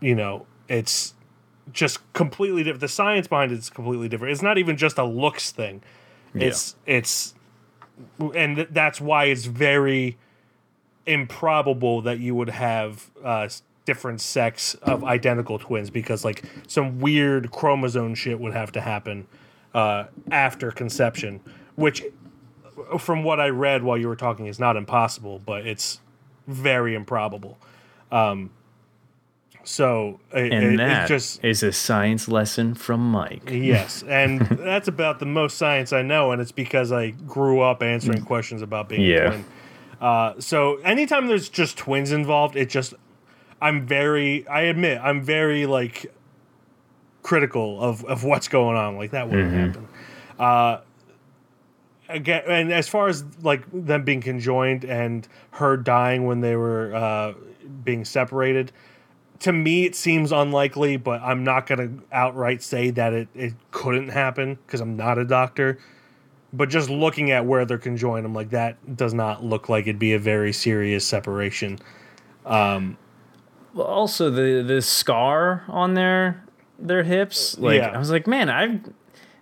you 0.00 0.14
know, 0.14 0.46
it's 0.68 1.14
just 1.72 2.12
completely 2.12 2.62
different. 2.62 2.80
The 2.80 2.88
science 2.88 3.28
behind 3.28 3.52
it 3.52 3.58
is 3.58 3.70
completely 3.70 4.08
different. 4.08 4.32
It's 4.32 4.42
not 4.42 4.58
even 4.58 4.76
just 4.76 4.98
a 4.98 5.04
looks 5.04 5.52
thing. 5.52 5.82
It's 6.34 6.76
it's, 6.86 7.34
and 8.34 8.56
th- 8.56 8.68
that's 8.70 9.00
why 9.00 9.24
it's 9.24 9.46
very 9.46 10.16
improbable 11.06 12.02
that 12.02 12.20
you 12.20 12.34
would 12.34 12.50
have 12.50 13.10
uh, 13.24 13.48
different 13.84 14.20
sex 14.20 14.74
of 14.82 15.02
identical 15.02 15.58
twins 15.58 15.90
because 15.90 16.24
like 16.24 16.44
some 16.68 17.00
weird 17.00 17.50
chromosome 17.50 18.14
shit 18.14 18.38
would 18.38 18.52
have 18.52 18.70
to 18.72 18.80
happen 18.80 19.26
uh, 19.74 20.04
after 20.30 20.70
conception, 20.70 21.40
which, 21.76 22.04
from 22.98 23.24
what 23.24 23.40
I 23.40 23.48
read 23.48 23.82
while 23.82 23.98
you 23.98 24.08
were 24.08 24.16
talking, 24.16 24.46
is 24.46 24.58
not 24.58 24.76
impossible, 24.76 25.40
but 25.44 25.66
it's 25.66 26.00
very 26.46 26.94
improbable. 26.94 27.58
Um, 28.12 28.50
so 29.64 30.20
it, 30.32 30.52
and 30.52 30.74
it- 30.74 30.76
that 30.78 31.10
it's 31.10 31.38
is 31.42 31.62
a 31.62 31.72
science 31.72 32.28
lesson 32.28 32.74
from 32.74 33.00
Mike. 33.10 33.50
Yes, 33.50 34.02
and 34.08 34.40
that's 34.40 34.88
about 34.88 35.18
the 35.18 35.26
most 35.26 35.56
science 35.58 35.92
I 35.92 36.02
know, 36.02 36.32
and 36.32 36.40
it's 36.40 36.52
because 36.52 36.92
I 36.92 37.10
grew 37.10 37.60
up 37.60 37.82
answering 37.82 38.22
questions 38.22 38.62
about 38.62 38.88
being 38.88 39.02
Yeah. 39.02 39.16
a 39.16 39.28
twin. 39.30 39.44
Uh, 40.00 40.32
so 40.38 40.76
anytime 40.78 41.26
there's 41.26 41.48
just 41.50 41.76
twins 41.76 42.10
involved, 42.10 42.56
it 42.56 42.70
just 42.70 42.94
I'm 43.60 43.86
very 43.86 44.46
I 44.48 44.62
admit 44.62 44.98
I'm 45.02 45.20
very 45.20 45.66
like 45.66 46.06
critical 47.22 47.80
of 47.80 48.04
of 48.06 48.24
what's 48.24 48.48
going 48.48 48.76
on. 48.78 48.96
Like 48.96 49.10
that 49.10 49.28
wouldn't 49.28 49.52
happen. 49.52 49.88
Uh, 50.38 50.80
again, 52.08 52.42
and 52.48 52.72
as 52.72 52.88
far 52.88 53.08
as 53.08 53.24
like 53.42 53.62
them 53.72 54.04
being 54.04 54.22
conjoined 54.22 54.84
and 54.84 55.28
her 55.52 55.76
dying 55.76 56.24
when 56.24 56.40
they 56.40 56.56
were 56.56 56.94
uh, 56.94 57.34
being 57.84 58.06
separated, 58.06 58.72
to 59.40 59.52
me 59.52 59.84
it 59.84 59.94
seems 59.94 60.32
unlikely, 60.32 60.96
but 60.96 61.20
I'm 61.22 61.44
not 61.44 61.66
gonna 61.66 61.90
outright 62.12 62.62
say 62.62 62.90
that 62.90 63.12
it, 63.12 63.28
it 63.34 63.54
couldn't 63.70 64.08
happen 64.08 64.58
because 64.66 64.80
I'm 64.80 64.96
not 64.96 65.18
a 65.18 65.24
doctor. 65.24 65.78
But 66.52 66.68
just 66.68 66.90
looking 66.90 67.30
at 67.30 67.46
where 67.46 67.64
they're 67.64 67.78
conjoined, 67.78 68.26
I'm 68.26 68.34
like 68.34 68.50
that 68.50 68.96
does 68.96 69.14
not 69.14 69.44
look 69.44 69.68
like 69.68 69.84
it'd 69.84 69.98
be 69.98 70.12
a 70.14 70.18
very 70.18 70.52
serious 70.52 71.06
separation. 71.06 71.78
Um, 72.44 72.96
well, 73.72 73.86
also 73.86 74.30
the 74.30 74.62
the 74.66 74.82
scar 74.82 75.64
on 75.68 75.94
their 75.94 76.44
their 76.78 77.02
hips, 77.02 77.56
like 77.58 77.76
Yeah. 77.76 77.90
I 77.90 77.98
was 77.98 78.10
like, 78.10 78.26
man, 78.26 78.50
I 78.50 78.80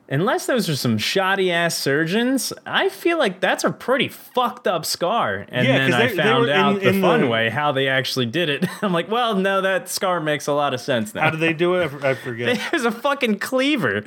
unless 0.09 0.47
those 0.47 0.69
are 0.69 0.77
some 0.77 0.99
shoddy 0.99 1.53
ass 1.53 1.77
surgeons, 1.77 2.53
I 2.67 2.89
feel 2.89 3.19
like 3.19 3.41
that's 3.41 3.65
a 3.65 3.71
pretty 3.71 4.09
fucked 4.09 4.67
up 4.67 4.85
scar. 4.85 5.47
And 5.49 5.67
Yeah, 5.67 5.79
then 5.89 5.95
I 5.95 6.09
found 6.09 6.45
in- 6.49 6.51
out 6.57 6.81
the 6.81 7.01
fun 7.01 7.21
the- 7.23 7.27
way 7.29 7.51
how 7.51 7.73
they 7.73 7.89
actually 7.89 8.27
did 8.27 8.49
it. 8.49 8.67
I'm 8.83 8.93
like, 8.93 9.11
well, 9.11 9.35
no, 9.35 9.61
that 9.61 9.89
scar 9.89 10.21
makes 10.21 10.47
a 10.47 10.53
lot 10.53 10.75
of 10.75 10.81
sense 10.81 11.15
now. 11.15 11.23
How 11.23 11.31
did 11.31 11.41
they 11.41 11.53
do 11.53 11.75
it? 11.77 11.93
I 12.05 12.15
forget. 12.15 12.57
it 12.59 12.73
was 12.73 12.85
a 12.85 12.93
fucking 12.93 13.39
cleaver. 13.39 14.03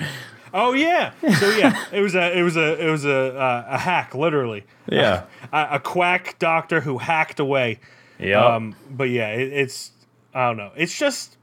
Oh 0.53 0.73
yeah. 0.73 1.13
So 1.39 1.49
yeah, 1.51 1.81
it 1.93 2.01
was 2.01 2.13
a 2.13 2.37
it 2.37 2.41
was 2.41 2.57
a 2.57 2.85
it 2.87 2.91
was 2.91 3.05
a 3.05 3.37
uh, 3.37 3.65
a 3.69 3.77
hack, 3.77 4.13
literally. 4.13 4.65
Yeah. 4.89 5.23
A, 5.53 5.67
a 5.75 5.79
quack 5.79 6.35
doctor 6.39 6.81
who 6.81 6.97
hacked 6.97 7.39
away. 7.39 7.79
Yeah. 8.19 8.45
Um, 8.45 8.75
but 8.89 9.09
yeah, 9.09 9.29
it, 9.29 9.53
it's 9.53 9.91
I 10.33 10.47
don't 10.47 10.57
know. 10.57 10.71
It's 10.75 10.97
just 10.97 11.37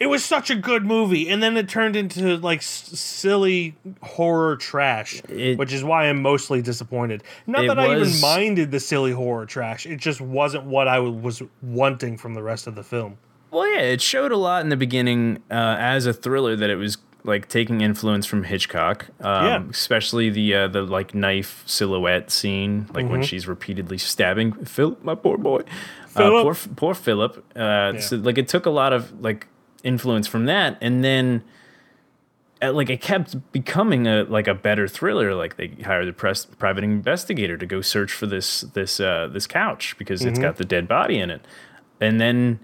it 0.00 0.06
was 0.06 0.24
such 0.24 0.50
a 0.50 0.54
good 0.56 0.84
movie, 0.84 1.28
and 1.28 1.42
then 1.42 1.56
it 1.56 1.68
turned 1.68 1.94
into 1.94 2.36
like 2.38 2.58
s- 2.60 2.90
silly 2.98 3.76
horror 4.02 4.56
trash, 4.56 5.20
It- 5.28 5.58
which 5.58 5.72
is 5.72 5.84
why 5.84 6.08
I'm 6.08 6.22
mostly 6.22 6.62
disappointed. 6.62 7.22
Not 7.46 7.66
that 7.66 7.78
I 7.78 7.94
even 7.94 8.20
minded 8.20 8.70
the 8.72 8.80
silly 8.80 9.12
horror 9.12 9.46
trash; 9.46 9.86
it 9.86 9.96
just 10.00 10.20
wasn't 10.20 10.64
what 10.64 10.88
I 10.88 10.98
was 10.98 11.42
wanting 11.62 12.16
from 12.18 12.34
the 12.34 12.42
rest 12.42 12.66
of 12.66 12.74
the 12.74 12.82
film. 12.82 13.18
Well, 13.50 13.70
yeah, 13.70 13.80
it 13.80 14.00
showed 14.00 14.32
a 14.32 14.36
lot 14.36 14.62
in 14.62 14.68
the 14.70 14.76
beginning 14.76 15.42
uh, 15.50 15.76
as 15.78 16.06
a 16.06 16.12
thriller 16.12 16.56
that 16.56 16.70
it 16.70 16.76
was 16.76 16.98
like 17.24 17.48
taking 17.48 17.82
influence 17.82 18.24
from 18.24 18.44
Hitchcock, 18.44 19.06
um, 19.20 19.44
Yeah. 19.44 19.62
especially 19.70 20.30
the 20.30 20.54
uh, 20.54 20.68
the 20.68 20.82
like 20.82 21.14
knife 21.14 21.62
silhouette 21.66 22.30
scene, 22.30 22.86
like 22.94 23.04
Mm-hmm. 23.04 23.12
when 23.12 23.22
she's 23.22 23.46
repeatedly 23.46 23.98
stabbing 23.98 24.52
Philip, 24.64 25.04
my 25.04 25.14
poor 25.14 25.36
boy. 25.36 25.60
Uh, 26.16 26.30
poor 26.30 26.54
poor 26.76 26.94
Philip. 26.94 27.44
Uh, 27.54 27.98
so, 27.98 28.16
like 28.16 28.38
it 28.38 28.48
took 28.48 28.64
a 28.66 28.70
lot 28.70 28.92
of 28.94 29.20
like 29.20 29.46
influence 29.84 30.26
from 30.26 30.46
that, 30.46 30.76
and 30.80 31.02
then. 31.04 31.42
uh, 32.62 32.72
Like 32.72 32.90
it 32.90 33.00
kept 33.00 33.52
becoming 33.52 34.06
a 34.06 34.24
like 34.24 34.46
a 34.46 34.54
better 34.54 34.86
thriller. 34.86 35.34
Like 35.34 35.56
they 35.56 35.68
hired 35.84 36.06
the 36.08 36.12
press, 36.12 36.44
private 36.44 36.84
investigator 36.84 37.56
to 37.56 37.66
go 37.66 37.80
search 37.80 38.12
for 38.12 38.26
this 38.26 38.60
this 38.74 39.00
uh, 39.00 39.28
this 39.32 39.46
couch 39.46 39.96
because 39.98 40.24
it's 40.26 40.38
got 40.38 40.56
the 40.56 40.64
dead 40.64 40.86
body 40.86 41.18
in 41.18 41.30
it, 41.30 41.40
and 42.00 42.20
then 42.20 42.60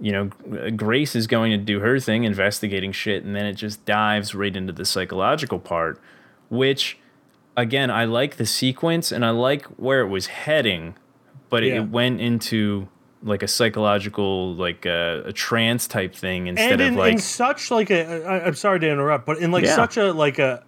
you 0.00 0.12
know, 0.12 0.24
Grace 0.70 1.14
is 1.16 1.26
going 1.26 1.50
to 1.52 1.56
do 1.56 1.80
her 1.80 1.98
thing, 2.00 2.24
investigating 2.24 2.92
shit, 2.92 3.24
and 3.24 3.34
then 3.34 3.46
it 3.46 3.54
just 3.54 3.84
dives 3.86 4.34
right 4.34 4.54
into 4.54 4.72
the 4.72 4.84
psychological 4.84 5.58
part, 5.60 6.00
which, 6.50 6.98
again, 7.56 7.90
I 7.90 8.04
like 8.04 8.36
the 8.36 8.44
sequence 8.44 9.12
and 9.12 9.24
I 9.24 9.30
like 9.30 9.64
where 9.78 10.00
it 10.00 10.08
was 10.08 10.26
heading, 10.26 10.96
but 11.48 11.62
Yeah. 11.62 11.76
it 11.76 11.90
went 11.90 12.20
into 12.20 12.88
like 13.24 13.42
a 13.42 13.48
psychological, 13.48 14.54
like 14.54 14.84
a, 14.86 15.22
a 15.26 15.32
trance 15.32 15.86
type 15.88 16.14
thing 16.14 16.46
instead 16.46 16.72
and 16.72 16.80
in, 16.82 16.88
of 16.92 16.96
like, 16.98 17.12
in 17.14 17.18
such 17.18 17.70
like 17.70 17.90
a 17.90 18.24
I, 18.24 18.46
I'm 18.46 18.54
sorry 18.54 18.78
to 18.80 18.88
interrupt, 18.88 19.24
but 19.26 19.38
in 19.38 19.50
like 19.50 19.64
Yeah. 19.64 19.74
such 19.74 19.96
a 19.96 20.12
like 20.12 20.38
a 20.38 20.62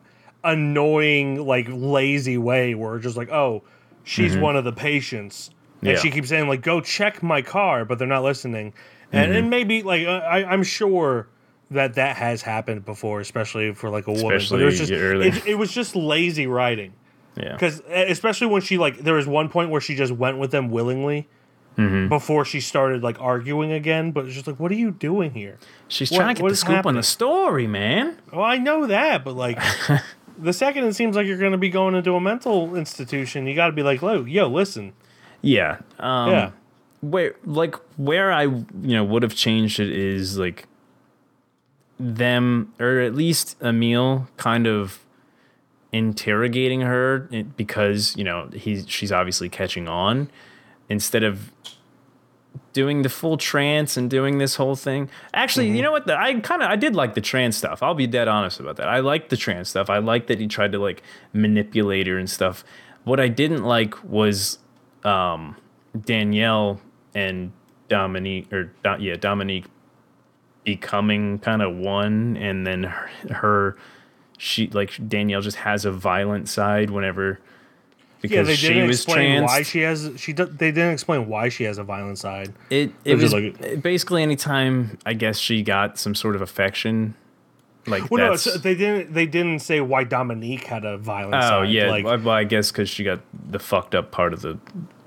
annoying 0.56 1.44
like 1.46 1.66
lazy 1.70 2.38
way 2.38 2.74
where 2.74 2.96
it's 2.96 3.04
just 3.04 3.16
like 3.16 3.30
oh 3.30 3.62
she's 4.04 4.36
one 4.36 4.56
of 4.56 4.64
the 4.64 4.72
patients 4.72 5.48
and 5.48 5.54
Mm-hmm. 5.82 5.86
Yeah. 5.88 5.96
she 6.00 6.10
keeps 6.10 6.30
saying 6.30 6.48
like 6.48 6.62
go 6.62 6.80
check 6.80 7.22
my 7.22 7.42
car, 7.42 7.84
but 7.84 7.98
they're 7.98 8.08
not 8.08 8.22
listening, 8.24 8.72
and 9.12 9.28
Mm-hmm. 9.28 9.38
and 9.38 9.50
maybe 9.50 9.82
like 9.82 10.06
uh, 10.06 10.10
I 10.10 10.44
I'm 10.50 10.62
sure 10.62 11.28
that 11.70 11.94
that 11.94 12.16
has 12.16 12.40
happened 12.42 12.84
before, 12.86 13.20
especially 13.20 13.74
for 13.74 13.90
like 13.90 14.06
a 14.06 14.12
woman. 14.12 14.40
But 14.50 14.62
it 14.62 14.64
was 14.64 14.78
just 14.78 14.90
it, 14.90 15.46
it 15.46 15.54
was 15.56 15.70
just 15.72 15.94
lazy 15.94 16.46
writing 16.46 16.94
yeah, 17.36 17.52
because 17.52 17.80
especially 17.90 18.46
when 18.46 18.62
she 18.62 18.78
like 18.78 18.98
there 19.00 19.14
was 19.14 19.26
one 19.26 19.50
point 19.50 19.68
where 19.70 19.82
she 19.82 19.94
just 19.94 20.12
went 20.12 20.38
with 20.38 20.50
them 20.50 20.70
willingly. 20.70 21.28
Mm-hmm. 21.76 22.08
Before 22.08 22.46
she 22.46 22.60
started 22.60 23.02
like 23.02 23.20
arguing 23.20 23.70
again, 23.70 24.10
but 24.10 24.24
it's 24.24 24.34
just 24.34 24.46
like, 24.46 24.58
what 24.58 24.72
are 24.72 24.76
you 24.76 24.90
doing 24.90 25.32
here? 25.32 25.58
she's 25.88 26.10
what- 26.10 26.18
trying 26.18 26.34
to 26.34 26.42
get 26.42 26.48
the 26.48 26.56
scoop 26.56 26.86
on 26.86 26.94
the 26.94 27.02
story, 27.02 27.66
man. 27.66 28.18
Well, 28.32 28.44
I 28.44 28.56
know 28.56 28.86
that, 28.86 29.24
but 29.24 29.34
like 29.34 29.58
the 30.38 30.54
second 30.54 30.84
it 30.84 30.94
seems 30.94 31.16
like 31.16 31.26
you're 31.26 31.36
going 31.36 31.52
to 31.52 31.58
be 31.58 31.68
going 31.68 31.94
into 31.94 32.14
a 32.14 32.20
mental 32.20 32.76
institution, 32.76 33.46
you 33.46 33.54
got 33.54 33.66
to 33.66 33.72
be 33.72 33.82
like, 33.82 34.00
"Yo, 34.00 34.24
yo, 34.24 34.48
listen." 34.48 34.94
Yeah, 35.42 35.78
um, 35.98 36.30
yeah. 36.30 36.50
where 37.02 37.34
like 37.44 37.76
where 37.98 38.32
I 38.32 38.44
you 38.44 38.64
know 38.80 39.04
would 39.04 39.22
have 39.22 39.34
changed 39.34 39.78
it 39.78 39.90
is 39.90 40.38
like 40.38 40.66
them 41.98 42.72
or 42.78 43.00
at 43.00 43.14
least 43.14 43.56
Emil 43.62 44.28
kind 44.36 44.66
of 44.66 45.00
interrogating 45.92 46.82
her 46.82 47.20
because 47.56 48.16
you 48.16 48.24
know 48.24 48.48
he's 48.52 48.88
she's 48.88 49.12
obviously 49.12 49.48
catching 49.48 49.88
on 49.88 50.28
instead 50.88 51.22
of 51.22 51.50
doing 52.72 53.00
the 53.00 53.08
full 53.08 53.38
trance 53.38 53.96
and 53.96 54.10
doing 54.10 54.36
this 54.36 54.56
whole 54.56 54.76
thing. 54.76 55.08
Actually, 55.32 55.70
you 55.70 55.80
know 55.80 55.90
what? 55.90 56.06
The, 56.06 56.14
I 56.14 56.38
kind 56.40 56.62
of 56.62 56.70
I 56.70 56.76
did 56.76 56.94
like 56.94 57.14
the 57.14 57.22
trance 57.22 57.56
stuff. 57.56 57.82
I'll 57.82 57.94
be 57.94 58.06
dead 58.06 58.28
honest 58.28 58.60
about 58.60 58.76
that. 58.76 58.86
I 58.86 59.00
liked 59.00 59.30
the 59.30 59.36
trance 59.36 59.70
stuff. 59.70 59.88
I 59.88 59.96
liked 59.96 60.28
that 60.28 60.40
he 60.40 60.46
tried 60.46 60.72
to 60.72 60.78
like 60.78 61.02
manipulate 61.32 62.06
her 62.06 62.18
and 62.18 62.28
stuff. 62.28 62.64
What 63.04 63.18
I 63.18 63.28
didn't 63.28 63.64
like 63.64 64.04
was 64.04 64.58
um, 65.04 65.56
Danielle 65.98 66.80
and 67.14 67.52
Dominique 67.88 68.52
or 68.52 68.72
yeah 68.98 69.16
Dominique 69.16 69.64
becoming 70.64 71.38
kind 71.38 71.62
of 71.62 71.74
one, 71.76 72.36
and 72.36 72.66
then 72.66 72.82
her, 72.82 73.10
her 73.30 73.76
she 74.36 74.66
like 74.68 75.08
Danielle 75.08 75.40
just 75.40 75.58
has 75.58 75.86
a 75.86 75.90
violent 75.90 76.46
side 76.48 76.90
whenever 76.90 77.40
because 78.28 78.46
Yeah, 78.48 78.52
they 78.52 78.56
she 78.56 78.68
didn't 78.68 78.86
was 78.88 78.96
explain 79.02 79.38
trans. 79.38 79.50
why 79.50 79.62
she 79.62 79.80
has 79.80 80.10
she. 80.16 80.32
do- 80.32 80.46
They 80.46 80.70
didn't 80.72 80.92
explain 80.92 81.28
why 81.28 81.48
she 81.48 81.64
has 81.64 81.78
a 81.78 81.84
violent 81.84 82.18
side. 82.18 82.52
It 82.70 82.92
it 83.04 83.16
just 83.16 83.34
was 83.34 83.60
like- 83.60 83.82
basically 83.82 84.22
anytime 84.22 84.98
I 85.06 85.14
guess 85.14 85.38
she 85.38 85.62
got 85.62 85.98
some 85.98 86.14
sort 86.14 86.34
of 86.36 86.42
affection, 86.42 87.14
like 87.86 88.10
Well, 88.10 88.32
no, 88.32 88.36
they 88.36 88.74
didn't. 88.74 89.14
They 89.14 89.26
didn't 89.26 89.60
say 89.60 89.80
why 89.80 90.04
Dominique 90.04 90.64
had 90.64 90.84
a 90.84 90.98
violent 90.98 91.36
oh 91.36 91.40
side. 91.40 91.70
yeah, 91.70 91.88
like, 91.90 92.04
well, 92.04 92.28
I 92.30 92.44
guess 92.44 92.72
because 92.72 92.88
she 92.88 93.04
got 93.04 93.20
the 93.50 93.58
fucked 93.58 93.94
up 93.94 94.10
part 94.10 94.32
of 94.32 94.42
the. 94.42 94.58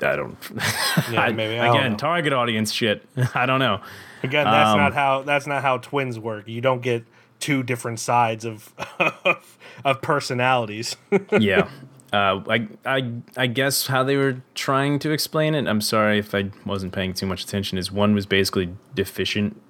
I 0.01 0.15
don't. 0.15 0.38
Yeah, 1.11 1.22
I- 1.24 1.32
maybe. 1.34 1.59
I 1.59 1.70
again, 1.70 1.97
target 1.97 2.32
audience 2.34 2.72
shit. 2.72 3.03
I 3.36 3.45
don't 3.45 3.59
know. 3.59 3.82
again, 4.24 4.45
that's 4.45 4.70
um, 4.70 4.78
not 4.80 4.93
how 4.93 5.24
that's 5.24 5.45
not 5.47 5.61
how 5.61 5.78
twins 5.80 6.17
work. 6.20 6.47
You 6.47 6.61
don't 6.61 6.82
get 6.82 7.03
two 7.41 7.63
different 7.63 7.99
sides 7.99 8.45
of 8.45 8.74
of, 8.99 9.57
of 9.86 10.01
personalities. 10.01 10.95
yeah. 11.38 11.67
Uh, 12.12 12.41
I, 12.49 12.68
I, 12.86 13.12
I 13.38 13.47
guess 13.47 13.88
how 13.88 14.03
they 14.03 14.18
were 14.18 14.41
trying 14.55 14.97
to 14.99 15.12
explain 15.12 15.53
it. 15.53 15.68
I'm 15.68 15.82
sorry 15.82 16.18
if 16.18 16.34
I 16.34 16.49
wasn't 16.66 16.91
paying 16.91 17.14
too 17.14 17.28
much 17.28 17.43
attention. 17.43 17.78
Is 17.78 17.91
one 17.91 18.16
was 18.16 18.26
basically 18.26 18.74
deficient 18.95 19.62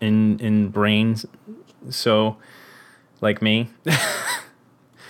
in 0.00 0.38
in 0.38 0.68
brains, 0.68 1.26
so 1.90 2.36
like 3.20 3.42
me, 3.42 3.70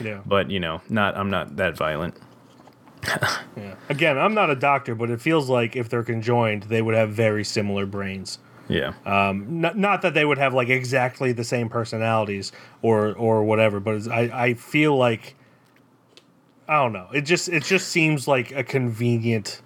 yeah. 0.00 0.22
but 0.26 0.50
you 0.50 0.58
know, 0.58 0.80
not 0.88 1.16
I'm 1.16 1.28
not 1.30 1.56
that 1.56 1.76
violent. 1.76 2.16
Yeah. 3.56 3.76
Again, 3.88 4.18
I'm 4.18 4.34
not 4.34 4.50
a 4.50 4.56
doctor, 4.56 4.96
but 4.96 5.10
it 5.10 5.20
feels 5.20 5.48
like 5.48 5.76
if 5.76 5.88
they're 5.88 6.02
conjoined, 6.02 6.64
they 6.64 6.82
would 6.82 6.96
have 6.96 7.10
very 7.10 7.44
similar 7.44 7.86
brains. 7.86 8.38
Yeah, 8.68 8.94
Um. 9.04 9.60
Not, 9.60 9.76
not 9.78 10.02
that 10.02 10.14
they 10.14 10.24
would 10.24 10.38
have 10.38 10.54
like 10.54 10.70
exactly 10.70 11.30
the 11.32 11.44
same 11.44 11.68
personalities 11.68 12.50
or 12.82 13.12
or 13.12 13.44
whatever, 13.44 13.78
but 13.78 14.08
I 14.10 14.30
I 14.32 14.54
feel 14.54 14.96
like 14.96 15.36
I 16.68 16.82
don't 16.82 16.92
know. 16.92 17.08
It 17.12 17.22
just 17.22 17.48
it 17.48 17.64
just 17.64 17.88
seems 17.88 18.26
like 18.26 18.52
a 18.52 18.64
convenient 18.64 19.60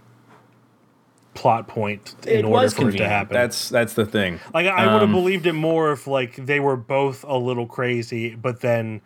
plot 1.34 1.68
point 1.68 2.16
in 2.26 2.44
order 2.44 2.68
for 2.70 2.88
it 2.88 2.96
to 2.96 3.08
happen. 3.08 3.34
That's 3.34 3.68
that's 3.68 3.94
the 3.94 4.04
thing. 4.06 4.40
like 4.52 4.66
I 4.66 4.84
would 4.86 5.00
have 5.02 5.10
um, 5.10 5.12
believed 5.12 5.46
it 5.46 5.52
more 5.52 5.92
if 5.92 6.06
like 6.06 6.34
they 6.36 6.58
were 6.58 6.76
both 6.76 7.24
a 7.24 7.36
little 7.36 7.66
crazy, 7.66 8.34
but 8.34 8.60
then 8.60 9.00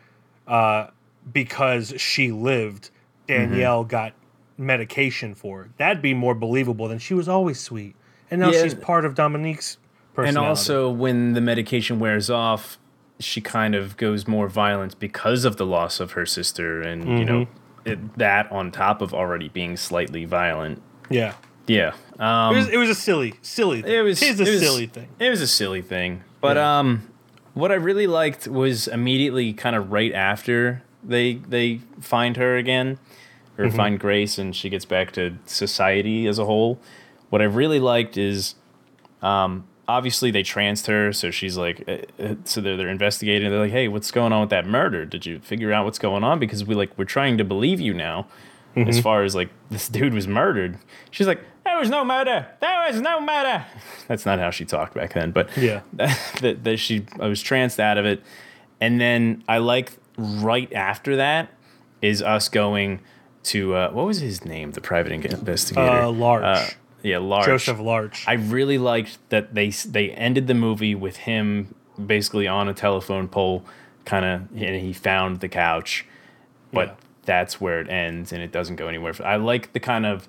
uh 0.47 0.86
because 1.32 1.95
she 1.99 2.32
lived, 2.32 2.90
Mm-hmm. 3.28 3.51
Danielle 3.53 3.84
got 3.84 4.14
medication 4.59 5.34
for 5.34 5.62
it. 5.62 5.70
That'd 5.78 6.03
be 6.03 6.12
more 6.14 6.34
believable 6.34 6.88
than 6.88 6.99
she 6.99 7.14
was 7.14 7.28
always 7.28 7.61
sweet. 7.61 7.95
And 8.30 8.40
now 8.40 8.51
Yeah. 8.51 8.62
she's 8.62 8.74
part 8.74 9.05
of 9.05 9.14
Dominique's 9.14 9.78
personality. 10.14 10.38
and 10.38 10.49
also 10.49 10.90
when 10.90 11.34
the 11.34 11.40
medication 11.40 12.01
wears 12.01 12.28
off, 12.30 12.78
she 13.20 13.40
kind 13.40 13.74
of 13.76 13.97
goes 13.97 14.26
more 14.26 14.49
violent 14.49 14.99
because 14.99 15.45
of 15.45 15.57
the 15.57 15.64
loss 15.66 16.01
of 16.01 16.12
her 16.12 16.26
sister, 16.26 16.80
and 16.82 17.18
you 17.18 17.24
know 17.24 17.40
Mm-hmm. 17.45 17.59
It, 17.85 18.16
that 18.18 18.51
on 18.53 18.70
top 18.70 19.03
of 19.03 19.12
already 19.14 19.49
being 19.49 19.76
slightly 19.76 20.24
violent. 20.24 20.83
yeah. 21.11 21.35
Yeah. 21.68 21.93
Um, 22.18 22.55
It 22.55 22.59
was, 22.59 22.68
it 22.70 22.76
was 22.76 22.89
a 22.91 22.95
silly, 22.95 23.35
silly. 23.41 23.83
Thing. 23.83 23.93
it 23.93 24.01
was 24.03 24.20
a 24.20 24.26
it 24.30 24.39
was- 24.41 24.61
silly 24.61 24.87
thing. 24.87 25.09
It 25.20 25.30
was 25.30 25.41
a 25.41 25.47
silly 25.47 25.80
thing. 25.80 26.24
But 26.41 26.57
Yeah. 26.57 26.78
um 26.80 27.09
what 27.55 27.70
I 27.70 27.76
really 27.76 28.07
liked 28.09 28.49
was 28.49 28.89
immediately 28.89 29.53
kind 29.53 29.76
of 29.76 29.93
right 29.93 30.12
after 30.12 30.83
they 31.05 31.35
they 31.35 31.80
find 32.01 32.37
her 32.37 32.57
again 32.57 32.99
or 33.57 33.66
Mm-hmm. 33.66 33.76
find 33.76 34.01
Grace 34.01 34.39
and 34.39 34.57
she 34.57 34.68
gets 34.70 34.85
back 34.85 35.12
to 35.12 35.37
society 35.47 36.26
as 36.26 36.39
a 36.39 36.47
whole. 36.47 36.80
What 37.30 37.41
I 37.41 37.45
really 37.47 37.78
liked 37.78 38.16
is 38.16 38.57
um 39.22 39.64
obviously 39.97 40.30
they 40.30 40.43
transed 40.43 40.86
her 40.86 41.12
so 41.12 41.30
she's 41.30 41.57
like 41.57 41.84
uh, 41.88 41.99
uh, 42.22 42.34
so 42.45 42.61
they're, 42.61 42.76
they're 42.76 42.88
investigating. 42.88 43.51
They're 43.51 43.61
like 43.61 43.70
hey 43.72 43.88
what's 43.88 44.11
going 44.11 44.32
on 44.32 44.40
with 44.43 44.51
that 44.51 44.66
murder? 44.66 45.05
Did 45.05 45.26
you 45.26 45.38
figure 45.40 45.72
out 45.72 45.84
what's 45.84 45.99
going 45.99 46.24
on? 46.24 46.38
Because 46.38 46.64
we 46.64 46.74
like 46.74 46.97
we're 46.99 47.05
trying 47.05 47.38
to 47.38 47.45
believe 47.45 47.80
you 47.80 47.95
now 47.95 48.26
Mm-hmm. 48.74 48.88
as 48.88 49.01
far 49.01 49.22
as 49.22 49.34
like 49.34 49.51
this 49.68 49.86
dude 49.86 50.14
was 50.14 50.26
murdered. 50.26 50.78
She's 51.11 51.26
like 51.26 51.40
there 51.64 51.78
was 51.78 51.90
no 51.90 52.07
murder. 52.07 52.47
There 52.61 52.90
was 52.90 53.03
no 53.03 53.20
murder. 53.20 53.66
That's 54.09 54.24
not 54.24 54.38
how 54.38 54.49
she 54.51 54.64
talked 54.64 54.95
back 54.95 55.12
then 55.12 55.30
but 55.30 55.55
Yeah. 55.59 55.82
that, 55.93 56.64
that 56.64 56.78
she 56.78 57.05
I 57.20 57.26
was 57.28 57.43
tranced 57.43 57.78
out 57.78 57.99
of 57.99 58.07
it. 58.07 58.22
And 58.80 58.99
then 58.99 59.45
I 59.47 59.59
like 59.59 59.93
right 60.16 60.72
after 60.72 61.16
that 61.16 61.51
is 62.01 62.22
us 62.22 62.49
going 62.49 63.01
to 63.45 63.74
uh, 63.74 63.90
what 63.90 64.07
was 64.07 64.20
his 64.20 64.43
name? 64.45 64.70
The 64.72 64.80
private 64.80 65.12
investigator? 65.12 66.03
Uh, 66.05 66.11
Larch. 66.11 66.76
Uh, 67.05 67.09
yeah 67.09 67.18
Larch 67.18 67.46
Joseph 67.46 67.78
Larch. 67.80 68.24
I 68.28 68.34
really 68.34 68.78
liked 68.78 69.18
that 69.30 69.55
they 69.55 69.70
they 69.70 70.11
ended 70.11 70.46
the 70.46 70.55
movie 70.55 70.94
with 70.94 71.16
him 71.18 71.74
basically 72.05 72.46
on 72.48 72.68
a 72.68 72.74
telephone 72.74 73.28
pole, 73.28 73.64
kind 74.05 74.24
of, 74.24 74.40
and 74.62 74.76
he 74.80 74.92
found 74.92 75.40
the 75.40 75.48
couch, 75.48 76.05
but 76.72 76.88
Yeah. 76.88 76.94
that's 77.26 77.61
where 77.61 77.80
it 77.80 77.88
ends, 77.90 78.32
and 78.32 78.42
it 78.42 78.50
doesn't 78.53 78.76
go 78.76 78.88
anywhere. 78.88 79.14
I 79.24 79.36
like 79.36 79.72
the 79.72 79.80
kind 79.80 80.07
of 80.07 80.28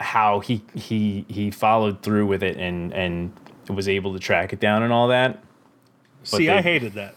how 0.00 0.40
he 0.40 0.62
he 0.74 1.24
he 1.28 1.50
followed 1.50 2.02
through 2.02 2.26
with 2.26 2.42
it 2.42 2.56
and 2.56 2.92
and 2.92 3.32
was 3.68 3.88
able 3.88 4.12
to 4.14 4.18
track 4.18 4.52
it 4.52 4.60
down 4.60 4.82
and 4.82 4.92
all 4.92 5.08
that. 5.08 5.42
See, 6.24 6.46
they- 6.46 6.52
I 6.58 6.62
hated 6.62 6.94
that. 6.94 7.14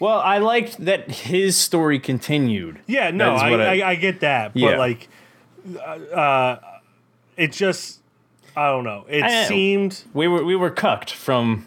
Well, 0.00 0.18
I 0.18 0.38
liked 0.38 0.84
that 0.84 1.08
his 1.10 1.56
story 1.56 2.00
continued. 2.00 2.80
Yeah, 2.88 3.10
no, 3.12 3.34
I, 3.36 3.50
I, 3.50 3.74
I- 3.78 3.88
I 3.90 3.94
get 3.94 4.18
that, 4.20 4.52
but 4.52 4.60
Yeah. 4.60 4.76
like, 4.76 5.08
uh, 6.12 6.56
it 7.36 7.52
just, 7.52 8.00
I 8.56 8.68
don't 8.68 8.84
know. 8.84 9.04
It 9.08 9.20
know. 9.22 9.44
seemed, 9.48 10.04
We 10.14 10.28
were 10.28 10.44
we 10.44 10.56
were 10.56 10.70
cucked 10.70 11.10
from 11.12 11.66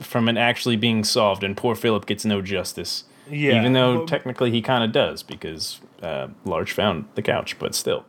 from 0.00 0.28
it 0.28 0.36
actually 0.36 0.76
being 0.76 1.04
solved, 1.04 1.42
and 1.42 1.56
poor 1.56 1.74
Philip 1.74 2.06
gets 2.06 2.24
no 2.24 2.42
justice. 2.42 3.04
Yeah, 3.30 3.58
even 3.58 3.72
though 3.72 4.00
but- 4.00 4.08
technically 4.08 4.50
he 4.50 4.62
kind 4.62 4.84
of 4.84 4.92
does 4.92 5.22
because 5.22 5.80
uh, 6.02 6.28
Larch 6.44 6.72
found 6.72 7.06
the 7.14 7.22
couch, 7.22 7.58
but 7.58 7.74
still, 7.74 8.04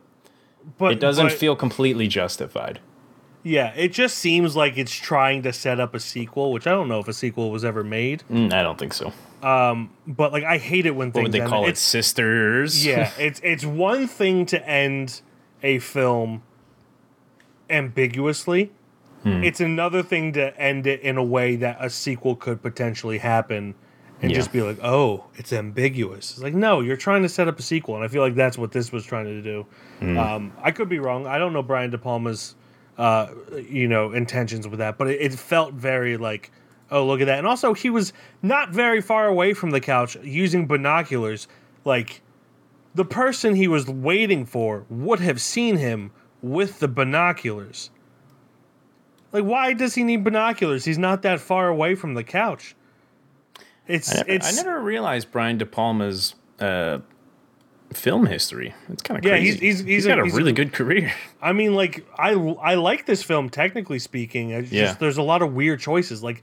but 0.78 0.92
it 0.92 1.00
doesn't 1.00 1.26
but- 1.28 1.32
feel 1.32 1.56
completely 1.56 2.06
justified. 2.08 2.80
Yeah, 3.44 3.72
it 3.74 3.92
just 3.92 4.18
seems 4.18 4.56
like 4.56 4.76
it's 4.76 4.92
trying 4.94 5.42
to 5.44 5.52
set 5.52 5.80
up 5.80 5.94
a 5.94 6.00
sequel, 6.00 6.52
which 6.52 6.66
I 6.66 6.70
don't 6.72 6.88
know 6.88 6.98
if 6.98 7.08
a 7.08 7.12
sequel 7.14 7.50
was 7.50 7.64
ever 7.64 7.82
made. 7.84 8.22
Mm, 8.30 8.52
I 8.52 8.62
don't 8.62 8.76
think 8.78 8.92
so. 8.92 9.12
Um, 9.42 9.90
But 10.08 10.32
like, 10.32 10.42
I 10.44 10.58
hate 10.58 10.84
it 10.86 10.90
when 10.96 11.08
What 11.08 11.14
things 11.14 11.22
would 11.26 11.32
they 11.32 11.40
end. 11.40 11.48
call 11.48 11.66
it? 11.66 11.78
Sisters. 11.78 12.84
yeah, 12.84 13.10
it's 13.18 13.40
it's 13.42 13.64
one 13.64 14.06
thing 14.08 14.44
to 14.46 14.68
end 14.68 15.22
a 15.62 15.78
film 15.78 16.42
ambiguously. 17.70 18.70
Hmm. 19.22 19.42
It's 19.42 19.60
another 19.60 20.02
thing 20.02 20.32
to 20.34 20.56
end 20.60 20.86
it 20.86 21.00
in 21.00 21.16
a 21.16 21.24
way 21.24 21.56
that 21.56 21.76
a 21.80 21.90
sequel 21.90 22.36
could 22.36 22.62
potentially 22.62 23.18
happen 23.18 23.74
and 24.22 24.30
Yeah. 24.30 24.36
just 24.36 24.52
be 24.52 24.62
like, 24.62 24.78
"Oh, 24.82 25.24
it's 25.36 25.52
ambiguous." 25.52 26.32
It's 26.32 26.42
like, 26.42 26.54
"No, 26.54 26.80
you're 26.80 26.96
trying 26.96 27.22
to 27.22 27.28
set 27.28 27.48
up 27.48 27.58
a 27.58 27.62
sequel." 27.62 27.96
And 27.96 28.04
I 28.04 28.08
feel 28.08 28.22
like 28.22 28.34
that's 28.34 28.56
what 28.58 28.72
this 28.72 28.92
was 28.92 29.04
trying 29.04 29.24
to 29.26 29.42
do. 29.42 29.66
Hmm. 30.00 30.18
Um, 30.18 30.52
I 30.62 30.70
could 30.70 30.88
be 30.88 30.98
wrong. 30.98 31.26
I 31.26 31.38
don't 31.38 31.52
know 31.52 31.62
Brian 31.62 31.90
De 31.90 31.98
Palma's 31.98 32.54
uh, 32.96 33.28
you 33.70 33.86
know, 33.86 34.10
intentions 34.12 34.66
with 34.66 34.80
that, 34.80 34.98
but 34.98 35.06
it, 35.06 35.20
it 35.20 35.32
felt 35.32 35.72
very 35.74 36.16
like, 36.16 36.50
"Oh, 36.90 37.06
look 37.06 37.20
at 37.20 37.26
that." 37.26 37.38
And 37.38 37.46
also, 37.46 37.72
he 37.72 37.90
was 37.90 38.12
not 38.42 38.70
very 38.70 39.00
far 39.00 39.28
away 39.28 39.52
from 39.54 39.70
the 39.70 39.78
couch 39.80 40.16
using 40.24 40.66
binoculars 40.66 41.46
like 41.84 42.22
the 42.96 43.04
person 43.04 43.54
he 43.54 43.68
was 43.68 43.86
waiting 43.86 44.44
for 44.44 44.84
would 44.90 45.20
have 45.20 45.40
seen 45.40 45.76
him 45.76 46.10
with 46.42 46.78
the 46.80 46.88
binoculars. 46.88 47.90
Like, 49.32 49.44
why 49.44 49.72
does 49.74 49.94
he 49.94 50.04
need 50.04 50.24
binoculars? 50.24 50.84
He's 50.84 50.98
not 50.98 51.22
that 51.22 51.40
far 51.40 51.68
away 51.68 51.94
from 51.94 52.14
the 52.14 52.24
couch. 52.24 52.74
It's 53.86 54.12
I 54.12 54.16
never, 54.18 54.30
it's 54.30 54.58
I 54.58 54.62
never 54.62 54.80
realized 54.80 55.30
Brian 55.32 55.58
De 55.58 55.66
Palma's 55.66 56.34
uh, 56.60 56.98
film 57.92 58.26
history. 58.26 58.74
It's 58.90 59.02
kind 59.02 59.18
of 59.18 59.24
Yeah, 59.24 59.32
crazy. 59.32 59.46
he's- 59.58 59.60
he's- 59.80 59.80
he's 59.86 60.06
got 60.06 60.18
a- 60.18 60.22
a 60.22 60.24
he's 60.24 60.34
a- 60.34 60.36
really 60.36 60.52
good 60.52 60.72
career. 60.72 61.12
I 61.42 61.52
mean, 61.52 61.74
like 61.74 62.06
I 62.18 62.32
I 62.32 62.74
like 62.74 63.06
this 63.06 63.22
film 63.22 63.48
technically 63.50 63.98
speaking. 63.98 64.50
It's 64.50 64.70
Yeah. 64.72 64.84
just 64.86 65.00
there's 65.00 65.16
a 65.18 65.22
lot 65.22 65.42
of 65.42 65.52
weird 65.54 65.80
choices. 65.80 66.22
Like 66.22 66.42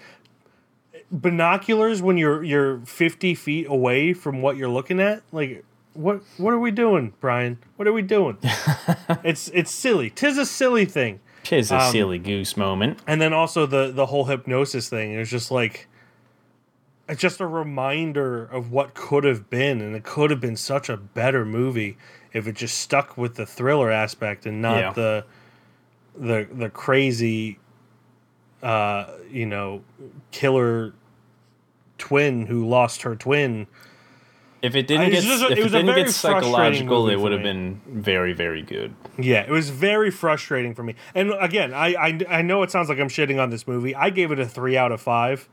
binoculars 1.12 2.02
when 2.02 2.18
you're 2.18 2.44
you're 2.44 2.80
50 2.86 3.36
feet 3.36 3.68
away 3.70 4.14
from 4.14 4.42
what 4.42 4.58
you're 4.58 4.70
looking 4.70 5.00
at. 5.00 5.22
Like 5.32 5.64
what 5.96 6.22
what 6.38 6.54
are 6.54 6.60
we 6.60 6.72
doing, 6.72 7.14
Brian? 7.20 7.58
What 7.78 7.88
are 7.88 7.94
we 7.94 8.02
doing? 8.02 8.38
it's 9.24 9.48
it's 9.50 9.72
silly. 9.72 10.10
Tis 10.10 10.38
a 10.38 10.46
silly 10.46 10.86
thing. 10.86 11.20
Tis 11.44 11.72
a 11.72 11.78
Um, 11.80 11.92
silly 11.92 12.20
goose 12.20 12.56
moment. 12.58 13.00
and 13.08 13.22
then 13.22 13.34
also 13.34 13.66
the 13.66 13.92
the 13.92 14.08
whole 14.08 14.26
hypnosis 14.26 14.90
thing 14.90 15.14
is 15.14 15.30
just 15.30 15.52
like 15.52 15.88
it's 17.08 17.22
just 17.22 17.40
a 17.40 17.46
reminder 17.48 18.44
of 18.46 18.72
what 18.72 18.94
could 18.96 19.24
have 19.24 19.50
been 19.50 19.80
and 19.80 19.96
it 19.96 20.04
could 20.04 20.32
have 20.32 20.42
been 20.42 20.56
such 20.56 20.90
a 20.90 20.98
better 20.98 21.46
movie 21.46 21.98
if 22.34 22.48
it 22.48 22.56
just 22.56 22.78
stuck 22.80 23.16
with 23.16 23.36
the 23.36 23.46
thriller 23.46 23.92
aspect 23.92 24.46
and 24.48 24.60
not 24.62 24.78
Yeah. 24.80 24.94
the 24.94 25.26
the 26.18 26.48
the 26.52 26.70
crazy 26.72 27.60
uh 28.64 29.06
you 29.30 29.46
know 29.46 29.84
killer 30.32 30.94
twin 32.00 32.48
who 32.48 32.68
lost 32.68 33.04
her 33.04 33.16
twin 33.16 33.68
If 34.66 34.76
it 34.76 34.88
didn't 34.88 35.06
I- 35.08 35.10
get 35.12 35.24
just 35.24 35.44
if 35.44 35.52
it 35.52 35.58
it, 35.60 35.70
didn't 35.70 35.96
get 35.96 36.10
psychological, 36.10 37.10
it 37.10 37.16
would 37.20 37.32
have 37.32 37.44
been 37.44 37.82
very 37.88 38.34
very 38.34 38.62
good. 38.62 38.94
Yeah, 39.18 39.42
it 39.42 39.50
was 39.50 39.70
very 39.70 40.12
frustrating 40.12 40.76
for 40.76 40.84
me. 40.84 40.96
And 41.14 41.34
again, 41.40 41.74
I, 41.74 41.94
I 41.96 42.20
I 42.30 42.42
know 42.42 42.64
it 42.64 42.72
sounds 42.72 42.90
like 42.90 43.00
I'm 43.00 43.08
shitting 43.10 43.42
on 43.42 43.50
this 43.50 43.68
movie. 43.68 43.96
I 43.96 44.10
gave 44.10 44.32
it 44.32 44.40
a 44.40 44.46
three 44.46 44.76
out 44.78 44.92
of 44.92 45.00
five 45.02 45.48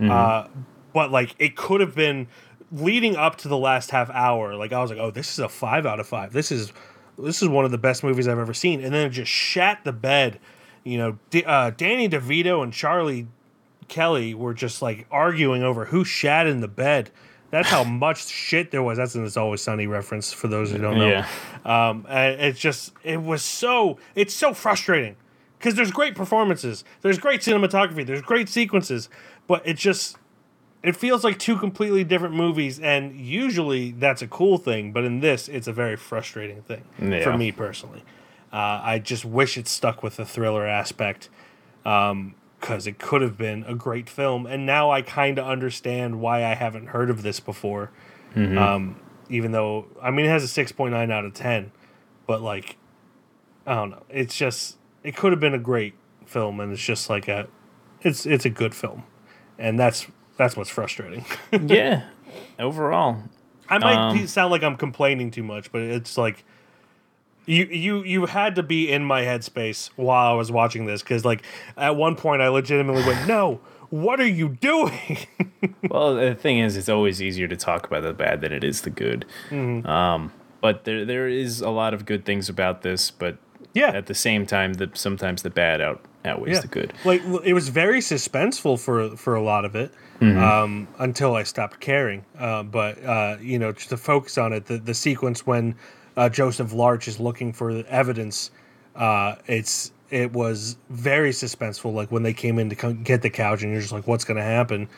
Uh, 0.00 0.48
but 0.92 1.10
like 1.10 1.34
it 1.38 1.56
could 1.56 1.80
have 1.80 1.94
been 1.94 2.26
leading 2.72 3.16
up 3.16 3.36
to 3.36 3.48
the 3.48 3.56
last 3.56 3.90
half 3.90 4.10
hour. 4.10 4.54
Like 4.56 4.72
I 4.72 4.80
was 4.82 4.90
like, 4.90 4.98
oh, 4.98 5.10
this 5.10 5.32
is 5.32 5.38
a 5.38 5.48
five 5.48 5.86
out 5.86 6.00
of 6.00 6.06
five. 6.06 6.32
This 6.32 6.50
is 6.52 6.72
this 7.18 7.40
is 7.42 7.48
one 7.48 7.64
of 7.64 7.70
the 7.70 7.78
best 7.78 8.04
movies 8.04 8.28
I've 8.28 8.38
ever 8.38 8.52
seen. 8.54 8.82
And 8.84 8.92
then 8.92 9.06
it 9.06 9.10
just 9.10 9.30
shat 9.30 9.80
the 9.84 9.92
bed. 9.92 10.38
You 10.84 10.98
know, 10.98 11.18
D- 11.30 11.44
uh, 11.44 11.70
Danny 11.70 12.08
DeVito 12.08 12.62
and 12.62 12.72
Charlie 12.72 13.26
Kelly 13.88 14.34
were 14.34 14.52
just 14.54 14.82
like 14.82 15.06
arguing 15.10 15.62
over 15.62 15.86
who 15.86 16.04
shat 16.04 16.46
in 16.46 16.60
the 16.60 16.68
bed. 16.68 17.10
That's 17.56 17.70
how 17.70 17.84
much 17.84 18.26
shit 18.26 18.70
there 18.70 18.82
was. 18.82 18.98
That's 18.98 19.14
an 19.14 19.24
It's 19.24 19.38
Always 19.38 19.62
Sunny 19.62 19.86
reference 19.86 20.30
for 20.30 20.46
those 20.46 20.72
who 20.72 20.76
don't 20.76 20.98
know. 20.98 21.08
Yeah. 21.08 21.26
Um, 21.64 22.04
it's 22.10 22.58
just, 22.58 22.92
it 23.02 23.22
was 23.22 23.42
so, 23.42 23.98
it's 24.14 24.34
so 24.34 24.52
frustrating 24.52 25.16
because 25.58 25.74
there's 25.74 25.90
great 25.90 26.14
performances, 26.14 26.84
there's 27.00 27.18
great 27.18 27.40
cinematography, 27.40 28.04
there's 28.04 28.20
great 28.20 28.50
sequences, 28.50 29.08
but 29.46 29.66
it 29.66 29.78
just, 29.78 30.18
it 30.82 30.96
feels 30.96 31.24
like 31.24 31.38
two 31.38 31.56
completely 31.56 32.04
different 32.04 32.34
movies. 32.34 32.78
And 32.78 33.16
usually 33.18 33.92
that's 33.92 34.20
a 34.20 34.28
cool 34.28 34.58
thing, 34.58 34.92
but 34.92 35.04
in 35.04 35.20
this, 35.20 35.48
it's 35.48 35.66
a 35.66 35.72
very 35.72 35.96
frustrating 35.96 36.60
thing 36.60 36.84
for 37.22 37.38
me 37.38 37.52
personally. 37.52 38.04
Uh, 38.52 38.82
I 38.84 38.98
just 38.98 39.24
wish 39.24 39.56
it 39.56 39.66
stuck 39.66 40.02
with 40.02 40.16
the 40.16 40.26
thriller 40.26 40.66
aspect 40.66 41.30
because 42.60 42.86
it 42.86 42.98
could 42.98 43.22
have 43.22 43.36
been 43.36 43.64
a 43.64 43.74
great 43.74 44.08
film. 44.08 44.46
And 44.46 44.64
now 44.66 44.90
I 44.90 45.02
kind 45.02 45.38
of 45.38 45.46
understand 45.46 46.20
why 46.20 46.44
I 46.44 46.54
haven't 46.54 46.88
heard 46.88 47.10
of 47.10 47.22
this 47.22 47.40
before. 47.40 47.90
Um, 48.34 49.00
even 49.30 49.52
though, 49.52 49.86
I 50.02 50.10
mean, 50.10 50.26
it 50.26 50.28
has 50.28 50.44
a 50.44 50.62
6.9 50.64 51.10
out 51.10 51.24
of 51.24 51.32
10, 51.34 51.72
but 52.26 52.42
like, 52.42 52.76
I 53.66 53.74
don't 53.74 53.90
know. 53.90 54.02
It's 54.10 54.36
just, 54.36 54.76
it 55.02 55.16
could 55.16 55.32
have 55.32 55.40
been 55.40 55.54
a 55.54 55.58
great 55.58 55.94
film, 56.26 56.60
and 56.60 56.72
it's 56.72 56.84
just 56.84 57.08
like 57.10 57.28
a, 57.28 57.48
it's 58.02 58.26
it's 58.26 58.44
a 58.44 58.50
good 58.50 58.74
film, 58.74 59.04
and 59.58 59.78
that's 59.78 60.06
that's 60.36 60.56
what's 60.56 60.70
frustrating. 60.70 61.24
yeah. 61.66 62.04
Overall, 62.58 63.22
I 63.68 63.78
might 63.78 64.10
Um, 64.10 64.26
sound 64.26 64.50
like 64.52 64.62
I'm 64.62 64.76
complaining 64.76 65.30
too 65.30 65.42
much, 65.42 65.72
but 65.72 65.80
it's 65.82 66.16
like 66.18 66.44
you 67.46 67.64
you 67.66 68.02
you 68.02 68.26
had 68.26 68.56
to 68.56 68.62
be 68.62 68.90
in 68.90 69.04
my 69.04 69.22
headspace 69.22 69.90
while 69.96 70.32
I 70.32 70.34
was 70.34 70.50
watching 70.52 70.86
this 70.86 71.02
because 71.02 71.24
like 71.24 71.42
at 71.76 71.96
one 71.96 72.16
point 72.16 72.42
I 72.42 72.48
legitimately 72.48 73.04
went, 73.04 73.26
"No, 73.26 73.60
what 73.90 74.20
are 74.20 74.26
you 74.26 74.50
doing?" 74.50 75.18
well, 75.90 76.14
the 76.14 76.34
thing 76.34 76.58
is, 76.58 76.76
it's 76.76 76.88
always 76.88 77.22
easier 77.22 77.48
to 77.48 77.56
talk 77.56 77.86
about 77.86 78.02
the 78.02 78.12
bad 78.12 78.40
than 78.40 78.52
it 78.52 78.64
is 78.64 78.82
the 78.82 78.90
good. 78.90 79.24
Mm-hmm. 79.50 79.86
Um, 79.86 80.32
but 80.60 80.84
there 80.84 81.04
there 81.04 81.28
is 81.28 81.60
a 81.60 81.70
lot 81.70 81.94
of 81.94 82.04
good 82.04 82.24
things 82.24 82.48
about 82.48 82.82
this, 82.82 83.10
but 83.10 83.38
yeah, 83.72 83.90
at 83.90 84.06
the 84.06 84.14
same 84.14 84.44
time, 84.46 84.74
the 84.74 84.90
sometimes 84.94 85.42
the 85.42 85.50
bad 85.50 85.80
out 85.80 86.02
outweighs 86.24 86.56
yeah. 86.56 86.60
the 86.60 86.68
good. 86.68 86.92
Like 87.04 87.22
it 87.44 87.52
was 87.52 87.68
very 87.68 88.00
suspenseful 88.00 88.78
for 88.80 89.16
for 89.16 89.34
a 89.34 89.42
lot 89.42 89.64
of 89.64 89.76
it 89.76 89.92
um, 90.20 90.88
until 90.98 91.34
I 91.34 91.42
stopped 91.42 91.80
caring. 91.80 92.24
Uh, 92.38 92.62
but 92.62 93.02
uh, 93.04 93.36
you 93.40 93.58
know, 93.58 93.72
just 93.72 93.90
to 93.90 93.96
focus 93.96 94.38
on 94.38 94.52
it, 94.52 94.66
the 94.66 94.78
the 94.78 94.94
sequence 94.94 95.46
when 95.46 95.74
uh, 96.16 96.28
Joseph 96.28 96.72
Larch 96.72 97.08
is 97.08 97.20
looking 97.20 97.52
for 97.52 97.74
the 97.74 97.86
evidence, 97.90 98.50
uh, 98.94 99.36
it's 99.46 99.92
it 100.10 100.32
was 100.32 100.76
very 100.88 101.30
suspenseful. 101.30 101.92
Like 101.92 102.10
when 102.10 102.22
they 102.22 102.32
came 102.32 102.58
in 102.58 102.70
to 102.70 102.76
come 102.76 103.02
get 103.02 103.22
the 103.22 103.30
couch, 103.30 103.62
and 103.62 103.72
you're 103.72 103.80
just 103.80 103.92
like, 103.92 104.06
what's 104.06 104.24
going 104.24 104.38
to 104.38 104.42
happen? 104.42 104.88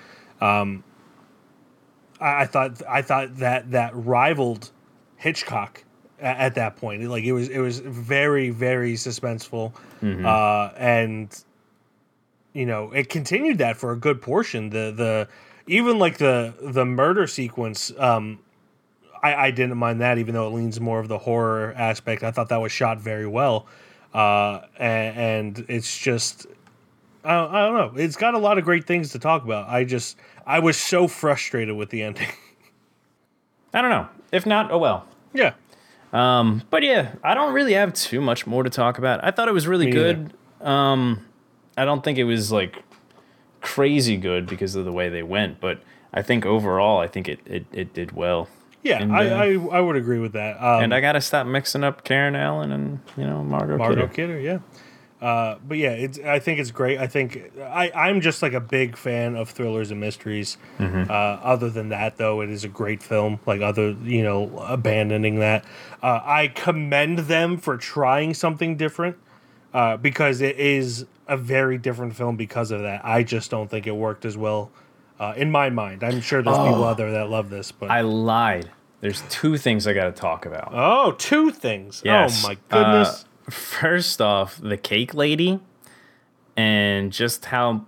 Um, 0.41 0.85
I, 2.21 2.43
I 2.43 2.47
thought 2.47 2.83
I 2.89 3.03
thought 3.03 3.37
that 3.39 3.71
that 3.73 3.93
rivaled 3.95 4.71
Hitchcock 5.17 5.85
at, 6.21 6.37
at 6.37 6.55
that 6.55 6.77
point. 6.77 7.03
Like 7.05 7.25
it 7.25 7.33
was 7.33 7.49
it 7.49 7.59
was 7.59 7.81
very 7.81 8.51
very 8.51 8.95
suspenseful, 8.95 9.73
uh, 10.25 10.73
and 10.77 11.45
you 12.53 12.67
know 12.67 12.93
it 12.93 13.09
continued 13.09 13.59
that 13.59 13.77
for 13.77 13.93
a 13.93 13.97
good 13.97 14.23
portion. 14.23 14.71
The 14.71 14.93
the 14.95 15.29
even 15.67 15.99
like 15.99 16.19
the 16.19 16.55
the 16.61 16.85
murder 16.85 17.27
sequence. 17.27 17.93
Um, 17.99 18.41
I, 19.23 19.35
I 19.35 19.51
didn't 19.51 19.77
mind 19.77 20.01
that, 20.01 20.19
even 20.19 20.35
though 20.35 20.47
it 20.47 20.55
leans 20.55 20.81
more 20.81 21.01
of 21.01 21.09
the 21.09 21.19
horror 21.19 21.75
aspect. 21.77 22.23
I 22.23 22.31
thought 22.31 22.49
that 22.51 22.61
was 22.61 22.73
shot 22.73 22.99
very 23.01 23.27
well, 23.27 23.67
uh, 24.15 24.61
and, 24.79 25.17
and 25.59 25.67
it's 25.69 25.97
just 25.99 26.47
I 27.25 27.33
don't, 27.33 27.55
I 27.55 27.67
don't 27.67 27.75
know. 27.97 28.03
It's 28.03 28.17
got 28.17 28.35
a 28.35 28.39
lot 28.39 28.59
of 28.59 28.65
great 28.65 28.87
things 28.87 29.13
to 29.13 29.19
talk 29.19 29.45
about. 29.45 29.69
I 29.69 29.85
just 29.85 30.17
I 30.47 30.61
was 30.61 30.77
so 30.77 31.09
frustrated 31.09 31.77
with 31.77 31.91
the 31.91 32.03
ending. 32.03 32.29
I 33.75 33.83
don't 33.83 33.91
know. 33.91 34.09
If 34.33 34.47
not, 34.47 34.71
oh 34.71 34.79
well. 34.79 35.07
yeah, 35.35 35.55
Um, 36.13 36.63
but 36.71 36.83
yeah, 36.83 37.15
I 37.23 37.35
don't 37.35 37.53
really 37.53 37.75
have 37.75 37.93
too 37.93 38.21
much 38.21 38.47
more 38.47 38.63
to 38.63 38.71
talk 38.71 38.99
about. 38.99 39.23
I 39.25 39.31
thought 39.31 39.49
it 39.49 39.53
was 39.53 39.67
really 39.67 39.87
Me 39.87 39.93
good. 39.93 40.33
Um, 40.61 41.25
I 41.77 41.85
don't 41.85 42.03
think 42.03 42.19
it 42.19 42.25
was 42.25 42.51
like 42.51 42.83
crazy 43.61 44.17
good 44.17 44.47
because 44.47 44.75
of 44.75 44.85
the 44.85 44.93
way 44.93 45.09
they 45.09 45.23
went, 45.23 45.61
but 45.61 45.81
I 46.13 46.23
think 46.23 46.47
overall, 46.47 46.99
I 46.99 47.09
think 47.09 47.29
it 47.29 47.41
it, 47.45 47.67
it 47.73 47.95
did 47.95 48.13
well. 48.13 48.49
Yeah, 48.83 49.03
And, 49.03 49.15
I, 49.15 49.29
uh, 49.29 49.43
I 49.71 49.79
I 49.79 49.81
would 49.81 49.97
agree 49.97 50.19
with 50.19 50.33
that. 50.33 50.57
Um, 50.63 50.85
And 50.85 50.95
I 50.95 51.01
gotta 51.01 51.21
stop 51.21 51.47
mixing 51.47 51.85
up 51.85 52.05
Karen 52.05 52.37
Allen 52.37 52.73
and 52.73 53.01
you 53.17 53.25
know 53.25 53.43
Margot, 53.43 53.77
Margot 53.77 54.09
Kidder. 54.09 54.09
Kidder, 54.09 54.41
yeah. 54.41 54.59
Uh, 55.21 55.57
but 55.67 55.79
yeah, 55.79 55.91
it's. 55.91 56.19
I 56.21 56.39
think 56.39 56.61
it's 56.61 56.71
great. 56.71 56.99
I 56.99 57.09
think 57.09 57.51
I, 57.61 57.91
I'm 57.93 58.21
just 58.21 58.41
like 58.41 58.53
a 58.53 58.61
big 58.61 58.97
fan 58.97 59.35
of 59.35 59.51
thrillers 59.51 59.91
and 59.91 59.99
mysteries. 59.99 60.59
Mm-hmm. 60.79 61.11
Uh, 61.11 61.15
other 61.15 61.71
than 61.71 61.89
that, 61.89 62.19
though, 62.19 62.41
it 62.41 62.51
is 62.51 62.63
a 62.63 62.69
great 62.69 63.03
film. 63.03 63.41
Like 63.45 63.61
other, 63.61 63.97
you 64.05 64.23
know, 64.23 64.57
abandoning 64.61 65.41
that, 65.41 65.65
uh, 66.05 66.21
I 66.23 66.49
commend 66.49 67.21
them 67.21 67.57
for 67.57 67.77
trying 67.77 68.33
something 68.33 68.77
different 68.77 69.17
uh, 69.75 69.97
because 69.97 70.41
it 70.41 70.57
is 70.57 71.05
a 71.27 71.37
very 71.37 71.79
different 71.79 72.15
film 72.15 72.37
because 72.37 72.71
of 72.71 72.83
that. 72.83 73.05
I 73.05 73.25
just 73.25 73.51
don't 73.51 73.69
think 73.69 73.89
it 73.89 73.97
worked 73.97 74.25
as 74.25 74.37
well 74.37 74.71
uh, 75.21 75.35
in 75.37 75.51
my 75.51 75.71
mind. 75.71 76.03
I'm 76.05 76.21
sure 76.21 76.43
there's 76.43 76.57
people 76.57 76.85
out 76.85 76.97
there 76.97 77.11
that 77.13 77.29
love 77.31 77.51
this, 77.51 77.73
but 77.73 77.91
Oh. 77.91 77.93
I 77.95 78.01
lied. 78.03 78.71
There's 79.01 79.23
two 79.31 79.57
things 79.57 79.87
I 79.87 79.93
gotta 79.93 80.13
talk 80.13 80.45
about. 80.47 80.71
oh, 80.73 81.13
two 81.13 81.51
things. 81.51 82.03
Yes. 82.05 82.45
Oh 82.45 82.49
my 82.49 82.57
goodness. 82.69 83.25
Uh, 83.47 83.51
first 83.51 84.21
off, 84.21 84.59
the 84.61 84.77
cake 84.77 85.15
lady, 85.15 85.61
and 86.57 87.13
just 87.13 87.47
how 87.47 87.87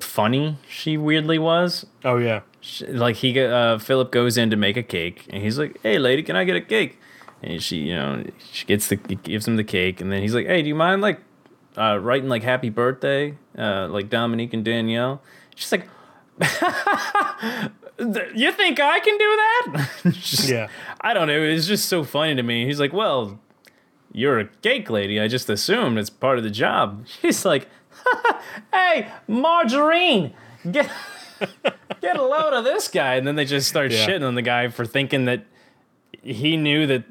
funny 0.00 0.56
she 0.68 0.96
weirdly 0.96 1.38
was. 1.38 1.86
oh 2.04 2.16
yeah. 2.16 2.40
She- 2.60 2.86
like 2.86 3.16
he 3.16 3.38
uh, 3.38 3.78
Philip 3.78 4.10
goes 4.10 4.38
in 4.38 4.48
to 4.50 4.56
make 4.56 4.76
a 4.78 4.82
cake, 4.82 5.26
and 5.30 5.42
he's 5.42 5.58
like, 5.58 5.78
"Hey, 5.82 5.98
lady, 5.98 6.22
can 6.22 6.36
I 6.36 6.44
get 6.44 6.56
a 6.56 6.60
cake?" 6.62 6.98
And 7.42 7.62
she, 7.62 7.76
you 7.78 7.94
know, 7.94 8.24
she 8.50 8.64
gets 8.64 8.88
the 8.88 8.96
gives 8.96 9.46
him 9.46 9.56
the 9.56 9.64
cake, 9.64 10.00
and 10.00 10.10
then 10.10 10.22
he's 10.22 10.34
like, 10.34 10.46
"Hey, 10.46 10.62
do 10.62 10.68
you 10.68 10.74
mind 10.74 11.02
like 11.02 11.20
uh, 11.76 11.98
writing 12.00 12.30
like 12.30 12.42
happy 12.42 12.70
birthday, 12.70 13.34
uh, 13.58 13.88
like 13.88 14.08
Dominique 14.08 14.54
and 14.54 14.64
Danielle?" 14.64 15.20
She's 15.54 15.70
like. 15.70 15.86
You 18.34 18.50
think 18.52 18.80
I 18.80 18.98
can 19.00 19.16
do 19.18 19.36
that? 19.36 19.86
Just- 20.12 20.48
Yeah. 20.48 20.68
I 21.00 21.14
don't 21.14 21.28
know. 21.28 21.40
It 21.42 21.52
was 21.52 21.66
just 21.68 21.86
so 21.88 22.02
funny 22.02 22.34
to 22.34 22.42
me. 22.42 22.66
He's 22.66 22.80
like, 22.80 22.92
"Well, 22.92 23.38
you're 24.12 24.40
a 24.40 24.46
cake 24.62 24.90
lady. 24.90 25.20
I 25.20 25.28
just 25.28 25.48
assumed 25.50 25.98
it's 25.98 26.10
part 26.10 26.38
of 26.38 26.44
the 26.44 26.50
job." 26.50 27.06
She's 27.22 27.44
like, 27.44 27.68
"Hey, 28.72 29.08
Margarine, 29.28 30.34
get 30.70 30.90
get 32.00 32.16
a 32.16 32.22
load 32.24 32.52
of 32.52 32.64
this 32.64 32.88
guy." 32.88 33.14
And 33.14 33.26
then 33.26 33.36
they 33.36 33.44
just 33.44 33.68
start 33.68 33.92
Yeah. 33.92 34.06
shitting 34.06 34.26
on 34.26 34.34
the 34.34 34.42
guy 34.42 34.68
for 34.68 34.84
thinking 34.84 35.26
that 35.26 35.44
he 36.22 36.56
knew 36.56 36.86
that, 36.86 37.04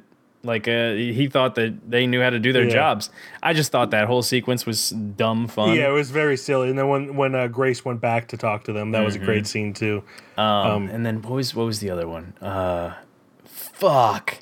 like, 0.43 0.67
uh, 0.67 0.91
he 0.93 1.27
thought 1.27 1.55
that 1.55 1.89
they 1.89 2.05
knew 2.05 2.21
how 2.21 2.29
to 2.29 2.39
do 2.39 2.51
their 2.51 2.65
Yeah. 2.65 2.73
jobs. 2.73 3.09
I 3.41 3.53
just 3.53 3.71
thought 3.71 3.91
that 3.91 4.07
whole 4.07 4.21
sequence 4.21 4.65
was 4.65 4.89
dumb 4.89 5.47
fun. 5.47 5.75
Yeah, 5.77 5.87
it 5.89 5.93
was 5.93 6.11
very 6.11 6.35
silly. 6.35 6.69
And 6.69 6.77
then 6.77 6.89
when 6.89 7.15
when 7.15 7.33
uh, 7.33 7.47
Grace 7.47 7.85
went 7.85 8.01
back 8.01 8.27
to 8.29 8.37
talk 8.37 8.65
to 8.65 8.73
them, 8.73 8.91
that 8.91 9.03
was 9.05 9.15
a 9.15 9.19
great 9.19 9.47
scene 9.47 9.73
too. 9.73 10.03
Um, 10.37 10.89
and 10.89 11.05
then 11.05 11.21
what 11.21 11.33
was 11.33 11.55
what 11.55 11.65
was 11.65 11.79
the 11.79 11.89
other 11.89 12.07
one? 12.07 12.33
Uh, 12.41 12.93
fuck. 13.45 14.39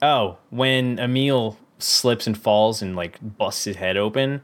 Oh, 0.00 0.38
when 0.50 0.98
Emil 0.98 1.58
slips 1.78 2.26
and 2.26 2.36
falls 2.38 2.80
and 2.82 2.96
like 2.96 3.18
busts 3.20 3.64
his 3.64 3.76
head 3.76 3.96
open, 3.96 4.40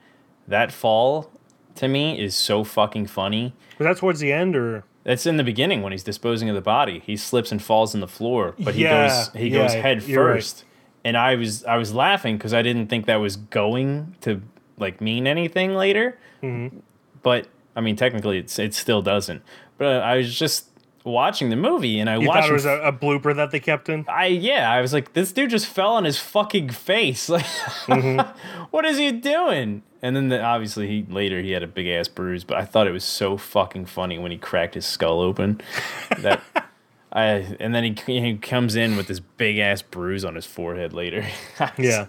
that 0.47 0.71
fall 0.73 1.31
to 1.77 1.89
me 1.89 2.21
is 2.21 2.35
so 2.35 2.63
fucking 2.65 3.07
funny. 3.07 3.55
Was 3.79 3.87
that 3.87 3.97
towards 3.97 4.21
the 4.21 4.33
end 4.33 4.55
or? 4.55 4.85
That's 5.05 5.27
in 5.27 5.37
the 5.37 5.45
beginning 5.45 5.83
when 5.83 5.93
he's 5.93 6.03
disposing 6.03 6.49
of 6.49 6.55
the 6.55 6.63
body. 6.63 7.03
He 7.05 7.17
slips 7.19 7.53
and 7.53 7.63
falls 7.63 7.95
on 7.95 8.01
the 8.01 8.09
floor, 8.09 8.55
but 8.59 8.75
he 8.75 8.83
Yeah, 8.85 9.07
goes 9.07 9.31
he 9.35 9.49
yeah, 9.49 9.63
goes 9.63 9.75
head 9.75 10.03
you're 10.05 10.25
right. 10.27 10.65
And 11.05 11.17
I 11.17 11.35
was 11.37 11.65
I 11.65 11.77
was 11.77 11.93
laughing 11.93 12.37
because 12.39 12.55
I 12.55 12.63
didn't 12.63 12.87
think 12.89 13.07
that 13.07 13.17
was 13.17 13.37
going 13.37 14.17
to 14.23 14.41
like 14.79 15.01
mean 15.01 15.27
anything 15.27 15.75
later. 15.75 16.19
Mm-hmm. 16.43 16.79
But 17.23 17.49
I 17.77 17.81
mean, 17.81 17.97
technically, 17.97 18.39
it's, 18.39 18.59
it 18.59 18.73
still 18.75 19.03
doesn't. 19.03 19.43
But 19.79 20.03
I 20.03 20.17
was 20.17 20.37
just 20.39 20.69
watching 21.05 21.51
the 21.51 21.57
movie 21.57 21.99
and 22.01 22.09
I 22.09 22.17
You 22.17 22.29
watched. 22.29 22.43
thought 22.45 22.51
it 22.51 22.53
was 22.55 22.65
a, 22.65 22.81
a 22.81 22.93
blooper 22.93 23.35
that 23.37 23.51
they 23.51 23.61
kept 23.61 23.89
in? 23.91 24.07
I 24.09 24.27
yeah, 24.27 24.71
I 24.71 24.81
was 24.81 24.93
like, 24.95 25.13
this 25.13 25.33
dude 25.33 25.51
just 25.51 25.67
fell 25.67 25.93
on 25.95 26.05
his 26.05 26.19
fucking 26.19 26.71
face. 26.71 27.29
Like, 27.35 27.45
Mm-hmm. 27.45 28.67
what 28.71 28.85
is 28.87 28.97
he 28.97 29.13
doing? 29.13 29.83
And 30.01 30.15
then 30.17 30.29
the, 30.29 30.43
obviously 30.43 30.87
he 30.87 31.07
later 31.13 31.41
he 31.43 31.51
had 31.53 31.63
a 31.63 31.67
big 31.67 31.87
ass 31.89 32.09
bruise, 32.09 32.45
but 32.45 32.57
I 32.57 32.65
thought 32.65 32.87
it 32.87 32.93
was 32.93 33.05
so 33.05 33.37
fucking 33.37 33.87
funny 33.87 34.19
when 34.19 34.31
he 34.33 34.39
cracked 34.39 34.75
his 34.75 34.87
skull 34.87 35.21
open. 35.21 35.61
That 36.21 36.43
I 37.17 37.57
and 37.61 37.73
then 37.73 37.85
he, 37.85 38.21
he 38.21 38.37
comes 38.39 38.75
in 38.75 38.97
with 38.97 39.07
this 39.07 39.21
big 39.21 39.59
ass 39.59 39.83
bruise 39.83 40.25
on 40.25 40.35
his 40.35 40.47
forehead 40.47 40.93
later. 40.93 41.25
Yeah. 41.79 42.07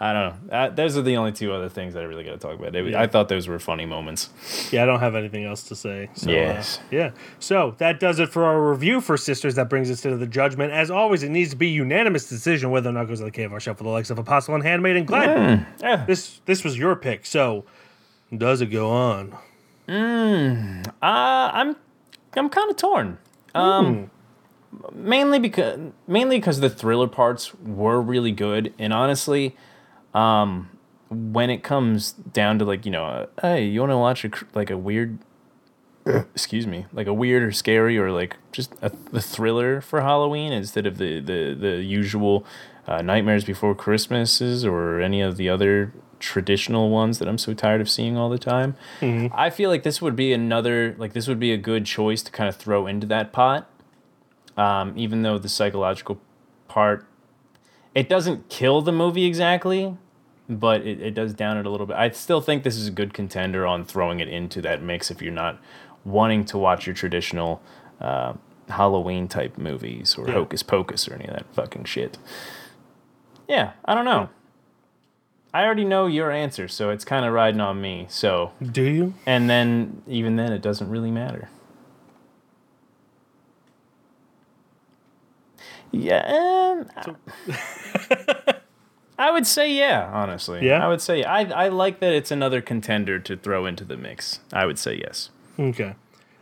I 0.00 0.12
don't 0.12 0.48
know. 0.50 0.56
Uh, 0.56 0.68
those 0.70 0.96
are 0.96 1.02
the 1.02 1.16
only 1.16 1.30
two 1.30 1.52
other 1.52 1.68
things 1.68 1.94
that 1.94 2.00
I 2.02 2.06
really 2.06 2.24
got 2.24 2.32
to 2.32 2.38
talk 2.38 2.58
about. 2.58 2.74
It- 2.74 2.86
Yeah. 2.90 3.00
I 3.00 3.06
thought 3.06 3.28
those 3.28 3.46
were 3.46 3.58
funny 3.60 3.86
moments. 3.86 4.30
Yeah, 4.72 4.82
I 4.82 4.86
don't 4.86 4.98
have 4.98 5.14
anything 5.14 5.44
else 5.44 5.62
to 5.68 5.76
say. 5.76 6.10
So, 6.14 6.28
uh, 6.28 6.32
Yes. 6.32 6.80
yeah. 6.90 7.10
So 7.38 7.76
that 7.78 8.00
does 8.00 8.18
it 8.18 8.30
for 8.30 8.44
our 8.44 8.70
review 8.70 9.00
for 9.00 9.16
Sisters. 9.16 9.54
That 9.54 9.70
brings 9.70 9.90
us 9.92 10.00
to 10.02 10.16
the 10.16 10.26
judgment. 10.26 10.72
As 10.72 10.90
always, 10.90 11.22
it 11.22 11.28
needs 11.30 11.50
to 11.50 11.56
be 11.56 11.68
unanimous 11.68 12.28
decision 12.28 12.70
whether 12.70 12.90
or 12.90 12.92
not 12.92 13.02
it 13.04 13.08
goes 13.08 13.18
to 13.20 13.26
the 13.26 13.30
KFR 13.30 13.60
shelf 13.60 13.78
for 13.78 13.84
the 13.84 13.90
likes 13.90 14.10
of 14.10 14.18
Apostle 14.18 14.56
and 14.56 14.64
Handmaid 14.64 14.96
and 14.96 15.06
Glen. 15.06 15.66
Yeah. 15.80 16.04
This 16.04 16.40
this 16.46 16.64
was 16.64 16.76
your 16.76 16.96
pick. 16.96 17.26
So 17.26 17.64
does 18.36 18.60
it 18.60 18.66
go 18.66 18.90
on? 18.90 19.36
Uh, 19.88 20.82
I'm 21.02 21.76
I'm 22.36 22.48
kind 22.48 22.70
of 22.70 22.76
torn. 22.76 23.18
Um, 23.54 24.10
mainly 24.92 25.38
because 25.38 25.78
mainly 26.06 26.38
because 26.38 26.60
the 26.60 26.70
thriller 26.70 27.08
parts 27.08 27.54
were 27.54 28.00
really 28.00 28.32
good, 28.32 28.72
and 28.78 28.92
honestly, 28.92 29.56
um, 30.14 30.70
when 31.10 31.50
it 31.50 31.62
comes 31.62 32.12
down 32.12 32.58
to 32.58 32.64
like 32.64 32.84
you 32.84 32.92
know, 32.92 33.04
uh, 33.04 33.26
hey, 33.40 33.64
you 33.64 33.80
want 33.80 33.92
to 33.92 33.98
watch 33.98 34.24
a 34.24 34.28
cr- 34.28 34.44
like 34.54 34.70
a 34.70 34.76
weird, 34.76 35.18
excuse 36.06 36.66
me, 36.66 36.86
like 36.92 37.06
a 37.06 37.14
weird 37.14 37.42
or 37.42 37.52
scary 37.52 37.98
or 37.98 38.10
like 38.10 38.36
just 38.52 38.74
a, 38.82 38.92
a 39.12 39.20
thriller 39.20 39.80
for 39.80 40.00
Halloween 40.00 40.52
instead 40.52 40.86
of 40.86 40.98
the 40.98 41.20
the 41.20 41.56
the 41.58 41.82
usual 41.82 42.44
uh, 42.86 43.02
Nightmares 43.02 43.44
Before 43.44 43.74
Christmases 43.74 44.64
or 44.64 45.00
any 45.00 45.20
of 45.20 45.36
the 45.36 45.48
other 45.48 45.92
traditional 46.20 46.90
ones 46.90 47.20
that 47.20 47.28
I'm 47.28 47.38
so 47.38 47.54
tired 47.54 47.80
of 47.80 47.88
seeing 47.88 48.16
all 48.16 48.28
the 48.28 48.38
time. 48.38 48.74
I 49.32 49.50
feel 49.50 49.70
like 49.70 49.84
this 49.84 50.02
would 50.02 50.16
be 50.16 50.32
another 50.32 50.96
like 50.98 51.12
this 51.12 51.28
would 51.28 51.38
be 51.38 51.52
a 51.52 51.56
good 51.56 51.86
choice 51.86 52.22
to 52.22 52.32
kind 52.32 52.48
of 52.48 52.56
throw 52.56 52.86
into 52.86 53.06
that 53.08 53.32
pot. 53.32 53.70
Um, 54.58 54.92
even 54.96 55.22
though 55.22 55.38
the 55.38 55.48
psychological 55.48 56.20
part 56.66 57.06
it 57.94 58.08
doesn't 58.08 58.48
kill 58.50 58.82
the 58.82 58.92
movie 58.92 59.24
exactly, 59.24 59.96
but 60.48 60.86
it, 60.86 61.00
it 61.00 61.14
does 61.14 61.32
down 61.32 61.56
it 61.56 61.64
a 61.64 61.70
little 61.70 61.86
bit. 61.86 61.96
I 61.96 62.10
still 62.10 62.40
think 62.40 62.62
this 62.64 62.76
is 62.76 62.86
a 62.88 62.90
good 62.90 63.14
contender 63.14 63.66
on 63.66 63.84
throwing 63.84 64.20
it 64.20 64.28
into 64.28 64.60
that 64.62 64.82
mix 64.82 65.10
if 65.10 65.22
you're 65.22 65.32
not 65.32 65.58
wanting 66.04 66.44
to 66.46 66.58
watch 66.58 66.86
your 66.86 66.94
traditional 66.94 67.62
uh, 68.00 68.34
Halloween 68.68 69.26
type 69.28 69.56
movies 69.58 70.16
or 70.18 70.26
Yeah. 70.28 70.34
Hocus 70.34 70.62
Pocus 70.62 71.08
or 71.08 71.14
any 71.14 71.24
of 71.26 71.34
that 71.34 71.46
fucking 71.54 71.84
shit. 71.84 72.18
Yeah, 73.48 73.72
I 73.84 73.94
don't 73.94 74.04
know. 74.04 74.28
I 75.54 75.64
already 75.64 75.84
know 75.84 76.06
your 76.06 76.30
answer, 76.30 76.68
so 76.68 76.90
it's 76.90 77.04
kind 77.06 77.24
of 77.24 77.32
riding 77.32 77.60
on 77.60 77.80
me. 77.80 78.06
So, 78.10 78.52
Do 78.62 78.82
you? 78.82 79.14
and 79.24 79.48
then 79.48 80.02
even 80.06 80.36
then, 80.36 80.52
it 80.52 80.60
doesn't 80.60 80.90
really 80.90 81.10
matter. 81.10 81.48
Yeah, 85.90 86.86
um, 86.98 87.06
I 89.18 89.30
would 89.30 89.46
say 89.46 89.72
yeah. 89.72 90.10
Honestly, 90.12 90.64
Yeah? 90.66 90.84
I 90.84 90.88
would 90.88 91.00
say 91.00 91.24
I 91.24 91.42
I 91.42 91.68
like 91.68 92.00
that 92.00 92.12
it's 92.12 92.30
another 92.30 92.60
contender 92.60 93.18
to 93.18 93.36
throw 93.36 93.66
into 93.66 93.84
the 93.84 93.96
mix. 93.96 94.40
I 94.52 94.66
would 94.66 94.78
say 94.78 94.96
yes. 94.96 95.30
Okay. 95.58 95.94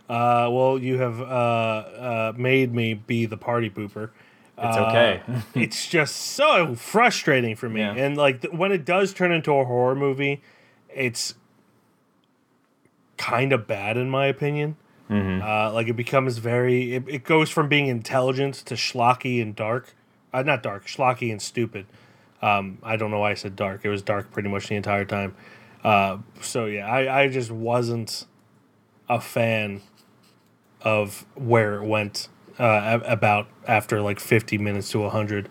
Uh, 0.09 0.49
well, 0.53 0.79
you 0.79 0.99
have 0.99 1.21
uh, 1.21 1.25
uh, 1.25 2.33
made 2.37 2.73
me 2.73 2.95
be 2.95 3.27
the 3.27 3.37
party 3.37 3.71
pooper. 3.71 4.11
It's 4.59 4.77
okay. 4.77 5.23
it's 5.55 5.87
just 5.87 6.17
so 6.17 6.75
frustrating 6.75 7.57
for 7.57 7.69
me. 7.69 7.81
Yeah. 7.81 7.93
And 7.95 8.17
like 8.17 8.43
th- 8.43 8.55
when 8.55 8.73
it 8.73 8.85
does 8.85 9.13
turn 9.13 9.33
into 9.33 9.53
a 9.53 9.65
horror 9.65 9.95
movie, 9.95 10.43
it's 10.95 11.35
kind 13.17 13.53
of 13.53 13.67
bad 13.67 13.97
in 13.97 14.09
my 14.11 14.27
opinion. 14.27 14.77
Uh, 15.09 15.73
like 15.73 15.89
it 15.89 15.95
becomes 15.97 16.39
very. 16.39 16.95
It, 16.95 17.05
it 17.09 17.25
goes 17.25 17.49
from 17.51 17.69
being 17.69 17.87
intelligent 17.87 18.55
to 18.67 18.75
schlocky 18.75 19.41
and 19.41 19.55
dark. 19.55 19.95
Uh, 20.33 20.43
not 20.43 20.63
dark, 20.63 20.87
schlocky 20.87 21.31
and 21.31 21.41
stupid. 21.41 21.87
Um, 22.43 22.79
I 22.83 22.97
don't 22.97 23.11
know 23.11 23.21
why 23.21 23.31
I 23.31 23.35
said 23.35 23.57
dark. 23.57 23.85
It 23.85 23.89
was 23.89 24.03
dark 24.03 24.33
pretty 24.33 24.49
much 24.49 24.69
the 24.69 24.75
entire 24.75 25.05
time. 25.05 25.35
Uh, 25.85 26.19
so 26.41 26.67
yeah, 26.67 26.87
I, 26.87 27.23
I 27.23 27.29
just 27.29 27.51
wasn't 27.51 28.27
a 29.09 29.21
fan 29.21 29.83
of 30.83 31.25
where 31.35 31.77
it 31.77 31.87
went 31.87 32.29
uh, 32.59 32.99
about 33.05 33.49
after 33.67 34.01
like 34.01 34.19
50 34.21 34.59
minutes 34.59 34.91
to 34.91 35.01
100 35.01 35.49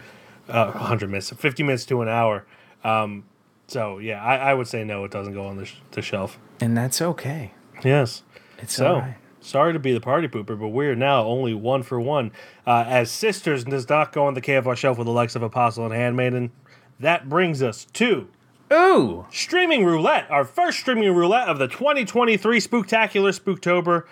uh, 0.49 0.71
100 0.71 1.09
minutes 1.09 1.29
50 1.31 1.63
minutes 1.63 1.85
to 1.85 2.01
an 2.01 2.07
hour 2.07 2.45
um, 2.83 3.23
so 3.67 3.97
yeah 3.97 4.23
I, 4.23 4.37
I 4.37 4.53
would 4.53 4.67
say 4.67 4.83
no 4.83 5.03
it 5.05 5.11
doesn't 5.11 5.33
go 5.33 5.45
on 5.47 5.57
the, 5.57 5.65
sh- 5.65 5.77
the 5.91 6.01
shelf 6.01 6.37
and 6.59 6.75
that's 6.77 7.01
okay. 7.01 7.53
yes 7.83 8.23
It's 8.59 8.75
so. 8.75 9.03
Sorry 9.45 9.73
to 9.73 9.79
be 9.79 9.93
the 9.93 10.01
party 10.01 10.27
pooper 10.27 10.59
but 10.59 10.69
we're 10.69 10.95
now 10.95 11.23
only 11.23 11.53
one 11.53 11.83
for 11.83 11.99
one 11.99 12.31
uh, 12.65 12.83
as 12.87 13.11
sisters 13.11 13.63
does 13.63 13.87
not 13.87 14.11
go 14.11 14.25
on 14.25 14.33
the 14.33 14.41
kfr 14.41 14.75
shelf 14.75 14.97
with 14.97 15.05
the 15.05 15.13
likes 15.13 15.35
of 15.35 15.43
apostle 15.43 15.85
and 15.85 15.93
handmaiden 15.93 16.51
that 16.99 17.29
brings 17.29 17.61
us 17.61 17.85
to 17.93 18.27
Ooh, 18.73 19.27
Streaming 19.31 19.85
Roulette, 19.85 20.25
our 20.31 20.43
first 20.43 20.79
streaming 20.79 21.13
roulette 21.13 21.47
of 21.47 21.59
the 21.59 21.67
2023 21.67 22.59
Spooktacular 22.59 23.39
Spooktober. 23.39 24.05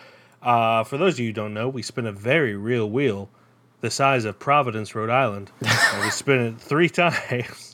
Uh, 0.43 0.83
for 0.83 0.97
those 0.97 1.15
of 1.15 1.21
you 1.21 1.27
who 1.27 1.33
don't 1.33 1.55
know, 1.55 1.67
we 1.67 1.81
spin 1.81 2.05
a 2.05 2.11
very 2.11 2.55
real 2.55 2.87
wheel 2.87 3.29
the 3.81 3.89
size 3.89 4.25
of 4.25 4.37
Providence, 4.39 4.93
Rhode 4.93 5.09
Island. 5.09 5.51
and 5.61 6.03
we 6.03 6.11
spin 6.11 6.39
it 6.39 6.61
three 6.61 6.87
times. 6.89 7.72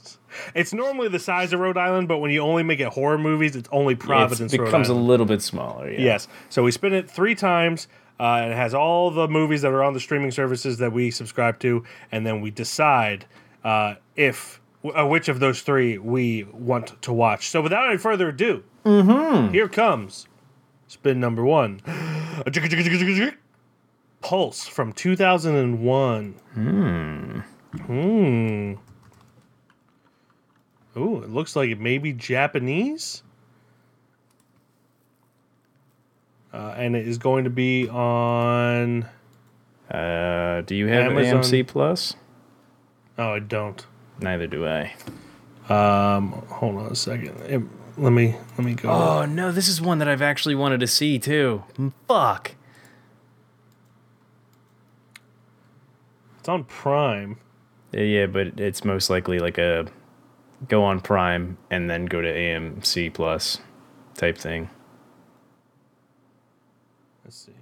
It's 0.55 0.73
normally 0.73 1.07
the 1.07 1.19
size 1.19 1.53
of 1.53 1.59
Rhode 1.59 1.77
Island, 1.77 2.07
but 2.07 2.17
when 2.19 2.31
you 2.31 2.41
only 2.41 2.63
make 2.63 2.79
it 2.79 2.87
horror 2.87 3.17
movies, 3.17 3.55
it's 3.55 3.69
only 3.71 3.95
Providence, 3.95 4.53
it 4.53 4.59
becomes 4.63 4.89
a 4.89 4.93
little 4.93 5.25
bit 5.25 5.41
smaller. 5.41 5.91
Yeah. 5.91 5.99
Yes. 5.99 6.27
So 6.49 6.63
we 6.63 6.71
spin 6.71 6.93
it 6.93 7.09
three 7.09 7.35
times, 7.35 7.87
uh, 8.19 8.23
and 8.41 8.51
it 8.51 8.55
has 8.55 8.73
all 8.73 9.11
the 9.11 9.27
movies 9.27 9.61
that 9.61 9.71
are 9.71 9.83
on 9.83 9.93
the 9.93 9.99
streaming 9.99 10.31
services 10.31 10.77
that 10.79 10.91
we 10.91 11.11
subscribe 11.11 11.59
to, 11.59 11.83
and 12.11 12.25
then 12.25 12.41
we 12.41 12.51
decide 12.51 13.25
uh, 13.63 13.95
if 14.15 14.59
uh, 14.95 15.05
which 15.05 15.27
of 15.27 15.39
those 15.39 15.61
three 15.61 15.97
we 15.97 16.43
want 16.53 17.01
to 17.01 17.11
watch. 17.13 17.49
So 17.49 17.61
without 17.61 17.87
any 17.89 17.97
further 17.97 18.29
ado, 18.29 18.63
here 19.51 19.67
comes 19.69 20.27
spin 20.87 21.19
number 21.19 21.43
one. 21.45 21.81
Pulse 24.21 24.67
from 24.67 24.91
2001. 24.93 26.33
Hmm. 26.53 27.39
Hmm. 27.85 28.73
Ooh, 30.99 31.23
it 31.23 31.29
looks 31.29 31.55
like 31.55 31.69
it 31.69 31.79
may 31.79 31.97
be 31.97 32.13
Japanese. 32.13 33.23
Uh, 36.53 36.73
and 36.77 36.95
it 36.95 37.07
is 37.07 37.17
going 37.17 37.43
to 37.43 37.49
be 37.49 37.87
on. 37.89 39.05
Uh, 39.89 40.61
do 40.61 40.75
you 40.75 40.87
have 40.87 41.11
Amazon. 41.11 41.41
AMC 41.41 41.67
Plus? 41.67 42.15
Oh, 43.17 43.33
I 43.33 43.39
don't. 43.39 43.85
Neither 44.19 44.47
do 44.47 44.67
I. 44.67 44.93
Um, 45.69 46.31
Hold 46.49 46.77
on 46.77 46.91
a 46.91 46.95
second. 46.95 47.39
It- 47.47 47.61
let 47.97 48.13
me 48.13 48.33
let 48.57 48.59
me 48.65 48.75
go. 48.75 48.89
Oh 48.89 49.25
no, 49.25 49.51
this 49.51 49.67
is 49.67 49.81
one 49.81 49.97
that 49.99 50.07
I've 50.07 50.21
actually 50.21 50.55
wanted 50.55 50.79
to 50.79 50.87
see 50.87 51.19
too. 51.19 51.65
Fuck. 52.07 52.55
It's 56.39 56.47
on 56.47 56.63
Prime. 56.63 57.37
Yeah, 57.91 58.01
yeah, 58.03 58.25
but 58.27 58.57
it's 58.57 58.85
most 58.85 59.09
likely 59.09 59.39
like 59.39 59.57
a 59.57 59.85
go 60.67 60.83
on 60.83 60.99
Prime 60.99 61.57
and 61.71 61.89
then 61.89 62.05
go 62.05 62.21
to 62.21 62.27
AMC 62.27 63.13
Plus 63.13 63.59
type 64.15 64.37
thing. 64.37 64.69
Let's 67.23 67.37
see. 67.45 67.53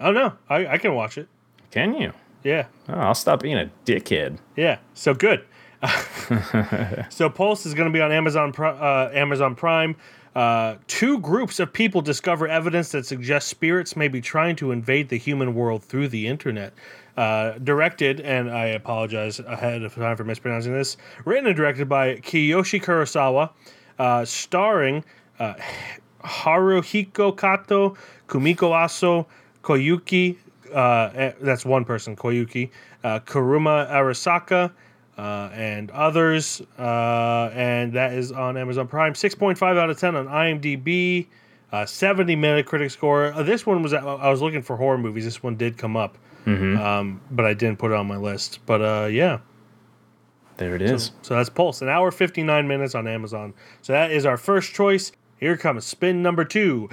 Oh 0.00 0.12
no, 0.12 0.34
I, 0.48 0.66
I 0.66 0.78
can 0.78 0.94
watch 0.94 1.18
it. 1.18 1.28
Can 1.70 1.94
you? 1.94 2.12
Yeah, 2.42 2.66
Oh, 2.88 2.94
I'll 2.94 3.14
stop 3.14 3.40
being 3.42 3.56
a 3.56 3.70
dickhead. 3.86 4.38
yeah. 4.56 4.78
So 4.92 5.14
good. 5.14 5.44
so 7.10 7.28
Pulse 7.30 7.66
is 7.66 7.74
going 7.74 7.88
to 7.88 7.92
be 7.92 8.00
on 8.00 8.12
Amazon 8.12 8.52
uh, 8.58 9.10
Amazon 9.12 9.54
Prime. 9.54 9.96
Uh, 10.34 10.76
two 10.88 11.18
groups 11.20 11.60
of 11.60 11.72
people 11.72 12.00
discover 12.00 12.48
evidence 12.48 12.90
that 12.90 13.06
suggests 13.06 13.48
spirits 13.48 13.94
may 13.94 14.08
be 14.08 14.20
trying 14.20 14.56
to 14.56 14.72
invade 14.72 15.08
the 15.08 15.16
human 15.18 15.54
world 15.54 15.84
through 15.84 16.08
the 16.08 16.26
internet. 16.26 16.72
Uh, 17.16 17.52
directed, 17.62 18.20
and 18.20 18.50
I 18.50 18.66
apologize 18.66 19.38
ahead 19.38 19.84
of 19.84 19.94
time 19.94 20.16
for 20.16 20.24
mispronouncing 20.24 20.72
this. 20.72 20.96
Written 21.24 21.46
and 21.46 21.56
directed 21.56 21.88
by 21.88 22.16
Kiyoshi 22.16 22.82
Kurosawa, 22.82 23.50
uh, 24.00 24.24
starring 24.24 25.04
uh, 25.38 25.54
Haruhiko 26.24 27.36
Kato, 27.36 27.96
Kumiko 28.26 28.72
Aso, 28.72 29.26
Koyuki, 29.62 30.36
uh, 30.74 31.10
eh, 31.14 31.32
that's 31.40 31.64
one 31.64 31.84
person, 31.84 32.16
Koyuki, 32.16 32.70
Kuruma 33.04 33.88
Arasaka, 33.88 34.72
uh, 35.18 35.50
and 35.52 35.90
others. 35.90 36.62
Uh, 36.78 37.50
and 37.54 37.92
that 37.94 38.12
is 38.12 38.32
on 38.32 38.56
Amazon 38.56 38.88
Prime. 38.88 39.14
6.5 39.14 39.62
out 39.78 39.90
of 39.90 39.98
10 39.98 40.16
on 40.16 40.26
IMDb. 40.26 41.26
Uh, 41.72 41.84
70 41.84 42.36
minute 42.36 42.66
critic 42.66 42.90
score. 42.90 43.32
Uh, 43.32 43.42
this 43.42 43.66
one 43.66 43.82
was, 43.82 43.92
I 43.92 44.30
was 44.30 44.40
looking 44.40 44.62
for 44.62 44.76
horror 44.76 44.98
movies. 44.98 45.24
This 45.24 45.42
one 45.42 45.56
did 45.56 45.76
come 45.76 45.96
up, 45.96 46.18
um, 46.76 47.20
but 47.32 47.44
I 47.44 47.54
didn't 47.54 47.78
put 47.80 47.90
it 47.90 47.96
on 47.96 48.06
my 48.06 48.16
list. 48.16 48.60
But 48.64 48.80
uh, 48.80 49.06
yeah. 49.06 49.38
There 50.56 50.76
it 50.76 50.82
is. 50.82 51.10
So 51.22 51.34
that's 51.34 51.50
Pulse, 51.50 51.82
an 51.82 51.88
hour 51.88 52.12
59 52.12 52.68
minutes 52.68 52.94
on 52.94 53.08
Amazon. 53.08 53.54
So 53.82 53.92
that 53.92 54.12
is 54.12 54.24
our 54.24 54.36
first 54.36 54.72
choice. 54.72 55.10
Here 55.38 55.56
comes 55.56 55.84
spin 55.84 56.22
number 56.22 56.44
two. 56.44 56.88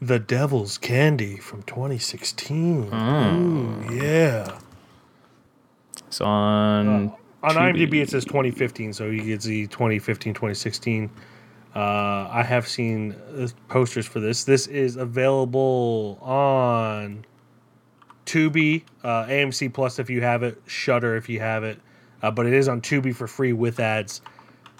The 0.00 0.20
Devil's 0.20 0.78
Candy 0.78 1.38
from 1.38 1.64
2016. 1.64 2.94
Ooh, 2.94 3.92
yeah. 3.92 4.60
It's 6.08 6.20
on. 6.20 7.12
On 7.40 7.54
Tubi. 7.54 7.88
IMDb, 7.88 8.02
it 8.02 8.10
says 8.10 8.24
2015, 8.24 8.92
so 8.92 9.06
you 9.06 9.22
get 9.22 9.42
the 9.42 9.66
2015, 9.68 10.34
2016. 10.34 11.10
Uh, 11.76 12.28
I 12.30 12.42
have 12.42 12.66
seen 12.66 13.12
uh, 13.12 13.46
posters 13.68 14.06
for 14.06 14.18
this. 14.18 14.44
This 14.44 14.66
is 14.66 14.96
available 14.96 16.18
on 16.20 17.24
Tubi, 18.26 18.82
uh, 19.04 19.26
AMC 19.26 19.72
Plus 19.72 19.98
if 19.98 20.10
you 20.10 20.20
have 20.22 20.42
it, 20.42 20.60
Shudder 20.66 21.16
if 21.16 21.28
you 21.28 21.38
have 21.40 21.62
it, 21.62 21.78
uh, 22.22 22.30
but 22.30 22.46
it 22.46 22.54
is 22.54 22.68
on 22.68 22.80
Tubi 22.80 23.14
for 23.14 23.26
free 23.28 23.52
with 23.52 23.78
ads. 23.78 24.20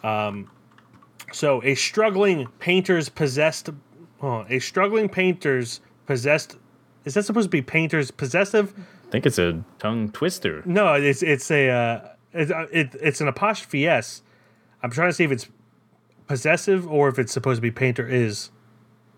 Um, 0.02 0.50
so, 1.32 1.62
a 1.62 1.74
struggling 1.74 2.48
painter's 2.58 3.08
possessed. 3.08 3.68
Oh, 4.22 4.46
a 4.48 4.58
struggling 4.58 5.08
painter's 5.08 5.80
possessed. 6.06 6.56
Is 7.04 7.14
that 7.14 7.24
supposed 7.24 7.46
to 7.46 7.50
be 7.50 7.62
painter's 7.62 8.10
possessive? 8.10 8.74
I 9.08 9.10
think 9.10 9.24
it's 9.26 9.38
a 9.38 9.64
tongue 9.78 10.10
twister. 10.10 10.62
No, 10.66 10.94
it's 10.94 11.22
it's 11.22 11.50
a 11.50 11.70
uh, 11.70 12.08
it, 12.32 12.50
uh, 12.52 12.66
it, 12.70 12.94
it's 13.00 13.20
an 13.22 13.28
apostrophe 13.28 13.86
s. 13.88 14.22
I'm 14.82 14.90
trying 14.90 15.08
to 15.08 15.14
see 15.14 15.24
if 15.24 15.32
it's 15.32 15.48
possessive 16.26 16.86
or 16.86 17.08
if 17.08 17.18
it's 17.18 17.32
supposed 17.32 17.58
to 17.58 17.62
be 17.62 17.70
painter 17.70 18.06
is. 18.06 18.50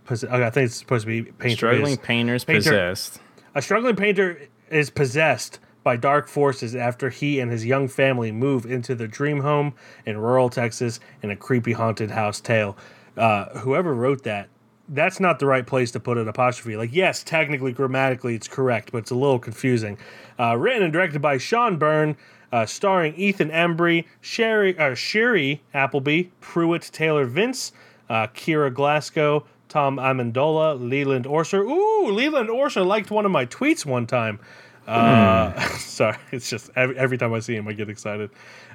Poss- 0.04 0.24
okay, 0.24 0.44
I 0.44 0.50
think 0.50 0.66
it's 0.66 0.76
supposed 0.76 1.06
to 1.06 1.06
be 1.08 1.32
painter 1.32 1.56
Struggling 1.56 1.92
is. 1.92 1.98
painters 1.98 2.44
Painter- 2.44 2.60
possessed. 2.60 3.20
A 3.54 3.60
struggling 3.60 3.96
painter 3.96 4.40
is 4.70 4.90
possessed 4.90 5.58
by 5.82 5.96
dark 5.96 6.28
forces 6.28 6.76
after 6.76 7.10
he 7.10 7.40
and 7.40 7.50
his 7.50 7.66
young 7.66 7.88
family 7.88 8.30
move 8.30 8.64
into 8.64 8.94
the 8.94 9.08
dream 9.08 9.40
home 9.40 9.74
in 10.06 10.18
rural 10.18 10.48
Texas 10.50 11.00
in 11.22 11.30
a 11.30 11.36
creepy 11.36 11.72
haunted 11.72 12.12
house 12.12 12.40
tale. 12.40 12.76
Uh, 13.16 13.46
whoever 13.58 13.92
wrote 13.92 14.22
that, 14.22 14.48
that's 14.90 15.20
not 15.20 15.38
the 15.38 15.46
right 15.46 15.66
place 15.66 15.92
to 15.92 16.00
put 16.00 16.18
an 16.18 16.28
apostrophe. 16.28 16.76
Like, 16.76 16.90
yes, 16.92 17.22
technically, 17.22 17.72
grammatically, 17.72 18.34
it's 18.34 18.48
correct, 18.48 18.92
but 18.92 18.98
it's 18.98 19.10
a 19.10 19.14
little 19.14 19.38
confusing. 19.38 19.96
Uh, 20.38 20.56
written 20.56 20.82
and 20.82 20.92
directed 20.92 21.22
by 21.22 21.38
Sean 21.38 21.78
Byrne, 21.78 22.16
uh, 22.52 22.66
starring 22.66 23.14
Ethan 23.14 23.50
Embry, 23.50 24.06
Sherry, 24.20 24.76
uh, 24.76 24.94
Sherry 24.94 25.62
Appleby, 25.72 26.24
Pruitt 26.40 26.90
Taylor 26.92 27.24
Vince, 27.24 27.72
uh, 28.08 28.26
Kira 28.28 28.74
Glasgow, 28.74 29.46
Tom 29.68 29.96
Amendola, 29.96 30.78
Leland 30.80 31.26
Orser. 31.26 31.60
Ooh, 31.60 32.10
Leland 32.10 32.48
Orser 32.48 32.84
liked 32.84 33.12
one 33.12 33.24
of 33.24 33.30
my 33.30 33.46
tweets 33.46 33.86
one 33.86 34.06
time. 34.06 34.40
Uh, 34.88 35.58
sorry, 35.76 36.16
it's 36.32 36.50
just 36.50 36.70
every, 36.74 36.98
every 36.98 37.16
time 37.16 37.32
I 37.32 37.38
see 37.38 37.54
him, 37.54 37.68
I 37.68 37.72
get 37.72 37.88
excited. 37.88 38.30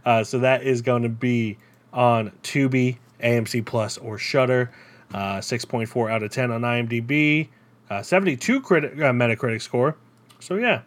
Uh, 0.05 0.23
so 0.23 0.39
that 0.39 0.63
is 0.63 0.81
going 0.81 1.03
to 1.03 1.09
be 1.09 1.57
on 1.91 2.31
Tubi, 2.43 2.97
AMC 3.21 3.65
Plus, 3.65 3.97
or 3.97 4.17
Shudder. 4.17 4.71
Uh, 5.13 5.37
6.4 5.39 6.11
out 6.11 6.23
of 6.23 6.31
10 6.31 6.51
on 6.51 6.61
IMDb, 6.61 7.47
uh, 7.89 8.01
72 8.01 8.59
critic, 8.61 8.93
uh, 8.95 9.11
Metacritic 9.11 9.61
score. 9.61 9.95
So 10.39 10.55
yeah, 10.55 10.81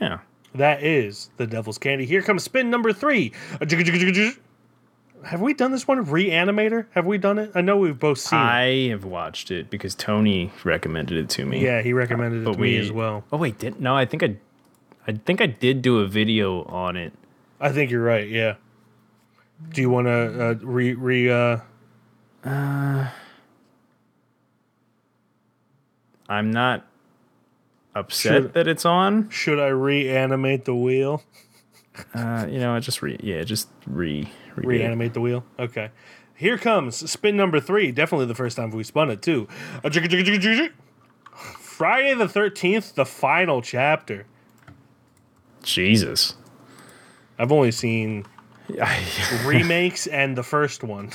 Yeah. 0.00 0.18
that 0.54 0.82
is 0.82 1.30
the 1.36 1.46
Devil's 1.46 1.78
Candy. 1.78 2.06
Here 2.06 2.22
comes 2.22 2.42
spin 2.42 2.70
number 2.70 2.92
three. 2.92 3.32
Have 3.60 5.40
we 5.40 5.54
done 5.54 5.72
this 5.72 5.86
one? 5.88 6.04
Reanimator? 6.04 6.86
Have 6.92 7.04
we 7.06 7.18
done 7.18 7.38
it? 7.38 7.50
I 7.54 7.60
know 7.60 7.76
we've 7.76 7.98
both 7.98 8.18
seen 8.18 8.38
it. 8.38 8.42
I 8.42 8.88
have 8.90 9.04
watched 9.04 9.50
it 9.50 9.70
because 9.70 9.94
Tony 9.94 10.52
recommended 10.64 11.16
it 11.18 11.28
to 11.30 11.44
me. 11.44 11.62
Yeah, 11.64 11.82
he 11.82 11.92
recommended 11.92 12.42
it 12.42 12.52
to 12.52 12.58
we 12.58 12.72
me 12.72 12.76
as 12.78 12.92
well. 12.92 13.24
Oh 13.32 13.36
wait, 13.36 13.58
did 13.58 13.80
no? 13.80 13.96
I 13.96 14.04
think 14.06 14.22
I, 14.22 14.36
I 15.06 15.12
think 15.12 15.40
I 15.40 15.46
did 15.46 15.82
do 15.82 15.98
a 16.00 16.06
video 16.06 16.62
on 16.64 16.96
it. 16.96 17.12
I 17.60 17.70
think 17.72 17.90
you're 17.90 18.02
right. 18.04 18.28
Yeah. 18.28 18.54
Do 19.70 19.80
you 19.80 19.90
want 19.90 20.06
to 20.06 20.50
uh, 20.50 20.54
re 20.62 20.94
re? 20.94 21.30
Uh, 21.30 21.58
I'm 26.28 26.50
not 26.50 26.86
upset 27.94 28.32
Should- 28.42 28.54
that 28.54 28.68
it's 28.68 28.84
on. 28.84 29.30
should 29.30 29.58
I 29.58 29.68
reanimate 29.68 30.64
the 30.64 30.74
wheel? 30.74 31.22
Uh, 32.14 32.46
you 32.50 32.58
know, 32.58 32.74
I 32.74 32.80
just 32.80 33.00
re 33.00 33.16
yeah, 33.22 33.42
just 33.44 33.68
re, 33.86 34.28
re 34.54 34.66
Reanimate 34.66 35.14
the 35.14 35.20
wheel. 35.20 35.44
Okay. 35.58 35.90
Here 36.34 36.58
comes 36.58 37.10
spin 37.10 37.36
number 37.36 37.58
three. 37.60 37.90
Definitely 37.92 38.26
the 38.26 38.34
first 38.34 38.56
time 38.58 38.70
we 38.70 38.84
spun 38.84 39.08
it 39.10 39.22
too. 39.22 39.48
Friday 41.58 42.12
the 42.14 42.28
Thirteenth, 42.28 42.94
the 42.94 43.06
final 43.06 43.62
chapter. 43.62 44.26
Jesus. 45.62 46.34
I've 47.38 47.52
only 47.52 47.72
seen 47.72 48.26
remakes 49.46 50.06
and 50.06 50.36
the 50.36 50.42
first 50.42 50.82
one. 50.84 51.10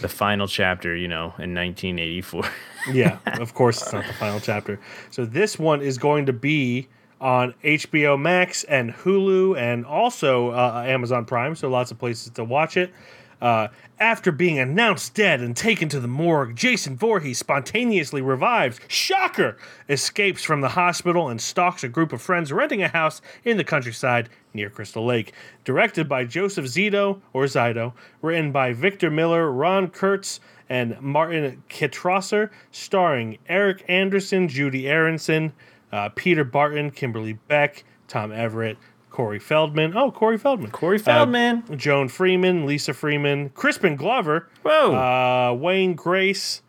the 0.00 0.08
final 0.08 0.46
chapter, 0.48 0.94
you 0.94 1.08
know, 1.08 1.34
in 1.38 1.54
1984. 1.54 2.42
Yeah, 2.92 3.18
of 3.26 3.54
course 3.54 3.82
it's 3.82 3.92
not 3.92 4.06
the 4.06 4.12
final 4.12 4.40
chapter. 4.40 4.80
So 5.10 5.24
this 5.24 5.58
one 5.58 5.82
is 5.82 5.98
going 5.98 6.26
to 6.26 6.32
be 6.32 6.88
on 7.20 7.54
HBO 7.64 8.20
Max 8.20 8.64
and 8.64 8.92
Hulu 8.92 9.56
and 9.56 9.86
also 9.86 10.50
uh, 10.50 10.84
Amazon 10.86 11.24
Prime. 11.24 11.56
So 11.56 11.68
lots 11.68 11.90
of 11.90 11.98
places 11.98 12.30
to 12.32 12.44
watch 12.44 12.76
it. 12.76 12.92
Uh, 13.40 13.68
after 13.98 14.32
being 14.32 14.58
announced 14.58 15.14
dead 15.14 15.40
and 15.40 15.56
taken 15.56 15.88
to 15.90 16.00
the 16.00 16.08
morgue, 16.08 16.56
Jason 16.56 16.96
Voorhees 16.96 17.38
spontaneously 17.38 18.22
revives. 18.22 18.80
Shocker! 18.88 19.58
Escapes 19.88 20.42
from 20.42 20.62
the 20.62 20.70
hospital 20.70 21.28
and 21.28 21.40
stalks 21.40 21.84
a 21.84 21.88
group 21.88 22.12
of 22.12 22.22
friends 22.22 22.50
renting 22.52 22.82
a 22.82 22.88
house 22.88 23.20
in 23.44 23.58
the 23.58 23.64
countryside 23.64 24.30
near 24.54 24.70
Crystal 24.70 25.04
Lake. 25.04 25.32
Directed 25.64 26.08
by 26.08 26.24
Joseph 26.24 26.64
Zito 26.64 27.20
or 27.34 27.44
Zito, 27.44 27.92
written 28.22 28.52
by 28.52 28.72
Victor 28.72 29.10
Miller, 29.10 29.50
Ron 29.50 29.88
Kurz, 29.88 30.40
and 30.68 31.00
Martin 31.00 31.62
Kitrosser, 31.68 32.50
starring 32.70 33.38
Eric 33.48 33.84
Anderson, 33.88 34.48
Judie 34.48 34.86
Aronson, 34.86 35.52
uh, 35.92 36.08
Peter 36.10 36.44
Barton, 36.44 36.90
Kimberly 36.90 37.34
Beck, 37.48 37.84
Tom 38.08 38.32
Everett, 38.32 38.76
Corey 39.10 39.38
Feldman. 39.38 39.96
Oh, 39.96 40.10
Corey 40.10 40.36
Feldman. 40.36 40.70
Corey 40.70 40.98
Feldman. 40.98 41.64
Uh, 41.70 41.76
Joan 41.76 42.08
Freeman, 42.08 42.66
Lisa 42.66 42.92
Freeman, 42.92 43.48
Crispin 43.50 43.96
Glover, 43.96 44.48
Whoa. 44.62 44.94
uh, 44.94 45.54
Wayne 45.54 45.94
Grace, 45.94 46.62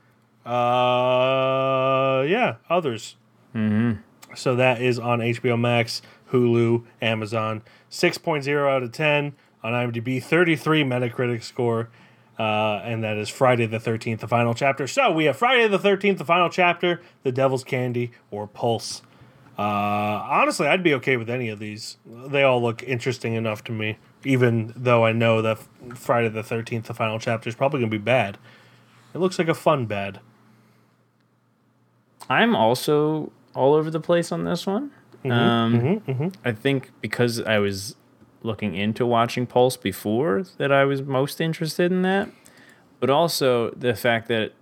uh, 0.45 2.23
yeah, 2.27 2.55
others. 2.69 3.17
Mm-hmm. 3.53 3.99
So 4.35 4.55
that 4.55 4.81
is 4.81 4.97
on 4.97 5.19
HBO 5.19 5.59
Max, 5.59 6.01
Hulu, 6.31 6.85
Amazon. 7.01 7.63
6.0 7.89 8.69
out 8.69 8.83
of 8.83 8.91
10 8.91 9.33
on 9.63 9.73
IMDb, 9.73 10.23
33 10.23 10.83
Metacritic 10.83 11.43
score. 11.43 11.89
Uh, 12.37 12.81
and 12.83 13.03
that 13.03 13.17
is 13.17 13.29
Friday 13.29 13.65
the 13.65 13.79
13th, 13.79 14.19
the 14.19 14.27
final 14.27 14.53
chapter. 14.53 14.85
So 14.85 15.11
we 15.11 15.25
have 15.25 15.37
Friday 15.37 15.67
the 15.67 15.79
13th, 15.79 16.19
the 16.19 16.25
final 16.25 16.49
chapter, 16.49 17.01
The 17.23 17.31
Devil's 17.31 17.63
Candy, 17.63 18.11
or 18.29 18.47
Pulse. 18.47 19.01
Uh, 19.57 19.61
honestly, 19.61 20.67
I'd 20.67 20.83
be 20.83 20.93
okay 20.95 21.17
with 21.17 21.31
any 21.31 21.49
of 21.49 21.57
these. 21.57 21.97
They 22.05 22.43
all 22.43 22.61
look 22.61 22.83
interesting 22.83 23.33
enough 23.33 23.63
to 23.65 23.71
me, 23.71 23.97
even 24.23 24.71
though 24.75 25.03
I 25.03 25.13
know 25.13 25.41
that 25.41 25.57
Friday 25.95 26.29
the 26.29 26.43
13th, 26.43 26.83
the 26.83 26.93
final 26.93 27.17
chapter, 27.17 27.49
is 27.49 27.55
probably 27.55 27.79
going 27.79 27.89
to 27.89 27.97
be 27.97 28.03
bad. 28.03 28.37
It 29.15 29.17
looks 29.17 29.39
like 29.39 29.47
a 29.47 29.55
fun 29.55 29.87
bad. 29.87 30.19
I'm 32.29 32.55
also 32.55 33.31
all 33.55 33.73
over 33.73 33.89
the 33.89 33.99
place 33.99 34.31
on 34.31 34.43
this 34.43 34.67
one. 34.67 34.91
Mm-hmm, 35.25 36.11
um, 36.11 36.31
I 36.45 36.51
think 36.51 36.91
because 37.01 37.41
I 37.41 37.57
was 37.57 37.95
looking 38.43 38.75
into 38.75 39.05
watching 39.05 39.45
Pulse 39.47 39.77
before 39.77 40.43
that 40.57 40.71
I 40.71 40.85
was 40.85 41.01
most 41.01 41.41
interested 41.41 41.91
in 41.91 42.01
that, 42.03 42.29
but 42.99 43.09
also 43.09 43.71
the 43.71 43.95
fact 43.95 44.27
that 44.29 44.53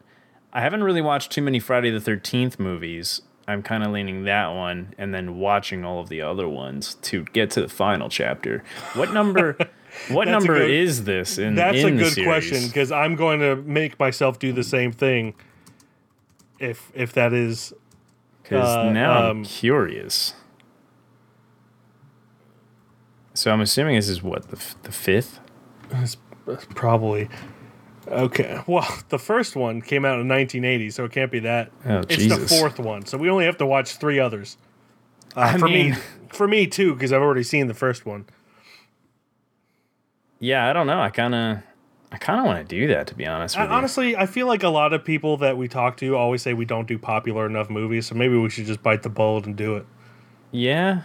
I 0.54 0.62
haven't 0.62 0.84
really 0.84 1.02
watched 1.02 1.32
too 1.32 1.42
many 1.42 1.60
Friday 1.60 1.90
the 1.92 2.00
13th 2.00 2.60
movies. 2.60 3.22
I'm 3.48 3.62
kind 3.62 3.84
of 3.84 3.92
leaning 3.92 4.24
that 4.24 4.48
one 4.48 4.96
and 4.98 5.14
then 5.14 5.38
watching 5.38 5.86
all 5.86 6.00
of 6.00 6.10
the 6.10 6.22
other 6.22 6.48
ones 6.50 6.96
to 7.04 7.26
get 7.26 7.52
to 7.52 7.62
the 7.62 7.68
final 7.70 8.10
chapter. 8.10 8.64
What 8.94 9.14
number? 9.14 9.58
What 10.10 10.26
That's 10.26 10.44
number 10.44 10.60
good- 10.60 10.72
is 10.72 11.06
this 11.06 11.38
in 11.38 11.56
That's 11.56 11.78
in 11.78 11.96
a 11.96 12.04
good 12.04 12.12
series? 12.12 12.28
question 12.28 12.68
because 12.68 12.92
I'm 12.92 13.16
going 13.16 13.40
to 13.40 13.56
make 13.56 13.98
myself 13.98 14.40
do 14.40 14.52
the 14.52 14.64
same 14.64 14.92
thing. 14.92 15.36
If 16.60 16.92
if 16.94 17.14
that 17.14 17.32
is 17.32 17.72
Because 18.44 18.68
Uh, 18.76 18.92
now 18.92 19.18
um, 19.30 19.38
I'm 19.38 19.44
curious. 19.46 20.34
So 23.36 23.52
I'm 23.52 23.62
assuming 23.62 23.96
this 23.96 24.10
is 24.10 24.24
what 24.24 24.50
the 24.50 24.58
f- 24.58 24.76
the 24.84 24.92
fifth. 24.92 25.40
it's 25.92 26.18
probably 26.74 27.30
okay. 28.08 28.62
Well, 28.66 28.88
the 29.10 29.20
first 29.20 29.56
one 29.56 29.82
came 29.82 30.06
out 30.06 30.20
in 30.20 30.28
1980, 30.28 30.90
so 30.90 31.06
it 31.06 31.12
can't 31.12 31.32
be 31.32 31.40
that. 31.40 31.72
Oh, 31.86 32.00
it's 32.00 32.16
Jesus. 32.16 32.40
the 32.40 32.48
fourth 32.48 32.80
one, 32.80 33.06
so 33.06 33.18
we 33.18 33.30
only 33.30 33.46
have 33.46 33.58
to 33.58 33.66
watch 33.66 33.98
three 33.98 34.20
others. 34.20 34.58
Uh, 35.36 35.58
for 35.58 35.68
me, 35.68 35.94
for 36.30 36.48
me 36.48 36.66
too, 36.66 36.94
because 36.94 37.12
I've 37.12 37.22
already 37.22 37.44
seen 37.44 37.68
the 37.68 37.74
first 37.74 38.06
one. 38.06 38.26
Yeah, 40.40 40.70
I 40.70 40.74
don't 40.74 40.88
know. 40.88 41.02
I 41.02 41.10
kind 41.10 41.36
of, 41.36 41.58
I 42.12 42.18
kind 42.18 42.40
of 42.40 42.46
want 42.46 42.70
to 42.70 42.76
do 42.76 42.88
that 42.88 43.08
to 43.08 43.16
be 43.16 43.26
honest 43.26 43.58
I, 43.58 43.64
with 43.64 43.72
you. 43.72 43.76
honestly, 43.76 44.16
I 44.16 44.28
feel 44.28 44.48
like 44.48 44.64
a 44.64 44.70
lot 44.70 44.94
of 44.94 45.04
people 45.04 45.36
that 45.38 45.58
we 45.58 45.68
talk 45.68 45.98
to 45.98 46.16
always 46.16 46.42
say 46.42 46.54
we 46.54 46.66
don't 46.66 46.88
do 46.88 46.98
popular 46.98 47.46
enough 47.46 47.70
movies, 47.70 48.08
so 48.08 48.16
maybe 48.16 48.38
we 48.38 48.50
should 48.50 48.66
just 48.66 48.82
bite 48.82 49.04
the 49.04 49.10
bullet 49.10 49.46
and 49.46 49.58
do 49.58 49.76
it. 49.76 49.86
Yeah. 50.52 51.02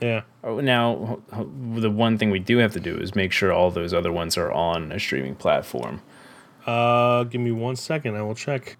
Yeah. 0.00 0.22
Oh, 0.44 0.60
Now, 0.60 1.20
the 1.32 1.90
one 1.90 2.18
thing 2.18 2.30
we 2.30 2.38
do 2.38 2.58
have 2.58 2.72
to 2.72 2.80
do 2.80 2.96
is 2.96 3.14
make 3.14 3.32
sure 3.32 3.52
all 3.52 3.70
those 3.70 3.94
other 3.94 4.12
ones 4.12 4.36
are 4.36 4.52
on 4.52 4.92
a 4.92 4.98
streaming 5.00 5.34
platform. 5.34 6.02
Uh, 6.66 7.24
give 7.24 7.40
me 7.40 7.52
one 7.52 7.76
second. 7.76 8.16
I 8.16 8.22
will 8.22 8.34
check. 8.34 8.76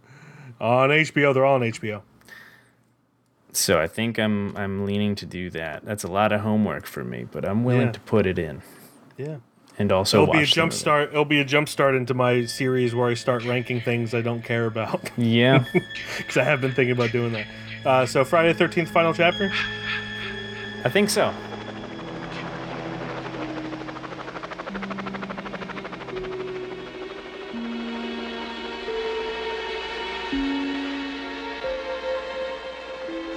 on 0.60 0.90
HBO. 0.90 1.32
They're 1.32 1.44
all 1.46 1.54
on 1.54 1.60
HBO. 1.62 2.02
So 3.52 3.80
I 3.80 3.86
think 3.86 4.18
I'm 4.18 4.54
I'm 4.56 4.84
leaning 4.84 5.14
to 5.16 5.26
do 5.26 5.48
that. 5.50 5.84
That's 5.84 6.04
a 6.04 6.08
lot 6.08 6.32
of 6.32 6.42
homework 6.42 6.84
for 6.86 7.02
me, 7.04 7.26
but 7.30 7.44
I'm 7.48 7.64
willing 7.64 7.86
Yeah. 7.86 7.92
to 7.92 8.00
put 8.00 8.26
it 8.26 8.38
in. 8.38 8.60
Yeah. 9.16 9.36
And 9.78 9.92
also 9.92 10.22
It'll 10.22 10.32
be 10.34 10.42
a 10.42 10.46
jump 10.46 10.72
start. 10.72 11.10
It'll 11.10 11.24
be 11.24 11.40
a 11.40 11.44
jump 11.44 11.68
start 11.68 11.94
into 11.94 12.12
my 12.14 12.44
series 12.46 12.94
where 12.94 13.08
I 13.08 13.14
start 13.14 13.44
ranking 13.44 13.80
things 13.80 14.14
I 14.14 14.20
don't 14.20 14.42
care 14.42 14.66
about 14.66 15.10
Yeah. 15.16 15.64
because 16.18 16.36
I 16.36 16.44
have 16.44 16.60
been 16.60 16.72
thinking 16.72 16.92
about 16.92 17.12
doing 17.12 17.32
that. 17.32 17.46
Uh, 17.84 18.04
so 18.06 18.24
Friday 18.24 18.52
the 18.52 18.58
Thirteenth 18.58 18.90
final 18.90 19.14
chapter. 19.14 19.50
I 20.86 20.88
think 20.88 21.10
so. 21.10 21.34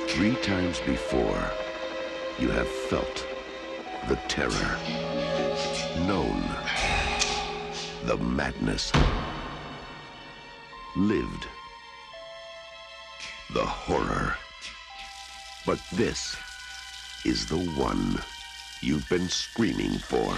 Three 0.10 0.36
times 0.44 0.80
before, 0.82 1.44
you 2.38 2.50
have 2.50 2.68
felt 2.68 3.26
the 4.08 4.18
terror, 4.28 4.78
known 6.06 6.44
the 8.04 8.18
madness, 8.18 8.92
lived 10.96 11.48
the 13.56 13.66
horror. 13.66 14.36
But 15.66 15.82
this 15.94 16.38
is 17.26 17.46
the 17.46 17.58
one 17.80 18.22
you've 18.82 19.08
been 19.10 19.28
screaming 19.28 19.98
for. 19.98 20.34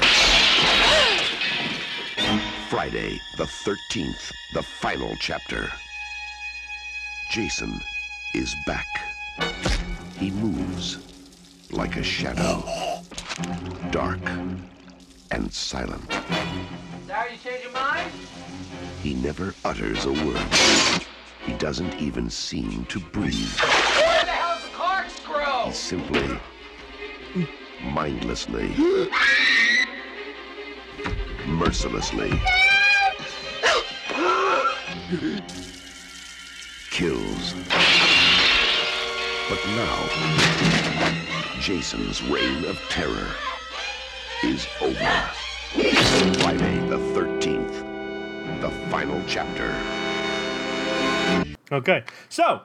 Friday, 2.69 3.19
the 3.37 3.43
13th, 3.43 4.31
the 4.53 4.63
final 4.63 5.15
chapter. 5.19 5.69
Jason 7.29 7.79
is 8.33 8.55
back. 8.65 8.87
He 10.17 10.31
moves 10.31 10.97
like 11.71 11.97
a 11.97 12.03
shadow, 12.03 12.63
dark 13.91 14.19
and 15.31 15.51
silent. 15.51 16.11
Sorry 17.07 17.33
you 17.33 17.37
changed 17.37 17.63
your 17.63 17.73
mind? 17.73 18.11
He 19.01 19.13
never 19.13 19.53
utters 19.65 20.05
a 20.05 20.11
word. 20.11 20.41
He 21.45 21.53
doesn't 21.53 21.99
even 21.99 22.29
seem 22.29 22.85
to 22.85 22.99
breathe. 22.99 23.59
Where 23.59 24.25
the 24.25 24.31
hell's 24.31 24.63
the 24.63 24.69
corkscrew? 24.69 25.65
He 25.65 25.71
simply, 25.71 26.39
mindlessly, 27.83 28.69
mercilessly 31.47 32.31
kills. 36.91 37.53
But 39.49 39.59
now, 39.75 40.07
Jason's 41.59 42.21
reign 42.23 42.65
of 42.65 42.77
terror 42.89 43.27
is 44.43 44.67
over. 44.81 45.29
Friday 46.39 46.79
the 46.87 46.97
13th, 46.97 48.61
the 48.61 48.69
final 48.89 49.21
chapter. 49.27 49.73
Okay, 51.71 52.03
so 52.29 52.61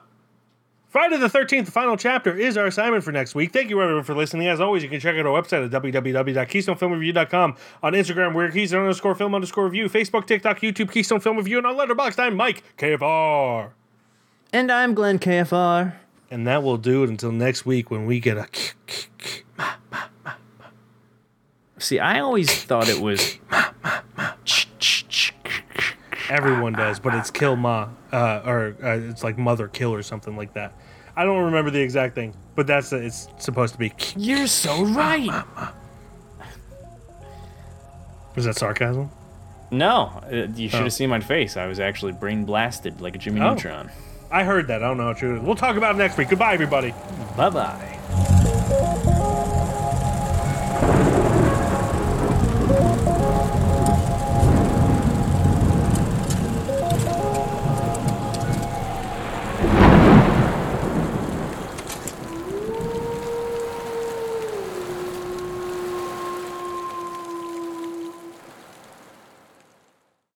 Friday 0.89 1.17
the 1.17 1.27
13th, 1.27 1.65
the 1.65 1.71
final 1.71 1.97
chapter, 1.97 2.35
is 2.35 2.55
our 2.55 2.65
assignment 2.65 3.03
for 3.03 3.11
next 3.11 3.35
week. 3.35 3.51
Thank 3.51 3.69
you, 3.69 3.81
everyone, 3.81 4.05
for 4.05 4.15
listening. 4.15 4.47
As 4.47 4.61
always, 4.61 4.83
you 4.83 4.89
can 4.89 5.01
check 5.01 5.17
out 5.17 5.25
our 5.25 5.41
website 5.41 5.65
at 5.65 5.83
www.keystonefilmreview.com. 5.83 7.57
On 7.83 7.93
Instagram, 7.93 8.33
we're 8.33 8.49
Keystone 8.51 8.81
underscore 8.81 9.13
film 9.13 9.35
underscore 9.35 9.65
review. 9.65 9.89
Facebook, 9.89 10.25
TikTok, 10.25 10.61
YouTube, 10.61 10.89
Keystone 10.89 11.19
Film 11.19 11.35
Review. 11.37 11.57
And 11.57 11.67
on 11.67 11.75
Letterboxd, 11.75 12.19
I'm 12.19 12.35
Mike 12.35 12.63
KFR. 12.77 13.71
And 14.53 14.71
I'm 14.71 14.93
Glen 14.93 15.19
KFR. 15.19 15.93
And 16.31 16.47
that 16.47 16.63
will 16.63 16.77
do 16.77 17.03
it 17.03 17.09
until 17.09 17.33
next 17.33 17.65
week 17.65 17.91
when 17.91 18.05
we 18.05 18.21
get 18.21 18.37
a. 18.37 18.47
See, 21.79 21.99
I 21.99 22.21
always 22.21 22.63
thought 22.63 22.87
it 22.87 23.01
was 23.01 23.39
Everyone 26.29 26.73
does, 26.73 26.99
but 26.99 27.13
it's 27.15 27.31
kill 27.31 27.55
ma, 27.55 27.87
uh, 28.11 28.41
or 28.45 28.75
uh, 28.83 28.97
it's 29.09 29.23
like 29.23 29.37
mother 29.37 29.67
kill 29.67 29.93
or 29.93 30.01
something 30.03 30.35
like 30.35 30.53
that. 30.53 30.73
I 31.15 31.23
don't 31.23 31.45
remember 31.45 31.71
the 31.71 31.79
exact 31.81 32.15
thing, 32.15 32.33
but 32.55 32.67
that's 32.67 32.91
it's 32.93 33.27
supposed 33.39 33.73
to 33.73 33.79
be. 33.79 33.91
You're 34.15 34.47
so 34.47 34.83
right. 34.85 35.43
Was 38.35 38.45
that 38.45 38.55
sarcasm? 38.55 39.09
No, 39.71 40.21
uh, 40.31 40.47
you 40.55 40.69
should 40.69 40.81
Oh. 40.81 40.83
have 40.83 40.93
seen 40.93 41.09
my 41.09 41.19
face. 41.19 41.57
I 41.57 41.65
was 41.67 41.79
actually 41.79 42.11
brain 42.13 42.45
blasted 42.45 43.01
like 43.01 43.15
a 43.15 43.17
Jimmy 43.17 43.41
Oh. 43.41 43.51
Neutron. 43.53 43.89
I 44.31 44.43
heard 44.43 44.67
that. 44.67 44.83
I 44.83 44.87
don't 44.87 44.97
know 44.97 45.05
how 45.05 45.13
true 45.13 45.33
it 45.35 45.37
is. 45.37 45.43
We'll 45.43 45.55
talk 45.55 45.75
about 45.77 45.95
it 45.95 45.97
next 45.97 46.17
week. 46.17 46.29
Goodbye, 46.29 46.53
everybody. 46.53 46.93
Bye 47.35 47.49
bye. 47.49 48.43